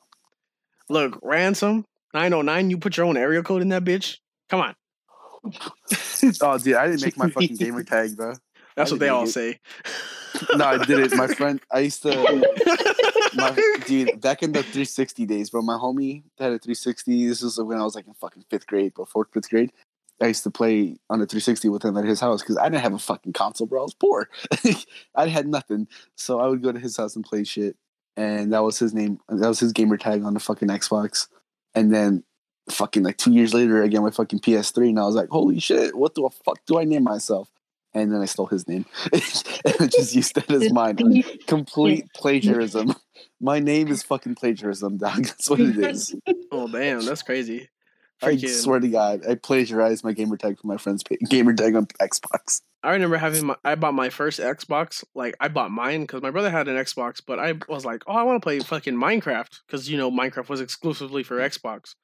[0.89, 2.69] Look, ransom nine oh nine.
[2.69, 4.17] You put your own area code in that bitch.
[4.49, 4.75] Come on,
[6.41, 8.33] Oh, dude, I didn't make my fucking gamer tag, bro.
[8.75, 9.27] that's what they all it.
[9.27, 9.59] say.
[10.55, 11.15] No, I did it.
[11.15, 12.09] My friend, I used to,
[13.35, 13.51] my,
[13.87, 15.61] dude, back in the 360 days, bro.
[15.61, 17.27] My homie had a 360.
[17.27, 19.71] This was when I was like in fucking fifth grade, bro, fourth, fifth grade.
[20.21, 22.83] I used to play on the 360 with him at his house because I didn't
[22.83, 23.81] have a fucking console, bro.
[23.81, 24.29] I was poor.
[25.15, 27.75] I had nothing, so I would go to his house and play shit.
[28.15, 29.19] And that was his name.
[29.27, 31.27] That was his gamer tag on the fucking Xbox.
[31.73, 32.23] And then,
[32.69, 35.59] fucking like two years later, I got my fucking PS3, and I was like, "Holy
[35.59, 35.95] shit!
[35.95, 37.49] What the fuck do I name myself?"
[37.93, 40.97] And then I stole his name, and I just used that as mine
[41.47, 42.95] complete plagiarism.
[43.41, 45.25] My name is fucking plagiarism, dog.
[45.25, 46.15] That's what it is.
[46.53, 47.67] oh damn, that's crazy.
[48.21, 51.75] I swear to God, I plagiarized my gamer tag from my friend's pa- gamer tag
[51.75, 52.61] on Xbox.
[52.81, 55.03] I remember having my I bought my first Xbox.
[55.13, 58.13] Like I bought mine because my brother had an Xbox, but I was like, oh,
[58.13, 61.95] I want to play fucking Minecraft because you know Minecraft was exclusively for Xbox.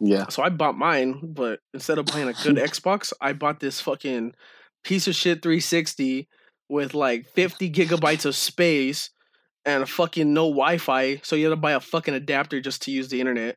[0.00, 3.80] Yeah, So I bought mine, but instead of playing a good Xbox, I bought this
[3.80, 4.34] fucking
[4.82, 6.28] piece of shit 360
[6.68, 9.10] with like 50 gigabytes of space
[9.64, 11.20] and a fucking no Wi-Fi.
[11.22, 13.56] So you had to buy a fucking adapter just to use the internet.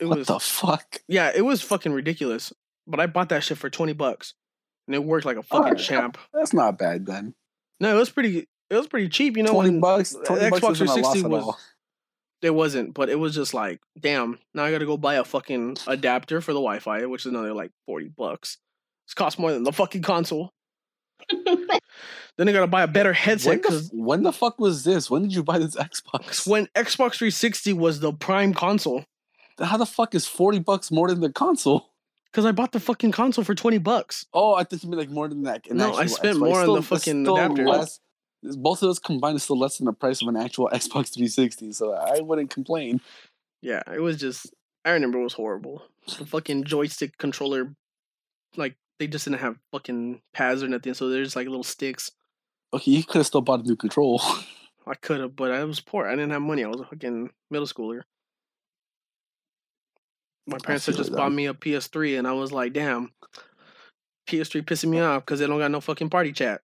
[0.00, 0.98] It what was the fuck?
[1.08, 2.52] yeah, it was fucking ridiculous.
[2.86, 4.34] But I bought that shit for 20 bucks.
[4.86, 6.16] And it worked like a fucking champ.
[6.32, 7.34] That's not bad then.
[7.80, 9.52] No, it was pretty it was pretty cheap, you know.
[9.52, 10.14] Twenty bucks.
[10.24, 11.56] Twenty bucks Xbox isn't a 360 was.
[12.40, 14.38] It wasn't, but it was just like, damn.
[14.54, 17.52] Now I got to go buy a fucking adapter for the Wi-Fi, which is another
[17.52, 18.58] like forty bucks.
[19.06, 20.52] It's cost more than the fucking console.
[22.38, 24.84] Then I got to buy a better headset When the, because when the fuck was
[24.84, 25.10] this?
[25.10, 26.46] When did you buy this Xbox?
[26.46, 29.04] when Xbox 360 was the prime console.
[29.60, 31.90] How the fuck is forty bucks more than the console?
[32.30, 34.26] Because I bought the fucking console for twenty bucks.
[34.34, 35.70] Oh, I thought you meant like more than that.
[35.70, 36.40] No, I spent Xbox.
[36.40, 37.66] more on Still- the fucking adapter.
[37.66, 38.00] less-
[38.42, 41.72] both of those combined is still less than the price of an actual Xbox 360,
[41.72, 43.00] so I wouldn't complain.
[43.62, 44.46] Yeah, it was just.
[44.84, 45.82] I remember it was horrible.
[46.18, 47.74] The fucking joystick controller,
[48.56, 52.12] like they just didn't have fucking pads or nothing, so there's like little sticks.
[52.72, 54.22] Okay, you could have still bought a new control.
[54.86, 56.06] I could have, but I was poor.
[56.06, 56.62] I didn't have money.
[56.64, 58.02] I was a fucking middle schooler.
[60.48, 61.16] My parents had just that.
[61.16, 63.10] bought me a PS3, and I was like, "Damn,
[64.28, 66.62] PS3 pissing me off because they don't got no fucking party chat."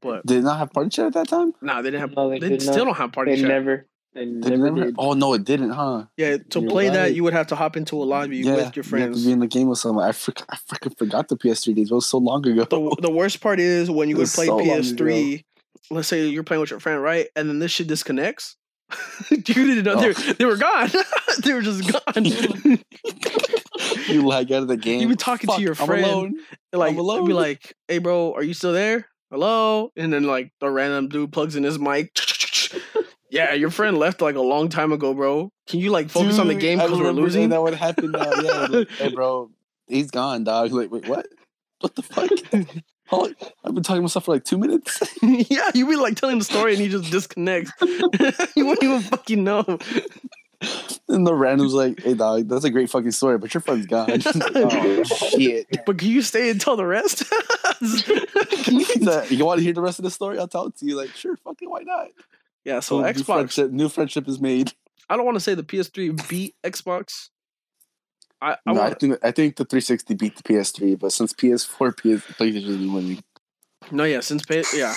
[0.00, 1.54] But Did it not have party chat at that time?
[1.62, 2.16] nah, they didn't have.
[2.16, 2.84] No, they they still not.
[2.86, 3.48] don't have party They chat.
[3.48, 3.86] never.
[4.14, 4.94] They Did it never never- did.
[4.98, 6.06] Oh no, it didn't, huh?
[6.16, 8.76] Yeah, to You're play that, you would have to hop into a lobby yeah, with
[8.76, 9.22] your You have friends.
[9.22, 10.06] to be in the game with someone.
[10.06, 11.90] I, frick, I freaking forgot the PS3 days.
[11.90, 12.64] It was so long ago.
[12.64, 15.44] the the worst part is when you would play so PS3.
[15.90, 17.28] Let's say you're playing with your friend, right?
[17.34, 18.56] And then this shit disconnects.
[19.30, 20.14] you didn't know they, Oh.
[20.28, 20.90] were, they were gone.
[21.44, 22.24] they were just gone.
[24.08, 25.00] you lag out of the game.
[25.00, 26.04] You be talking to Fuck, your I'm friend.
[26.04, 26.34] alone.
[26.72, 27.26] like I'm alone.
[27.26, 29.06] be like, "Hey, bro, are you still there?
[29.30, 32.10] Hello?" And then like the random dude plugs in his mic.
[33.30, 35.50] yeah, your friend left like a long time ago, bro.
[35.68, 37.50] Can you like focus on the game because we're remember losing?
[37.50, 38.32] That would happen now.
[38.42, 39.50] Yeah, like, hey, bro,
[39.86, 40.72] he's gone, dog.
[40.72, 41.26] Like, wait, what?
[41.80, 42.30] What the fuck?
[43.08, 45.00] Hold- I've been talking to myself for like two minutes.
[45.22, 47.72] yeah, you be like telling the story and he just disconnects.
[48.54, 49.64] you won't even fucking know.
[51.08, 54.10] And the random's like, hey, dog, that's a great fucking story, but your friend's gone.
[54.54, 55.66] oh, shit.
[55.86, 57.22] But can you stay and tell the rest?
[58.64, 60.38] Can you- He's like, you want to hear the rest of the story?
[60.38, 60.96] I'll tell it to you.
[60.96, 62.08] Like, sure, fucking, why not?
[62.64, 63.24] yeah, so Boom, new Xbox.
[63.24, 64.72] friendship, new friendship is made.
[65.08, 67.28] I don't want to say the PS3 beat Xbox.
[68.40, 71.96] I, I no, I think I think the 360 beat the PS3, but since PS4,
[71.96, 73.22] PS PlayStation is winning.
[73.90, 74.94] no, yeah, since yeah,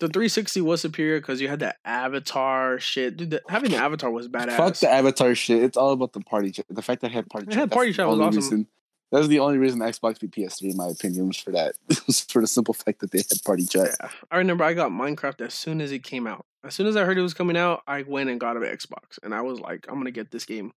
[0.00, 3.16] the 360 was superior because you had that Avatar shit.
[3.16, 4.56] Dude, the, having the Avatar was badass.
[4.56, 5.62] Fuck the Avatar shit.
[5.62, 6.66] It's all about the party chat.
[6.68, 7.58] The fact that I had party It chat.
[7.60, 8.36] had that's party chat was awesome.
[8.36, 8.66] Reason,
[9.12, 11.74] that was the only reason Xbox beat PS3, in my opinion, was for that.
[11.88, 13.96] It was for the simple fact that they had party chat.
[14.00, 16.44] Yeah, I remember I got Minecraft as soon as it came out.
[16.64, 19.18] As soon as I heard it was coming out, I went and got an Xbox,
[19.22, 20.72] and I was like, I'm gonna get this game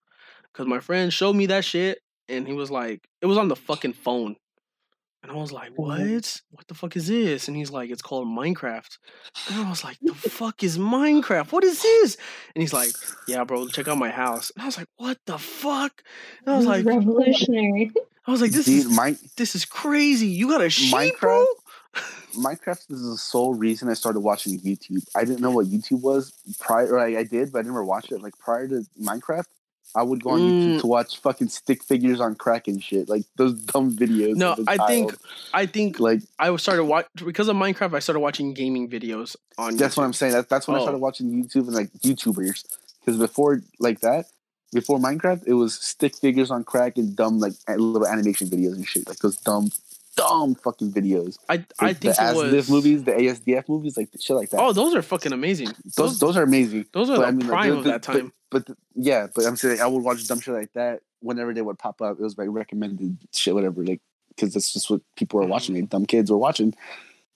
[0.56, 3.56] because my friend showed me that shit, and he was like, it was on the
[3.56, 4.36] fucking phone,
[5.22, 5.82] and I was like, mm-hmm.
[5.82, 6.40] what?
[6.50, 7.48] What the fuck is this?
[7.48, 8.98] And he's like, it's called Minecraft,
[9.48, 11.52] and I was like, the fuck is Minecraft?
[11.52, 12.16] What is this?
[12.54, 12.90] And he's like,
[13.28, 16.02] yeah, bro, check out my house, and I was like, what the fuck?
[16.44, 17.92] And I was like, revolutionary.
[18.26, 20.26] I was like, this Dude, is Mi- this is crazy.
[20.26, 21.44] You got a sheep, bro?
[21.44, 21.46] Minecraft?
[22.36, 25.06] Minecraft is the sole reason I started watching YouTube.
[25.14, 26.94] I didn't know what YouTube was prior.
[26.94, 28.20] Or I, I did, but I never watched it.
[28.20, 29.46] Like prior to Minecraft,
[29.96, 30.50] I would go on Mm.
[30.76, 34.36] YouTube to watch fucking stick figures on crack and shit, like those dumb videos.
[34.36, 35.14] No, I I think.
[35.54, 37.94] I think like I started watch because of Minecraft.
[37.94, 39.76] I started watching gaming videos on.
[39.76, 39.98] that's YouTube.
[39.98, 40.32] what I'm saying.
[40.34, 40.82] That, that's when I Oh.
[40.82, 42.64] started watching YouTube and like YouTubers.
[43.00, 44.26] Because before like that,
[44.72, 48.86] before Minecraft, it was stick figures on crack and dumb like little animation videos and
[48.86, 49.70] shit, like those dumb,
[50.16, 51.38] dumb fucking videos.
[51.48, 54.50] I I Like, think the it ASDF was movies, the ASDF movies, like shit like
[54.50, 54.60] that.
[54.60, 55.68] Oh, those are fucking amazing.
[55.84, 56.86] those Those those are amazing.
[56.92, 58.32] those are But the I mean, like, prime the- of that time.
[58.50, 61.62] But, but yeah, but I'm saying I would watch dumb shit like that whenever they
[61.62, 62.18] would pop up.
[62.18, 65.74] It was like recommended shit, whatever, like because that's just what people were watching.
[65.74, 65.82] Mm-hmm.
[65.84, 66.74] Like dumb kids were watching.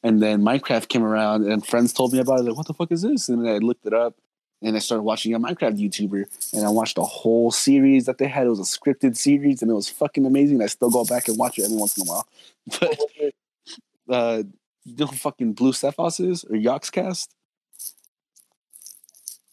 [0.02, 2.44] And then Minecraft came around, and friends told me about it.
[2.44, 3.28] Like, what the fuck is this?
[3.28, 4.16] And then I looked it up,
[4.62, 8.28] and I started watching a Minecraft YouTuber, and I watched the whole series that they
[8.28, 8.46] had.
[8.46, 10.62] It was a scripted series, and it was fucking amazing.
[10.62, 12.26] I still go back and watch it every once in a while.
[14.08, 14.42] But uh,
[14.84, 17.28] you know fucking BlueXephos is or Yogscast?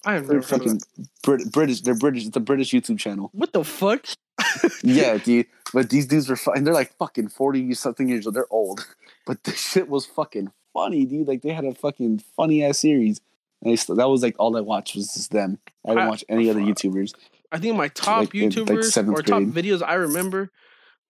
[0.05, 0.81] I have They're never heard of fucking.
[1.23, 1.81] Brit- British.
[1.81, 2.25] They're British.
[2.25, 3.29] It's a British YouTube channel.
[3.34, 4.05] What the fuck?
[4.84, 5.47] yeah, dude.
[5.73, 6.63] But these dudes were fun.
[6.63, 8.35] They're like fucking forty something years old.
[8.35, 8.85] They're old,
[9.25, 11.27] but the shit was fucking funny, dude.
[11.27, 13.21] Like they had a fucking funny ass series.
[13.68, 15.60] And I st- that was like all I watched was just them.
[15.85, 17.14] I didn't I- watch any other YouTubers.
[17.52, 19.53] I think my top Like in, like, YouTubers or top grade.
[19.65, 20.52] videos I remember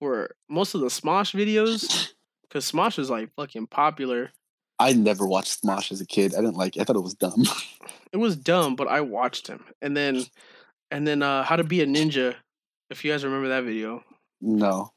[0.02, 2.10] were most of the Smosh videos
[2.44, 4.32] because Smosh is like fucking popular.
[4.80, 6.34] I never watched Smosh as a kid.
[6.36, 6.78] I didn't like.
[6.78, 6.82] It.
[6.82, 7.44] I thought it was dumb.
[8.14, 9.66] It was dumb, but I watched him.
[9.82, 10.24] And then,
[10.92, 12.36] and then, uh, How to Be a Ninja.
[12.90, 14.02] If you guys remember that video.
[14.42, 14.92] no,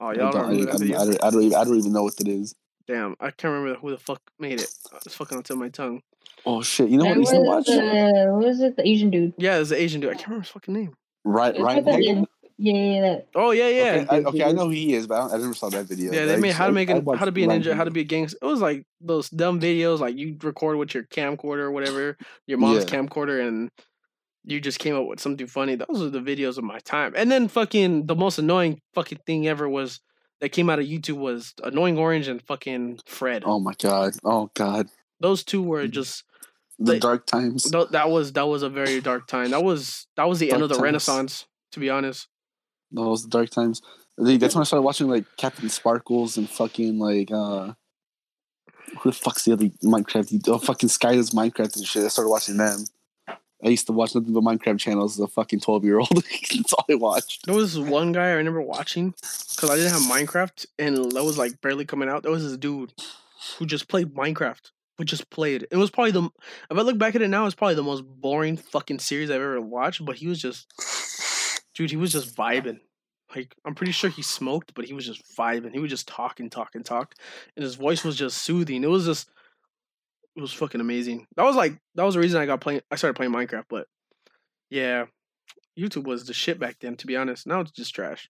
[0.00, 0.32] Oh, I y'all don't.
[0.32, 0.98] don't I, remember that I, video.
[0.98, 1.42] I, don't, I don't.
[1.42, 2.54] even- I don't even know what it is.
[2.88, 4.68] Damn, I can't remember who the fuck made it.
[5.06, 6.02] It's fucking on tip of my tongue.
[6.46, 6.88] Oh shit!
[6.88, 8.32] You know what I And used what to is watch?
[8.32, 8.76] what is it?
[8.76, 9.34] The Asian dude.
[9.38, 10.10] Yeah, it's the Asian dude.
[10.10, 10.94] I can't remember his fucking name.
[11.24, 11.62] Right, right.
[11.62, 12.26] Ryan like a- Hagen.
[12.62, 14.04] Yeah, yeah, Oh yeah, yeah.
[14.04, 15.86] Okay, I, okay, I know who he is, but I, don't- I never saw that
[15.86, 16.12] video.
[16.12, 17.76] Yeah, they I made how to make I an, how to be a ninja, random-
[17.78, 18.36] how to be a gangster.
[18.42, 22.58] It was like those dumb videos, like you record with your camcorder or whatever, your
[22.58, 23.00] mom's Yeah.
[23.00, 23.70] camcorder, and
[24.44, 25.74] you just came up with something funny.
[25.76, 27.14] Those are the videos of my time.
[27.16, 30.00] And then fucking the most annoying fucking thing ever was
[30.42, 33.42] that came out of YouTube was annoying orange and fucking Fred.
[33.46, 34.12] Oh my god!
[34.22, 34.88] Oh god!
[35.20, 36.24] Those two were just
[36.78, 37.64] The They- dark times.
[37.64, 39.50] tho- that was that was a very dark time.
[39.50, 40.82] That was that was the end of the times.
[40.82, 41.46] Renaissance.
[41.72, 42.26] To be honest,
[42.90, 43.80] Those dark times.
[44.16, 47.74] That's when I started watching like CaptainSparklez and fucking like uh
[49.00, 50.48] who the fuck's the other Minecraft?
[50.48, 52.04] Oh fucking Sky does Minecraft and shit.
[52.04, 52.84] I started watching them.
[53.62, 56.08] I used to watch nothing but Minecraft channels as a fucking twelve year old.
[56.50, 57.46] That's all I watched.
[57.46, 59.10] there was one guy I remember watching
[59.54, 62.22] because I didn't have Minecraft and that was like barely coming out.
[62.22, 62.92] There was this dude
[63.58, 64.70] who just played Minecraft.
[65.00, 65.66] Who just played.
[65.70, 66.24] It was probably the.
[66.70, 69.40] If I look back at it now, it's probably the most boring fucking series I've
[69.40, 70.04] ever watched.
[70.04, 70.70] But he was just,
[71.74, 72.80] dude, he was just vibing.
[73.34, 75.72] Like I'm pretty sure he smoked, but he was just vibing.
[75.72, 77.24] He was just talking, talking, talk talk,
[77.56, 78.84] and his voice was just soothing.
[78.84, 79.30] It was just,
[80.36, 81.26] it was fucking amazing.
[81.34, 82.82] That was like that was the reason I got playing.
[82.90, 83.64] I started playing Minecraft.
[83.70, 83.86] But
[84.68, 85.06] yeah,
[85.78, 86.96] YouTube was the shit back then.
[86.96, 88.28] To be honest, now it's just trash.